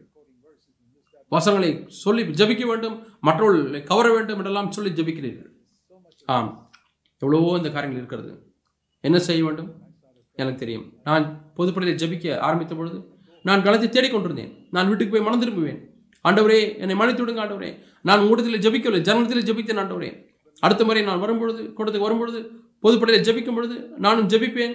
வசனங்களை 1.32 1.70
சொல்லி 2.02 2.22
ஜெபிக்க 2.40 2.64
வேண்டும் 2.66 2.96
மற்றவர்களை 3.20 3.80
கவர 3.82 4.06
வேண்டும் 4.16 4.38
என்றெல்லாம் 4.40 4.70
சொல்லி 4.70 4.90
ஜெபிக்கிறீர்கள். 4.98 5.50
ஆம். 6.28 6.50
எவ்வளவோ 7.22 7.56
இந்த 7.56 7.70
காரியங்கள் 7.70 8.00
இருக்கிறது. 8.02 8.30
என்ன 9.04 9.18
செய்ய 9.18 9.42
வேண்டும்? 9.44 9.70
எனக்கு 10.38 10.62
தெரியும். 10.62 10.86
நான் 11.08 11.24
பொதுப்படையில் 11.56 12.00
ஜெபிக்க 12.02 12.38
ஆரம்பித்த 12.38 12.74
பொழுது 12.74 12.98
நான் 13.46 13.64
கலத்தை 13.66 13.88
தேடிக்கொண்டிருந்தேன். 13.96 14.52
நான் 14.74 14.88
வீட்டுக்கு 14.90 15.12
போய் 15.14 15.26
மனம் 15.26 15.42
திரும்புவேன். 15.42 15.80
ஆண்டவரே 16.24 16.60
என்னை 16.82 16.94
மன்னித்து 17.00 17.22
விடுங்க 17.22 17.42
ஆண்டவரே. 17.44 17.70
நான் 18.08 18.24
ஊடகத்தில் 18.30 18.64
ஜபிக்கவில்லை. 18.66 19.02
ஜனத்தில் 19.08 19.46
ஜெபித்தேன் 19.48 19.80
ஆண்டவரே. 19.82 20.10
அடுத்த 20.66 20.82
முறை 20.88 21.02
நான் 21.08 21.22
வரும்பொழுது 21.24 21.62
கூட்டத்துக்கு 21.76 22.08
வரும்பொழுது 22.08 22.38
பொதுப்படையில் 22.84 23.26
ஜபிக்கும் 23.28 23.56
பொழுது 23.58 23.76
நானும் 24.04 24.30
ஜெபிப்பேன். 24.32 24.74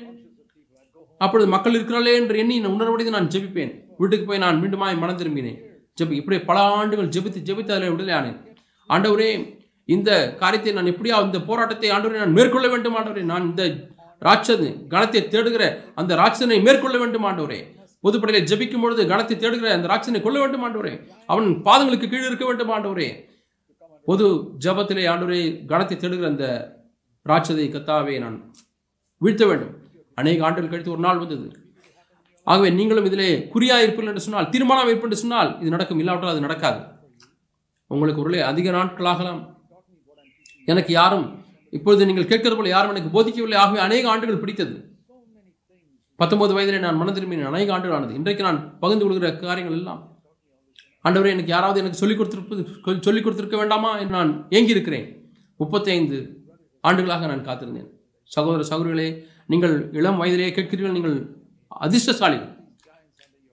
அப்பொழுது 1.25 1.47
மக்கள் 1.53 1.75
இருக்கிறாளே 1.77 2.13
என்று 2.19 2.37
எண்ணி 2.43 2.55
உணர்வடைந்து 2.75 3.15
நான் 3.17 3.31
ஜெபிப்பேன். 3.33 3.73
வீட்டுக்கு 3.99 4.25
போய் 4.29 4.43
நான் 4.45 4.59
மீண்டுமாய் 4.61 5.01
மனம் 5.01 5.19
திரும்பினேன். 5.21 5.59
ஜெபி 5.99 6.15
இப்படி 6.19 6.37
பல 6.49 6.59
ஆண்டுகள் 6.79 7.11
ஜெபித்து 7.15 7.39
ஜபித்து 7.49 7.73
அதில் 7.75 7.93
விடுதலையானேன் 7.93 8.37
ஆண்டவரே 8.89 9.29
இந்த 9.89 10.09
காரியத்தை 10.41 10.73
நான் 10.77 10.91
எப்படியா 10.93 11.15
இந்த 11.27 11.39
போராட்டத்தை 11.49 11.89
ஆண்டவரே 11.95 12.21
நான் 12.23 12.37
மேற்கொள்ள 12.37 12.67
வேண்டும் 12.73 12.95
ஆண்டவரே. 12.99 13.23
நான் 13.31 13.47
இந்த 13.49 13.63
ராட்சது 14.27 14.67
கணத்தை 14.93 15.21
தேடுகிற 15.33 15.63
அந்த 16.01 16.15
ராட்சதனை 16.21 16.59
மேற்கொள்ள 16.67 16.97
வேண்டும் 17.03 17.25
ஆண்டவரே. 17.29 17.59
பொதுப்படையில் 18.03 18.47
ஜபிக்கும் 18.51 18.83
பொழுது 18.83 19.01
கணத்தை 19.03 19.35
தேடுகிற 19.35 19.71
அந்த 19.77 19.87
ராட்சனை 19.91 20.21
கொள்ள 20.21 20.39
வேண்டும் 20.39 20.63
ஆண்டவரே. 20.67 20.93
அவன் 21.25 21.49
பாதங்களுக்கு 21.67 22.07
கீழ் 22.09 22.27
இருக்க 22.29 22.45
வேண்டும் 22.45 22.71
ஆண்டவரே. 22.75 23.09
பொது 24.05 24.27
ஜெபத்திலே 24.65 25.03
ஆண்டவரே 25.13 25.41
கணத்தை 25.71 25.95
தேடுகிற 25.97 26.25
அந்த 26.25 26.45
ராட்சதை 27.25 27.67
கத்தாவே 27.71 28.19
நான் 28.19 28.53
வீழ்த்த 29.17 29.45
வேண்டும். 29.45 29.73
அநேக 30.15 30.45
ஆண்டுகள் 30.45 30.71
கழித்து 30.71 30.91
ஒரு 30.91 30.99
நாள் 30.99 31.17
வந்தது. 31.17 31.49
ஆகவே 32.43 32.69
நீங்களும் 32.69 33.05
இதிலே 33.05 33.29
குறியா 33.53 33.75
இருப்பீர்கள் 33.83 34.13
என்று 34.13 34.25
சொன்னால் 34.27 34.49
தீர்மானம் 34.49 34.89
இருப்பு 34.91 35.07
என்று 35.07 35.21
சொன்னால் 35.23 35.61
இது 35.61 35.69
நடக்கும் 35.69 35.99
இல்லாவிட்டால் 35.99 36.33
அது 36.33 36.45
நடக்காது. 36.47 36.79
உங்களுக்கு 37.87 38.21
ஒருவேளை 38.21 38.41
அதிக 38.51 38.71
நாட்களாகலாம் 38.71 39.41
எனக்கு 40.65 40.93
யாரும் 40.93 41.27
இப்பொழுது 41.69 42.05
நீங்கள் 42.05 42.29
கேட்கிறது 42.31 42.57
போல 42.57 42.69
யாரும் 42.69 42.93
எனக்கு 42.93 43.11
போதிக்கவில்லை. 43.15 43.55
ஆகவே 43.55 43.79
அநேக 43.79 44.09
ஆண்டுகள் 44.09 44.41
பிடித்தது. 44.43 44.75
பத்தொன்பது 46.21 46.53
வயதிலே 46.55 46.79
நான் 46.85 46.99
மனம் 47.01 47.15
திரும்பினேன். 47.17 47.49
அநேக 47.51 47.73
ஆண்டுகள் 47.75 47.97
ஆனது 47.97 48.17
இன்றைக்கு 48.19 48.43
நான் 48.47 48.59
பகிர்ந்து 48.81 49.05
கொள்கிற 49.05 49.29
காரியங்கள் 49.43 49.77
எல்லாம். 49.79 50.01
ஆண்டவரே 51.05 51.29
எனக்கு 51.35 51.53
யாராவது 51.53 51.79
எனக்கு 51.81 51.99
சொல்லிக் 52.01 52.19
கொடுத்திருப்பது 52.19 52.63
சொல்லிக் 53.07 53.25
கொடுத்திருக்க 53.25 53.57
வேண்டாமா 53.61 53.91
என்று 54.01 54.13
நான் 54.17 54.31
ஏங்கி 54.57 54.75
இருக்கிறேன் 54.75 55.07
முப்பத்தைந்து 55.61 56.19
ஆண்டுகளாக 56.83 57.27
நான் 57.31 57.47
காத்திருந்தேன். 57.47 57.89
சகோதர 58.35 58.65
சகோதரிகளே 58.71 59.07
நீங்கள் 59.51 59.75
இளம் 59.99 60.19
வயதிலே 60.21 60.51
கேட்கிறீர்கள் 60.57 60.95
நீங்கள் 60.97 61.17
அதிர்ஷ்டசாலிகள் 61.85 62.51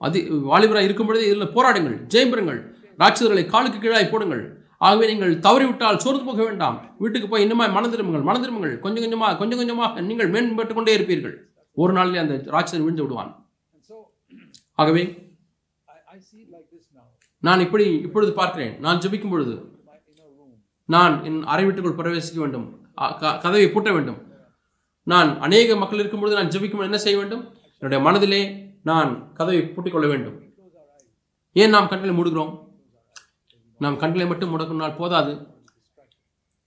அதி 0.06 0.20
வாலிபராக 0.50 0.86
இருக்கும் 0.88 1.08
பொழுதே 1.08 1.24
இதில் 1.30 1.54
போராடுங்கள் 1.56 1.96
ஜெயம்பெறுங்கள் 2.12 2.60
ராட்சதர்களை 3.02 3.44
காலுக்கு 3.54 3.78
கீழாய் 3.82 4.12
போடுங்கள். 4.12 4.44
ஆகவே 4.86 5.04
நீங்கள் 5.10 5.32
தவறிவிட்டால் 5.46 6.02
சோர்ந்து 6.04 6.26
போக 6.28 6.40
வேண்டாம். 6.48 6.76
வீட்டுக்கு 7.02 7.28
போய் 7.32 7.44
இன்னுமா 7.46 7.64
மனம் 7.76 7.92
திரும்புங்கள் 7.94 8.26
மனம் 8.28 8.42
திரும்புங்கள். 8.44 8.74
கொஞ்சம் 8.84 9.04
கொஞ்சமாக 9.04 9.36
கொஞ்சம் 9.40 9.60
கொஞ்சமாக 9.60 10.00
நீங்கள் 10.08 10.30
மேம்பட்டு 10.34 10.74
கொண்டே 10.76 10.94
இருப்பீர்கள். 10.98 11.36
ஒரு 11.78 11.92
நாளிலே 11.92 12.18
அந்த 12.18 12.34
ராட்சசன் 12.34 12.80
விழுந்து 12.80 13.02
விடுவான். 13.02 13.50
ஆகவே 14.72 15.32
நான் 17.38 17.60
இப்படி 17.60 18.00
இப்பொழுது 18.00 18.32
பார்க்கிறேன். 18.32 18.78
நான் 18.78 18.98
ஜபிக்கும் 18.98 19.30
பொழுது 19.30 19.82
நான் 20.84 21.24
என் 21.24 21.44
அறை 21.44 21.64
வீட்டுக்குள் 21.64 21.92
பிரவேசிக்க 21.92 22.38
வேண்டும். 22.38 22.90
க- 22.94 23.16
கதவை 23.18 23.64
பூட்ட 23.64 23.92
வேண்டும். 23.92 24.32
நான் 25.02 25.40
அநேக 25.40 25.76
மக்கள் 25.76 25.98
இருக்கும்பொழுது 25.98 26.42
நான் 26.42 26.50
ஜபிக்கும் 26.50 26.82
என்ன 26.82 26.98
செய்ய 26.98 27.18
வேண்டும்? 27.18 27.54
என்னுடைய 27.72 28.04
மனதிலே 28.04 28.70
நான் 28.82 29.32
கதவை 29.32 29.68
பூட்டிக் 29.68 29.92
கொள்ள 29.92 30.08
வேண்டும். 30.08 30.42
ஏன் 31.52 31.70
நாம் 31.70 31.88
கண்களை 31.88 32.16
மூடுகிறோம்? 32.16 32.68
நாம் 33.78 33.96
கண்களை 33.96 34.26
மட்டும் 34.26 34.58
முடக்கினால் 34.58 34.96
போதாது. 34.96 35.46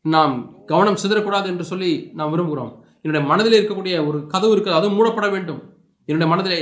நாம் 0.01 0.66
கவனம் 0.66 0.97
சிதறக்கூடாது 1.03 1.45
என்று 1.45 1.64
சொல்லி 1.64 2.12
நாம் 2.14 2.38
விரும்புகிறோம். 2.38 2.80
என்னுடைய 3.04 3.22
மனதில் 3.32 3.58
இருக்கக்கூடிய 3.60 3.95
ஒரு 4.10 4.20
கதவு 4.34 4.54
இருக்கிறது 4.56 4.80
அது 4.80 4.95
மூடப்பட 4.97 5.28
வேண்டும். 5.36 5.62
என்னுடைய 6.10 6.30
மனதிலே 6.34 6.60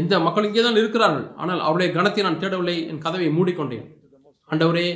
எந்த 0.00 0.18
மக்கள் 0.26 0.46
இங்கே 0.48 0.62
தான் 0.66 0.78
இருக்கிறார்கள். 0.82 1.26
ஆனால் 1.42 1.60
அவருடைய 1.66 1.88
கணத்தை 1.96 2.22
நான் 2.26 2.40
தேடவில்லை 2.42 2.76
என் 2.90 3.02
கதவை 3.06 3.28
மூடிக்கொண்டேன். 3.38 3.86
ஆண்டவரே 4.50 4.86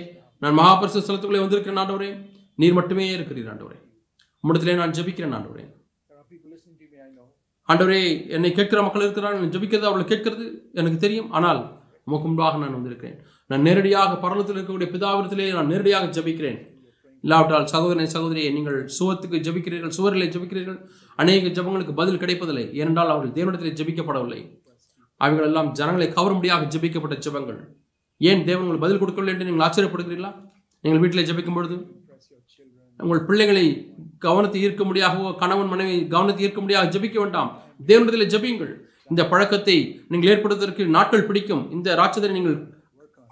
நான் 0.43 0.57
மகாபரிசு 0.61 1.03
ஸ்தலத்துக்குள்ளே 1.05 1.43
வந்திருக்கிறேன் 1.45 1.81
ஆண்டவரே. 1.83 2.11
நீர் 2.61 2.79
மட்டுமே 2.79 3.07
இருக்கிறீர் 3.17 3.51
ஆண்டவரே. 3.53 3.79
உம்மிடத்திலே 4.43 4.77
நான் 4.83 4.95
ஜெபிக்கிறேன் 4.99 5.37
ஆண்டவரே. 5.39 5.65
ஆண்டவரே 7.69 8.03
என்னை 8.35 8.51
கேட்கிற 8.59 8.83
மக்கள் 8.85 9.05
இருக்கிறார்கள் 9.07 9.43
நான் 9.43 9.55
ஜெபிக்கிறது 9.57 9.89
அவளை 9.91 10.05
கேட்கிறது 10.13 10.45
எனக்கு 10.81 10.99
தெரியும். 11.05 11.31
ஆனால் 11.39 11.61
உமக்கு 12.07 12.27
முன்பாக 12.29 12.59
நான் 12.63 12.77
வந்திருக்கிறேன். 12.79 13.17
நான் 13.51 13.65
நேரடியாக 13.69 14.13
பரலத்தில் 14.25 14.57
இருக்கக்கூடிய 14.57 14.91
பிதாவிரத்திலே 14.95 15.49
நான் 15.57 15.71
நேரடியாக 15.73 16.07
ஜெபிக்கிறேன். 16.17 16.59
இல்லாவிட்டால் 17.25 17.67
சகோதரனை 17.73 18.09
சகோதரியை 18.17 18.51
நீங்கள் 18.57 18.79
சுவத்துக்கு 18.99 19.39
ஜெபிக்கிறீர்கள் 19.47 19.95
சுவரிலே 19.99 20.27
ஜெபிக்கிறீர்கள். 20.35 20.79
அநேக 21.23 21.51
ஜெபங்களுக்கு 21.59 21.95
பதில் 22.01 22.21
கிடைப்பதில்லை. 22.23 22.67
ஏனென்றால் 22.81 23.13
அவர்கள் 23.15 23.35
தேவனிடத்தில் 23.39 23.77
ஜெபிக்கப்படவில்லை. 23.81 24.41
அவைகள் 25.25 25.49
எல்லாம் 25.51 25.71
ஜனங்களை 25.79 26.09
கவரும்படியாக 26.19 26.69
ஜெபிக்கப்பட்ட 26.75 27.17
ஜெபங்கள். 27.27 27.61
ஏன் 28.31 28.45
தேவன் 28.49 28.65
உங்களுக்கு 28.65 28.87
பதில் 28.87 29.01
கொடுக்கவில்லை 29.03 29.33
என்று 29.35 29.49
நீங்கள் 29.49 29.65
ஆச்சரியப்படுகிறீர்களா? 29.67 30.31
நீங்கள் 30.85 31.03
வீட்டில் 31.05 31.29
ஜபிக்கும் 31.31 31.57
பொழுது 31.59 31.77
உங்கள் 33.01 33.25
பிள்ளைகளை 33.29 33.65
கவனத்தை 34.27 34.61
ஈர்க்க 34.67 34.85
முடியாகவோ 34.91 35.29
கணவன் 35.43 35.71
மனைவி 35.73 35.97
கவனத்தை 36.15 36.43
ஈர்க்க 36.47 36.61
முடியாக 36.65 36.89
ஜெபிக்க 36.95 37.17
வேண்டாம். 37.23 37.51
தேவனிடத்தில் 37.89 38.31
ஜெபியுங்கள். 38.33 38.73
இந்த 39.13 39.23
பழக்கத்தை 39.33 39.77
நீங்கள் 40.13 40.31
ஏற்படுவதற்கு 40.33 40.83
நாட்கள் 40.97 41.27
பிடிக்கும். 41.29 41.63
இந்த 41.77 41.95
ராட்சதரை 42.01 42.33
நீங்கள் 42.39 42.57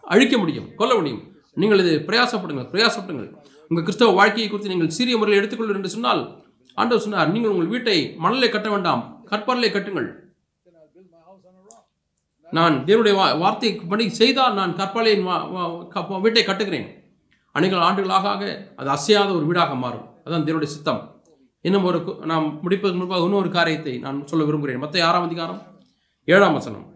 அழிக்க 0.05 0.34
முடியும் 0.43 0.68
கொல்ல 0.80 0.93
முடியும். 0.99 1.22
நீங்கள் 1.62 1.82
இது 1.84 1.93
பிரயாசப்படுங்கள் 2.09 2.68
பிரயாசப்படுங்கள். 2.74 3.30
உங்கள் 3.69 3.85
கிறிஸ்தவ 3.85 4.12
வாழ்க்கையை 4.12 4.49
குறித்து 4.49 4.71
நீங்கள் 4.71 4.91
சீரிய 4.91 5.17
முறையில் 5.17 5.43
எடுத்துக்கொள்ளும் 5.43 5.77
என்று 5.77 5.89
சொன்னால் 5.89 6.45
ஆண்டவர் 6.75 7.03
சொன்னார் 7.03 7.31
நீங்கள் 7.31 7.51
உங்கள் 7.51 7.67
வீட்டை 7.67 8.14
மணலை 8.17 8.49
கட்ட 8.49 8.71
வேண்டாம் 8.71 9.23
கற்பாரலை 9.31 9.71
கட்டுங்கள். 9.71 10.25
நான் 12.51 12.85
தேவனுடைய 12.85 13.14
வா- 13.14 13.39
வார்த்தை 13.39 13.75
படி 13.75 14.09
செய்தால் 14.09 14.55
நான் 14.55 14.77
கற்பாலையின் 14.77 15.89
க- 15.89 16.19
வீட்டை 16.19 16.45
கட்டுகிறேன். 16.45 17.14
அநேக 17.53 17.77
ஆண்டுகளாக 17.77 18.29
அது 18.77 18.91
அசையாத 18.91 19.35
ஒரு 19.35 19.47
வீடாக 19.47 19.75
மாறும். 19.75 20.09
அதான் 20.25 20.29
தேவனுடைய 20.29 20.64
சித்தம். 20.64 21.23
இன்னும் 21.61 21.85
ஒரு 21.85 22.19
நாம் 22.25 22.59
முடிப்பதற்கு 22.62 23.05
முன்பாக 23.05 23.25
இன்னொரு 23.25 23.51
காரியத்தை 23.51 23.99
நான் 23.99 24.27
சொல்ல 24.27 24.45
விரும்புகிறேன். 24.45 24.83
மற்ற 24.83 25.07
ஆறாம் 25.07 25.25
அதிகாரம் 25.25 25.62
ஏழாம் 26.25 26.53
வசனம். 26.53 26.95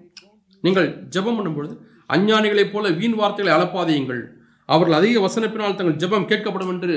நீங்கள் 0.63 1.07
ஜெபம் 1.09 1.39
பண்ணும்பொழுது 1.39 1.77
அஞ்ஞானிகளைப் 2.09 2.73
போல 2.73 2.89
வீண் 2.89 3.15
வார்த்தைகளை 3.15 3.63
அளப்பாதையுங்கள் 3.63 4.27
அவர்கள் 4.75 4.99
அதிக 4.99 5.21
வசனப்பினால் 5.27 5.77
தங்கள் 5.79 6.01
ஜெபம் 6.03 6.31
கேட்கப்படும் 6.31 6.73
என்று 6.75 6.97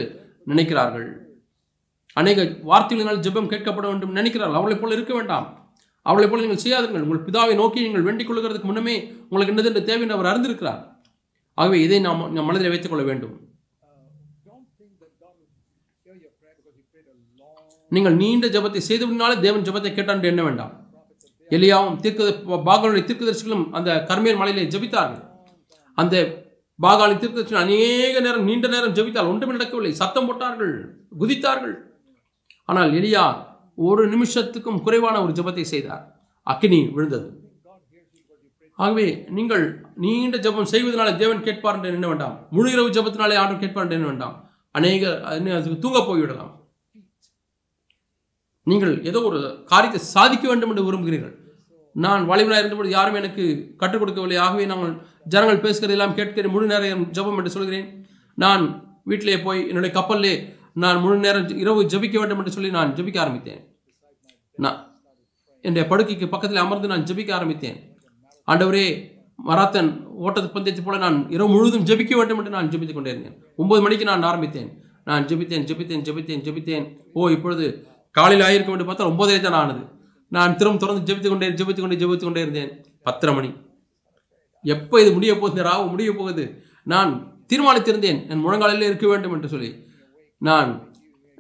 நினைக்கிறார்கள். 0.52 1.08
அநேக 2.20 2.44
வார்த்தைகளினால் 2.70 3.24
ஜெபம் 3.26 3.52
கேட்கப்பட 3.54 3.86
வேண்டும் 3.92 4.16
நினைக்கிறார்கள். 4.20 4.60
அவளைப் 4.62 4.82
போல 4.82 4.96
இருக்க 4.98 5.14
வேண்டாம். 5.20 5.48
அவளைப் 6.02 6.32
போல 6.32 6.44
நீங்கள் 6.46 6.64
செய்யாதீர்கள். 6.64 7.06
உங்கள் 7.06 7.26
பிதாவை 7.28 7.54
நோக்கி 7.62 7.80
நீங்கள் 7.86 8.06
வேண்டிக் 8.08 8.30
கொள்கிறதுக்கு 8.30 8.70
முன்னமே 8.72 8.96
உங்களுக்கு 9.30 9.54
என்னது 9.54 9.72
என்று 9.72 9.88
தேவை 9.90 10.02
என்று 10.02 10.18
அவர் 10.18 10.30
அறிந்திருக்கிறார். 10.32 10.82
ஆகவே 11.58 11.78
இதை 11.82 12.00
நாம் 12.08 12.22
நம் 12.36 12.48
மனதில் 12.50 12.74
வைத்துக் 12.74 12.94
கொள்ள 12.94 13.06
வேண்டும். 13.10 13.36
நீங்கள் 17.96 18.16
நீண்ட 18.22 18.46
ஜெபத்தை 18.54 18.82
செய்தபினாலே 18.90 19.36
தேவன் 19.40 19.66
ஜெபத்தை 19.68 19.90
கேட்டான் 19.94 20.16
என்று 20.16 20.32
எண்ண 20.34 20.44
வேண்டாம். 20.44 20.74
எலியாவும் 21.56 21.98
தீர்க்க 22.04 22.62
பாகனுடைய 22.70 23.04
தீர்க்கதரிசிகளும் 23.10 23.66
அந்த 23.78 23.90
கர்மேல் 24.10 24.40
மலையிலே 24.42 24.70
ஜெபித்தார்கள். 24.76 25.24
அந்த 25.98 26.16
பாகாலி 26.84 27.16
தீர்க்கதரிசிகள் 27.16 27.64
அநேக 27.66 28.16
நேரம் 28.26 28.48
நீண்ட 28.50 28.68
நேரம் 28.74 28.96
ஜெபித்தால் 28.98 29.30
ஒன்றுமே 29.32 29.56
நடக்கவில்லை. 29.56 29.92
சத்தம் 30.02 30.28
போட்டார்கள் 30.28 30.74
குதித்தார்கள். 31.22 31.76
ஆனால் 32.70 32.92
எலியா 33.00 33.24
ஒரு 33.88 34.04
நிமிஷத்துக்கும் 34.14 34.82
குறைவான 34.86 35.16
ஒரு 35.26 35.32
ஜெபத்தை 35.38 35.66
செய்தார். 35.74 36.04
அக்கினி 36.48 36.80
விழுந்தது. 36.96 37.30
ஆகவே 38.80 39.08
நீங்கள் 39.38 39.64
நீண்ட 40.04 40.36
ஜெபம் 40.46 40.72
செய்வதனால 40.74 41.10
தேவன் 41.22 41.46
கேட்பார் 41.48 41.78
என்று 41.78 41.98
என்ன 41.98 42.08
வேண்டாம்? 42.12 42.36
முழு 42.56 42.70
இரவு 42.76 42.96
ஜெபத்தினாலே 42.98 43.36
ஆண்டு 43.42 43.62
கேட்பார் 43.64 43.86
என்று 43.86 43.98
என்ன 44.00 44.10
வேண்டாம்? 44.12 44.36
அநேக 44.76 45.14
அதுக்கு 45.58 45.78
தூங்க 45.84 46.00
போய்விடலாம். 46.08 46.54
நீங்கள் 48.68 48.94
ஏதோ 49.10 49.22
ஒரு 49.30 49.40
காரியத்தை 49.72 50.00
சாதிக்க 50.16 50.46
வேண்டும் 50.50 50.72
என்று 50.74 50.88
விரும்புகிறீர்கள். 50.88 51.36
நான் 51.96 52.28
வாலிபனாக 52.30 52.62
இருந்தபோது 52.62 52.90
யாரும் 52.90 53.18
எனக்கு 53.22 53.44
கற்றுக் 53.78 54.02
கொடுக்கவில்லை. 54.02 54.38
ஆகவே 54.38 54.66
நாங்கள் 54.66 54.94
ஜனங்கள் 55.34 55.64
பேசுகிறதெல்லாம் 55.66 56.14
கேட்கிறேன். 56.14 56.52
முழு 56.52 56.66
நேரம் 56.66 57.12
ஜபம் 57.12 57.38
என்று 57.38 57.56
சொல்கிறேன். 57.56 57.88
நான் 58.38 58.64
வீட்டிலே 59.04 59.40
போய் 59.40 59.68
என்னுடைய 59.68 59.92
கப்பல்லே 59.98 60.34
நான் 60.84 61.02
முழு 61.02 61.18
நேரம் 61.18 61.58
இரவு 61.64 61.84
ஜெபிக்க 61.84 62.18
வேண்டும் 62.20 62.38
என்று 62.38 62.52
சொல்லி 62.52 62.70
நான் 62.70 62.94
ஜெபிக்க 62.98 63.20
ஆரம்பித்தேன். 63.20 63.62
நான் 64.64 64.80
என்னுடைய 65.62 65.86
படுக்கைக்கு 65.92 66.28
பக்கத்தில் 66.30 66.64
அமர்ந்து 66.64 66.88
நான் 66.88 67.04
ஜெபிக்க 67.10 67.34
ஆரம்பித்தேன். 67.34 67.78
ஆண்டவரே 68.48 68.88
மராத்தன் 69.50 69.92
ஓட்டத்து 70.26 70.50
பந்தயத்தை 70.56 70.84
போல 70.86 70.98
நான் 70.98 71.30
இரவு 71.30 71.50
முழுவதும் 71.54 71.86
ஜெபிக்க 71.90 72.16
வேண்டும் 72.18 72.38
என்று 72.38 72.56
நான் 72.56 72.70
ஜபித்துக் 72.74 72.94
கொண்டிருந்தேன். 72.94 73.38
ஒன்பது 73.56 73.82
மணிக்கு 73.82 74.06
நான் 74.06 74.28
ஆரம்பித்தேன். 74.30 74.70
நான் 75.10 75.26
ஜெபித்தேன் 75.26 75.66
ஜெபித்தேன் 75.70 76.04
ஜெபித்தேன் 76.08 76.44
ஜெபித்தேன். 76.48 76.86
ஓ 77.14 77.30
இப்பொழுது 77.30 77.66
காலையில் 78.12 78.46
ஆயிருக்கும் 78.48 78.76
என்று 78.78 78.88
பார்த்தா 78.90 79.10
ஒன்பதரை 79.12 79.42
தான் 79.42 79.60
ஆனது. 79.62 79.84
நான் 80.36 80.58
திரும்ப 80.60 80.80
தொடர்ந்து 80.84 81.08
ஜெபித்துக் 81.10 81.34
கொண்டே 81.34 81.48
ஜெபித்துக் 81.50 81.84
கொண்டே 81.84 81.98
ஜெபித்துக் 82.02 82.28
கொண்டே 82.28 82.42
இருந்தேன். 82.42 82.72
பத்தரை 83.04 83.36
மணி. 83.36 83.50
எப்போ 84.62 85.02
இது 85.02 85.12
முடிய 85.14 85.32
போகுது? 85.40 85.64
ராவு 85.64 85.90
முடிய 85.90 86.12
போகுது. 86.14 86.64
நான் 86.84 87.12
தீர்மானித்திருந்தேன் 87.50 88.20
என் 88.30 88.46
முழங்காலிலே 88.46 88.88
இருக்க 88.90 89.08
வேண்டும் 89.08 89.34
என்று 89.34 89.48
சொல்லி. 89.48 89.70
நான் 90.38 90.72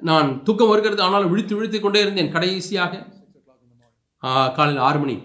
நான் 0.09 0.43
தூக்கம் 0.43 0.67
வருகிறது 0.67 1.01
ஆனாலும் 1.01 1.29
விழித்து 1.29 1.55
விழித்து 1.55 1.79
கொண்டே 1.79 2.01
இருந்தேன் 2.01 2.31
கடைசியாக. 2.31 3.01
காலையில் 4.57 4.83
ஆறு 4.87 4.99
மணி. 4.99 5.15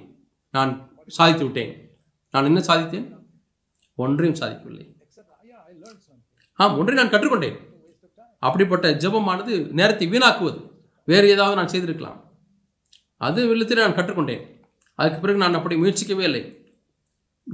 நான் 0.50 0.72
சாதித்து 1.06 1.44
விட்டேன். 1.44 1.72
நான் 2.30 2.44
என்ன 2.44 2.60
சாதித்தேன்? 2.60 3.06
ஒன்றையும் 4.04 4.40
சாதிக்கவில்லை. 4.40 4.86
ஆம் 6.54 6.78
ஒன்றை 6.78 6.96
நான் 6.96 7.12
கற்றுக்கொண்டேன். 7.12 7.58
அப்படிப்பட்ட 8.38 8.90
ஜெபமானது 9.04 9.52
நேரத்தை 9.80 10.08
வீணாக்குவது. 10.14 10.60
வேறு 11.04 11.28
ஏதாவது 11.36 11.56
நான் 11.56 11.72
செய்திருக்கலாம். 11.74 12.18
அது 13.26 13.40
வில்லத்தில் 13.50 13.84
நான் 13.84 13.98
கற்றுக்கொண்டேன். 13.98 14.42
அதுக்கு 14.98 15.20
பிறகு 15.22 15.42
நான் 15.42 15.58
அப்படி 15.58 15.76
முயற்சிக்கவே 15.76 16.24
இல்லை. 16.30 16.42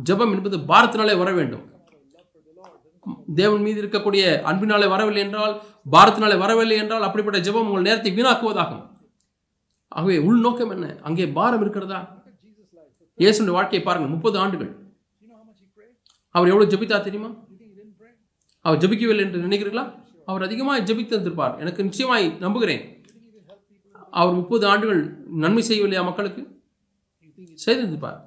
ஜெபம் 0.08 0.32
என்பது 0.36 0.56
பாரத்தினாலே 0.70 1.14
வர 1.22 1.30
வேண்டும். 1.32 1.64
தேவன் 3.40 3.64
மீது 3.66 3.78
இருக்கக்கூடிய 3.82 4.24
அன்பினாலே 4.50 4.86
வரவில்லை 4.94 5.22
என்றால் 5.22 5.54
பாரத்தினாலே 5.94 6.36
வரவில்லை 6.42 6.76
என்றால் 6.82 7.06
அப்படிப்பட்ட 7.06 7.38
ஜெபம் 7.46 7.68
உங்கள் 7.68 7.86
நேரத்தை 7.88 8.12
வீணாக்குவதாகும். 8.18 8.84
ஆகவே 9.88 10.16
உள்நோக்கம் 10.28 10.72
என்ன? 10.74 10.86
அங்கே 11.02 11.26
பாரம் 11.38 11.60
இருக்கிறதா? 11.60 11.98
இயேசுடைய 13.22 13.56
வாழ்க்கையை 13.58 13.82
பாருங்கள் 13.86 14.14
முப்பது 14.14 14.38
ஆண்டுகள். 14.38 14.70
அவர் 16.30 16.50
எவ்வளவு 16.52 16.72
ஜெபித்தா 16.72 16.96
தெரியுமா? 17.08 17.30
அவர் 18.60 18.80
ஜெபிக்கவில்லை 18.84 19.24
என்று 19.26 19.44
நினைக்கிறீர்களா? 19.46 19.84
அவர் 20.30 20.46
அதிகமாக 20.46 20.84
ஜெபித்திருந்திருப்பார். 20.88 21.58
எனக்கு 21.58 21.86
நிச்சயமாய் 21.88 22.26
நம்புகிறேன். 22.44 22.82
அவர் 24.18 24.36
முப்பது 24.40 24.64
ஆண்டுகள் 24.72 25.00
நன்மை 25.42 25.62
செய்யவில்லையா 25.68 26.02
மக்களுக்கு? 26.08 26.42
செய்திருந்திருப்பார். 27.62 28.18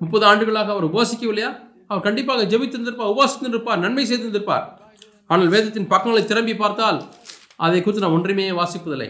முப்பது 0.00 0.24
ஆண்டுகளாக 0.30 0.72
அவர் 0.74 0.88
உபாசிக்கவில்லையா 0.90 1.50
அவர் 1.90 2.04
கண்டிப்பாக 2.06 2.44
ஜெபித்திருந்திருப்பார் 2.52 3.12
உபாசித்திருப்பார் 3.14 3.82
நன்மை 3.84 4.04
செய்திருந்திருப்பார். 4.10 4.66
ஆனால் 5.30 5.52
வேதத்தின் 5.54 5.88
பக்கங்களை 5.92 6.22
திரும்பி 6.30 6.54
பார்த்தால் 6.62 6.98
அதை 7.66 7.78
குறித்து 7.80 8.04
நான் 8.04 8.16
ஒன்றுமே 8.16 8.44
வாசிப்பதில்லை. 8.60 9.08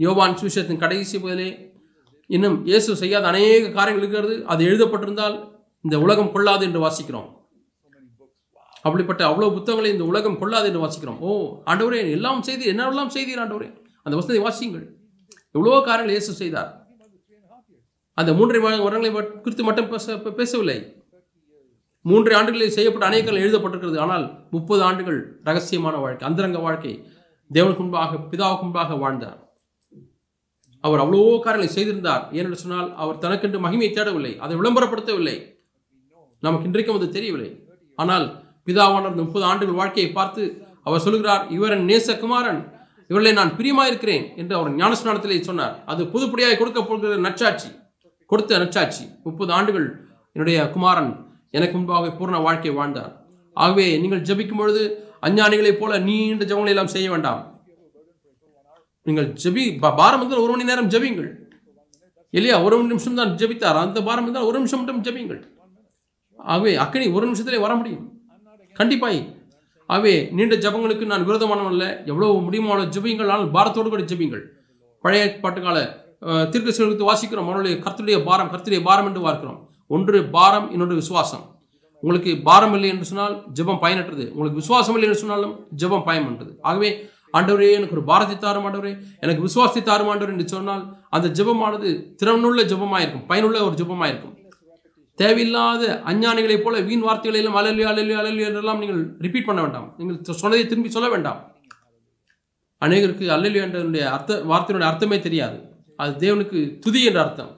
யோவான் 0.00 0.36
சுவிசேஷத்தின் 0.40 0.82
கடைசி 0.84 1.16
பதிலே 1.24 1.48
இன்னும் 2.30 2.56
இயேசு 2.70 2.96
செய்யாத 3.00 3.26
அநேக 3.32 3.70
காரியங்கள் 3.78 4.04
இருக்கிறது. 4.04 4.36
அது 4.52 4.62
எழுதப்பட்டிருந்தால் 4.68 5.36
இந்த 5.84 5.96
உலகம் 6.04 6.32
கொள்ளாது 6.34 6.62
என்று 6.68 6.80
வாசிக்கிறோம். 6.84 7.28
அப்படிப்பட்ட 8.86 9.22
அவ்வளவு 9.30 9.54
புத்தகங்களை 9.56 9.90
இந்த 9.94 10.04
உலகம் 10.10 10.38
கொள்ளாது 10.40 10.68
என்று 10.70 10.82
வாசிக்கிறோம். 10.84 11.18
ஓ 11.26 11.28
ஆண்டவரே 11.70 12.00
எல்லாம் 12.16 12.42
செய்தி 12.48 12.64
என்னெல்லாம் 12.72 13.12
செய்தீர் 13.16 13.42
ஆண்டவரே? 13.44 13.68
அந்த 14.06 14.14
வசதியை 14.18 14.42
வாசியுங்கள். 14.46 14.86
எவ்வளோ 15.56 15.78
காரியங்கள் 15.88 16.16
இயேசு 16.16 16.32
செய்தார். 16.42 16.70
அந்த 18.18 18.30
மூன்றை 18.36 18.60
வருடங்களை 18.64 19.10
குறித்து 19.44 19.64
மட்டும் 19.68 19.90
பேச 19.94 20.16
பேசவில்லை. 20.38 20.78
மூன்று 22.04 22.32
ஆண்டுகளில் 22.38 22.74
செய்யப்பட்ட 22.76 23.04
அநேகங்கள் 23.08 23.42
எழுதப்பட்டிருக்கிறது. 23.44 23.98
ஆனால் 24.04 24.24
முப்பது 24.54 24.82
ஆண்டுகள் 24.88 25.18
ரகசியமான 25.48 25.94
வாழ்க்கை 26.02 26.26
அந்தரங்க 26.28 26.58
வாழ்க்கை. 26.66 26.92
தேவனுக்கு 27.50 27.82
முன்பாக 27.84 28.20
பிதாவுக்கு 28.30 28.64
முன்பாக 28.66 28.96
வாழ்ந்தார். 29.02 29.40
அவர் 30.84 31.02
அவ்வளோ 31.04 31.22
காரியங்களை 31.44 31.70
செய்திருந்தார். 31.76 32.24
ஏனென்று 32.36 32.58
சொன்னால் 32.62 32.88
அவர் 33.02 33.20
தனக்கென்று 33.24 33.58
மகிமையை 33.64 33.90
தேடவில்லை. 33.92 34.32
அதை 34.44 34.54
விளம்பரப்படுத்தவில்லை. 34.60 35.36
நமக்கு 36.46 36.68
இன்றைக்கும் 36.70 36.98
அது 36.98 37.08
தெரியவில்லை. 37.16 37.50
ஆனால் 37.98 38.26
பிதாவான 38.68 39.12
முப்பது 39.20 39.44
ஆண்டுகள் 39.50 39.80
வாழ்க்கையை 39.80 40.10
பார்த்து 40.18 40.42
அவர் 40.88 41.04
சொல்கிறார் 41.06 41.44
இவரன் 41.56 41.84
நேசகுமாரன். 41.90 42.62
இவர்களை 43.08 43.32
நான் 43.32 43.56
பிரியமாயிருக்கிறேன் 43.56 44.36
என்று 44.36 44.56
அவர் 44.56 44.74
ஞானஸ்நானத்திலே 44.74 45.40
சொன்னார். 45.40 45.82
அது 45.86 46.06
புதுப்படியாக 46.06 46.56
கொடுக்க 46.56 46.84
போகிற 46.84 47.16
நச்சாட்சி 47.16 47.84
கொடுத்த 48.26 48.58
நச்சாட்சி 48.58 49.22
முப்பது 49.24 49.52
ஆண்டுகள் 49.52 50.08
என்னுடைய 50.32 50.70
குமாரன் 50.70 51.26
எனக்கு 51.50 51.76
முன்பாக 51.76 52.08
பூர்ண 52.08 52.42
வாழ்க்கை 52.42 52.70
வாழ்ந்தார். 52.70 53.26
ஆகவே 53.52 53.98
நீங்கள் 53.98 54.22
ஜபிக்கும் 54.22 54.56
பொழுது 54.56 55.04
அஞ்ஞானிகளைப் 55.22 55.78
போல 55.78 55.98
நீண்ட 55.98 56.44
ஜபங்களை 56.44 56.68
எல்லாம் 56.68 56.86
செய்ய 56.86 57.10
வேண்டாம். 57.10 57.60
நீங்கள் 59.02 59.32
ஜெபி 59.32 59.78
பா- 59.82 59.96
பாரம் 59.96 60.18
இருந்தால் 60.18 60.38
ஒரு 60.38 60.50
மணி 60.50 60.64
நேரம் 60.64 60.88
ஜபிங்கள் 60.88 61.34
இல்லையா 62.30 62.62
ஒரு 62.62 62.82
நிமிஷம் 62.82 63.14
தான் 63.14 63.30
ஜெபித்தார். 63.30 63.78
அந்த 63.78 64.02
பாரம் 64.02 64.22
இருந்தால் 64.22 64.42
ஒரு 64.42 64.56
நிமிஷம் 64.56 64.84
மட்டும் 64.84 65.02
ஜபிங்கள் 65.02 65.42
ஆகவே 66.36 66.76
அக்கனி 66.76 67.12
ஒரு 67.12 67.30
நிமிஷத்திலே 67.30 67.60
வர 67.60 67.74
முடியும். 67.74 68.20
கண்டிப்பாய் 68.78 69.35
ஆகவே 69.92 70.12
நீண்ட 70.36 70.54
ஜெபங்களுக்கு 70.64 71.04
நான் 71.12 71.26
விரோதமானவன் 71.28 71.74
எவ்வளோ 71.74 71.90
எவ்வளவு 72.12 72.44
முடியுமான 72.46 72.86
ஜபிங்கள் 72.94 73.30
ஆனால் 73.34 73.52
பாரத்தோடு 73.56 73.88
கூட 73.94 74.04
ஜபிங்கள் 74.12 74.44
பழைய 75.04 75.24
பாட்டுக்கால 75.42 75.78
தீர்க்க 76.52 76.70
செல்வத்து 76.78 77.08
வாசிக்கிறோம். 77.08 77.48
அவனுடைய 77.48 77.74
கர்த்தருடைய 77.84 78.18
பாரம் 78.28 78.50
கர்த்தருடைய 78.52 78.82
பாரம் 78.88 79.08
என்று 79.10 79.22
பார்க்கிறோம் 79.26 79.58
ஒன்று 79.96 80.18
பாரம் 80.36 80.66
இன்னொன்று 80.74 80.96
விசுவாசம். 81.02 81.44
உங்களுக்கு 82.02 82.32
பாரம் 82.48 82.74
இல்லை 82.76 82.88
என்று 82.94 83.06
சொன்னால் 83.10 83.36
ஜெபம் 83.58 83.82
பயனற்றது. 83.84 84.24
உங்களுக்கு 84.34 84.60
விசுவாசம் 84.62 84.96
இல்லை 84.96 85.08
என்று 85.08 85.22
சொன்னாலும் 85.22 85.54
ஜெபம் 85.82 86.06
பயன்பன்றது 86.08 86.52
ஆகவே 86.70 86.90
ஆண்டவரே 87.38 87.68
எனக்கு 87.76 87.96
ஒரு 87.98 88.04
பாரத்தை 88.10 88.36
தாரும் 88.46 88.66
ஆண்டவரே. 88.66 88.92
எனக்கு 89.24 89.42
விசுவாசத்தை 89.46 89.82
தாரும் 89.90 90.10
ஆண்டவர் 90.12 90.34
என்று 90.34 90.46
சொன்னால் 90.54 90.82
அந்த 91.16 91.28
ஜெபமானது 91.38 91.88
திறனுள்ள 92.20 92.60
ஜெபமாயிருக்கும். 92.72 93.26
பயனுள்ள 93.30 93.58
ஒரு 93.68 93.76
ஜெபமாயிருக்கும். 93.82 94.34
தேவையில்லாத 95.20 95.82
அஞ்ஞானிகளைப் 96.10 96.64
போல 96.64 96.80
வீண் 96.88 97.04
வார்த்தைகளை 97.06 97.38
எல்லாம் 97.42 97.58
அலல்லி 97.60 97.84
அலல்லி 98.22 98.42
என்றெல்லாம் 98.48 98.80
நீங்கள் 98.82 99.02
ரிப்பீட் 99.24 99.48
பண்ண 99.48 99.60
வேண்டாம். 99.62 99.94
நீங்கள் 99.98 100.38
சொன்னதை 100.42 100.66
திரும்பி 100.66 100.90
சொல்ல 100.96 101.08
வேண்டாம். 101.08 101.40
அநேகருக்கு 102.84 103.26
அல்லலி 103.36 103.58
என்றனுடைய 103.66 104.06
அர்த்த 104.14 104.40
வார்த்தையினுடைய 104.50 104.88
அர்த்தமே 104.92 105.18
தெரியாது. 105.20 105.58
அது 105.96 106.12
தேவனுக்கு 106.24 106.78
துதி 106.78 107.04
என்ற 107.04 107.20
அர்த்தம். 107.24 107.52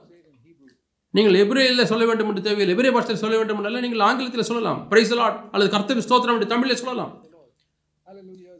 நீங்கள் 1.13 1.35
எபிரேயில் 1.43 1.89
சொல்ல 1.91 2.05
வேண்டும் 2.05 2.29
என்று 2.31 2.41
தேவையில்லை. 2.41 2.73
எபிரே 2.75 2.91
பாஷையில் 2.95 3.23
சொல்ல 3.23 3.37
வேண்டும் 3.37 3.57
என்றால் 3.57 3.83
நீங்கள் 3.85 4.05
ஆங்கிலத்தில் 4.07 4.49
சொல்லலாம். 4.49 4.79
பிரைசலாட் 4.91 5.39
அல்லது 5.51 5.73
கர்த்தருக்கு 5.75 6.07
ஸ்தோத்திரம் 6.07 6.37
என்று 6.37 6.53
தமிழில் 6.53 6.81
சொல்லலாம். 6.81 7.13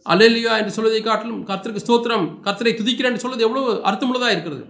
Hallelujah. 0.10 0.54
என்று 0.60 0.72
சொல்வதை 0.72 1.02
காட்டிலும் 1.02 1.48
கர்த்தருக்கு 1.48 1.84
ஸ்தோத்திரம் 1.86 2.26
கர்த்தரை 2.46 2.72
துதிக்கிறேன் 2.80 3.12
என்று 3.12 3.24
சொல்வது 3.24 3.46
எவ்வளவு 3.48 3.72
அர்த்தமுள்ளதாக 3.90 4.36
இருக்கிறது. 4.36 4.64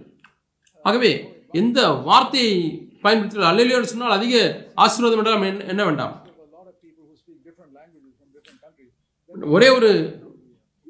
ஆகவே 0.82 1.10
எந்த 1.52 1.80
வார்த்தையை 2.08 2.56
பயன்படுத்தி 3.00 3.40
அல்லேலியா 3.40 3.82
சொன்னால் 3.82 4.10
அதிக 4.10 4.66
ஆசீர்வாதம் 4.74 5.18
என்றால் 5.18 5.42
என்ன- 5.42 5.64
என்ன 5.64 5.84
வேண்டாம்? 5.84 6.26
ஒரே 9.40 9.68
ஒரு 9.68 10.18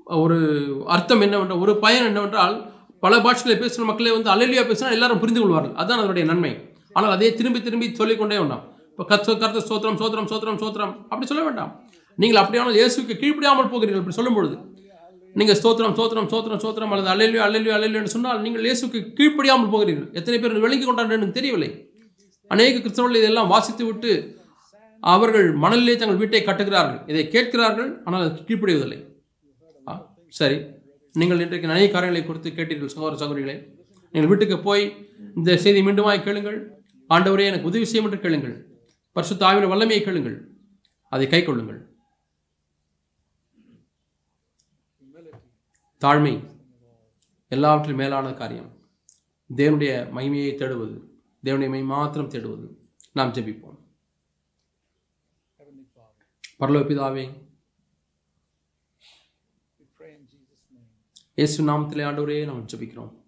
ஒரு 0.05 0.39
அர்த்தம் 0.87 1.21
என்னவென்றால் 1.21 1.59
ஒரு 1.59 1.77
பயன் 1.77 2.05
என்னவென்றால் 2.05 2.73
பல 3.01 3.17
பாஷைகளை 3.17 3.59
பேசுகிற 3.59 3.85
மக்களே 3.85 4.21
வந்து 4.21 4.31
அலலியா 4.31 4.65
பேசினா 4.65 4.91
எல்லாரும் 4.91 5.19
புரிந்து 5.19 5.41
கொள்வார்கள். 5.41 5.75
அதுதான் 5.75 5.99
அதனுடைய 5.99 6.29
நன்மை. 6.29 6.69
ஆனால் 6.93 7.11
அதே 7.11 7.35
திரும்பி 7.35 7.63
திரும்பி 7.63 7.95
சொல்லிக்கொண்டே 7.95 8.39
வேண்டாம். 8.39 8.73
இப்போ 8.99 9.17
கத்த 9.17 9.29
கர்த்த 9.29 9.61
சோத்திரம் 9.69 9.97
சோத்திரம் 9.97 10.27
சோத்திரம் 10.27 10.57
சோத்திரம் 10.57 10.97
அப்படி 11.03 11.27
சொல்ல 11.27 11.45
வேண்டாம். 11.45 11.85
நீங்கள் 12.17 12.43
அப்படியானால் 12.43 12.75
இயேசுக்கு 12.75 13.11
கீழ்ப்படியாமல் 13.11 13.71
போகிறீர்கள் 13.71 14.03
அப்படி 14.03 14.17
சொல்லும்பொழுது. 14.17 14.69
நீங்கள் 15.35 15.57
ஸ்தோத்திரம் 15.57 15.95
சோத்திரம் 15.95 16.29
சோத்திரம் 16.29 16.59
சோத்திரம் 16.59 16.89
அல்லது 16.89 17.09
அல்லலியோ 17.11 17.43
அல்லலியோ 17.43 17.75
அல்லலியோ 17.75 18.05
சொன்னால் 18.05 18.41
நீங்கள் 18.41 18.65
இயேசுக்கு 18.65 19.13
கீழ்ப்படியாமல் 19.17 19.71
போகிறீர்கள். 19.71 20.09
எத்தனை 20.13 20.41
பேர் 20.41 20.59
விளங்கி 20.59 20.85
கொண்டார்கள் 20.85 21.17
எனக்கு 21.17 21.35
தெரியவில்லை. 21.35 21.90
அநேக 22.53 22.79
கிறிஸ்தவர்கள் 22.79 23.21
இதெல்லாம் 23.23 23.51
வாசித்து 23.55 23.85
விட்டு 23.89 24.13
அவர்கள் 25.03 25.47
மணலிலே 25.65 25.95
தங்கள் 26.01 26.21
வீட்டை 26.23 26.41
கட்டுகிறார்கள். 26.47 27.01
இதை 27.11 27.23
கேட்கிறார்கள் 27.35 27.91
ஆனால் 28.07 28.25
அது 28.27 28.47
கீழ்ப்படிவதில்லை. 28.49 28.99
சரி. 30.41 30.57
நீங்கள் 31.15 31.43
இன்றைக்கு 31.45 31.71
நிறைய 31.73 31.87
காரியங்களை 31.93 32.23
குறித்து 32.27 32.51
கேட்டீர்கள் 32.59 32.95
சகோதர 32.95 33.19
சகோதரிகளே. 33.23 33.57
நீங்கள் 34.13 34.31
வீட்டுக்கு 34.33 34.57
போய் 34.67 34.85
இந்த 35.39 35.57
செய்தி 35.65 35.81
மீண்டுமாய் 35.87 36.27
கேளுங்கள். 36.27 36.59
ஆண்டவரே 37.11 37.47
எனக்கு 37.51 37.71
உதவி 37.71 37.87
செய்யும் 37.91 38.07
என்று 38.09 38.21
கேளுங்கள். 38.25 38.57
பரிசு 39.17 39.35
தாவின 39.43 39.69
வல்லமையை 39.73 40.03
கேளுங்கள். 40.05 40.37
அதை 41.13 41.27
கை 41.33 41.43
கொள்ளுங்கள். 41.45 41.81
தாழ்மை 46.03 46.35
எல்லாவற்றிலும் 47.55 48.01
மேலான 48.03 48.29
காரியம். 48.41 48.69
தேவனுடைய 49.51 49.93
மகிமையை 50.17 50.53
தேடுவது. 50.61 50.97
தேவனுடைய 51.45 51.59
மகிமை 51.59 51.83
மாத்திரம் 51.83 52.31
தேடுவது. 52.31 52.77
நாம் 53.13 53.33
ஜெபிப்போம். 53.33 53.79
பரலோக 56.59 56.83
பிதாவே. 56.83 57.49
இயேசு 61.35 61.63
நாமத்திலே 61.63 62.03
ஆண்டவரே 62.05 62.45
நாம் 62.45 62.67
ஜெபிக்கிறோம். 62.67 63.19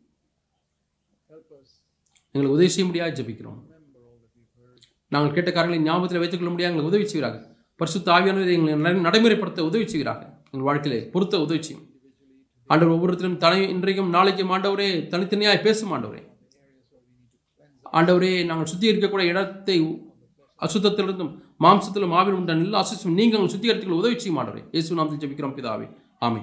எங்களுக்கு 2.32 2.56
உதவி 2.56 2.68
செய்ய 2.68 2.84
முடியாது 2.84 3.22
ஜெபிக்கிறோம். 3.22 3.70
நாங்கள் 5.08 5.34
கேட்ட 5.34 5.52
காரியங்களை 5.52 5.92
ஞாபகத்தில் 5.92 6.18
வைத்துக் 6.18 6.40
கொள்ள 6.40 6.54
முடியாது 6.54 6.76
எங்களுக்கு 6.76 6.98
உதவி 6.98 7.20
செய்கிறாங்க 7.20 7.56
பரிசுத்த 7.76 8.12
ஆவியானவரை 8.12 8.52
எங்களை 8.52 8.74
நட- 8.74 9.10
நடைமுறைப்படுத்த 9.10 9.60
உதவி 9.60 9.84
செய்கிறாங்க 9.84 10.22
எங்கள் 10.22 10.60
வாழ்க்கையிலே 10.60 11.06
பொறுத்த 11.06 11.40
உதவி 11.40 11.62
செய்யும். 11.62 12.00
ஆண்டவர் 12.66 12.94
ஒவ்வொருத்தரும் 12.94 13.38
தனி 13.38 13.68
இன்றைக்கும் 13.68 14.08
நாளைக்கும் 14.08 14.50
ஆண்டவரே 14.50 15.08
தனித்தனியாய் 15.08 15.62
பேசும் 15.62 15.92
ஆண்டவரே. 15.92 16.31
ஆண்டவரே 17.92 18.44
நாங்கள் 18.44 18.66
சுத்தி 18.66 18.92
இருக்கக்கூடிய 18.92 19.26
இடத்தை 19.26 19.76
அசுத்தத்திலிருந்தும் 20.62 21.32
மாம்சத்திலும் 21.60 22.14
ஆவிலும் 22.18 22.40
உண்டான 22.40 22.62
எல்லா 22.62 22.78
அசுத்தம் 22.78 23.14
நீங்கள் 23.14 23.46
சுத்திகரித்துக்கள் 23.46 24.00
உதவி 24.00 24.18
செய்யும் 24.18 24.38
ஆண்டவரே 24.38 24.62
இயேசு 24.72 24.96
நாமத்தில் 24.96 25.22
ஜபிக்கிறோம் 25.22 25.56
பிதாவே. 25.58 25.86
ஆமே 26.20 26.40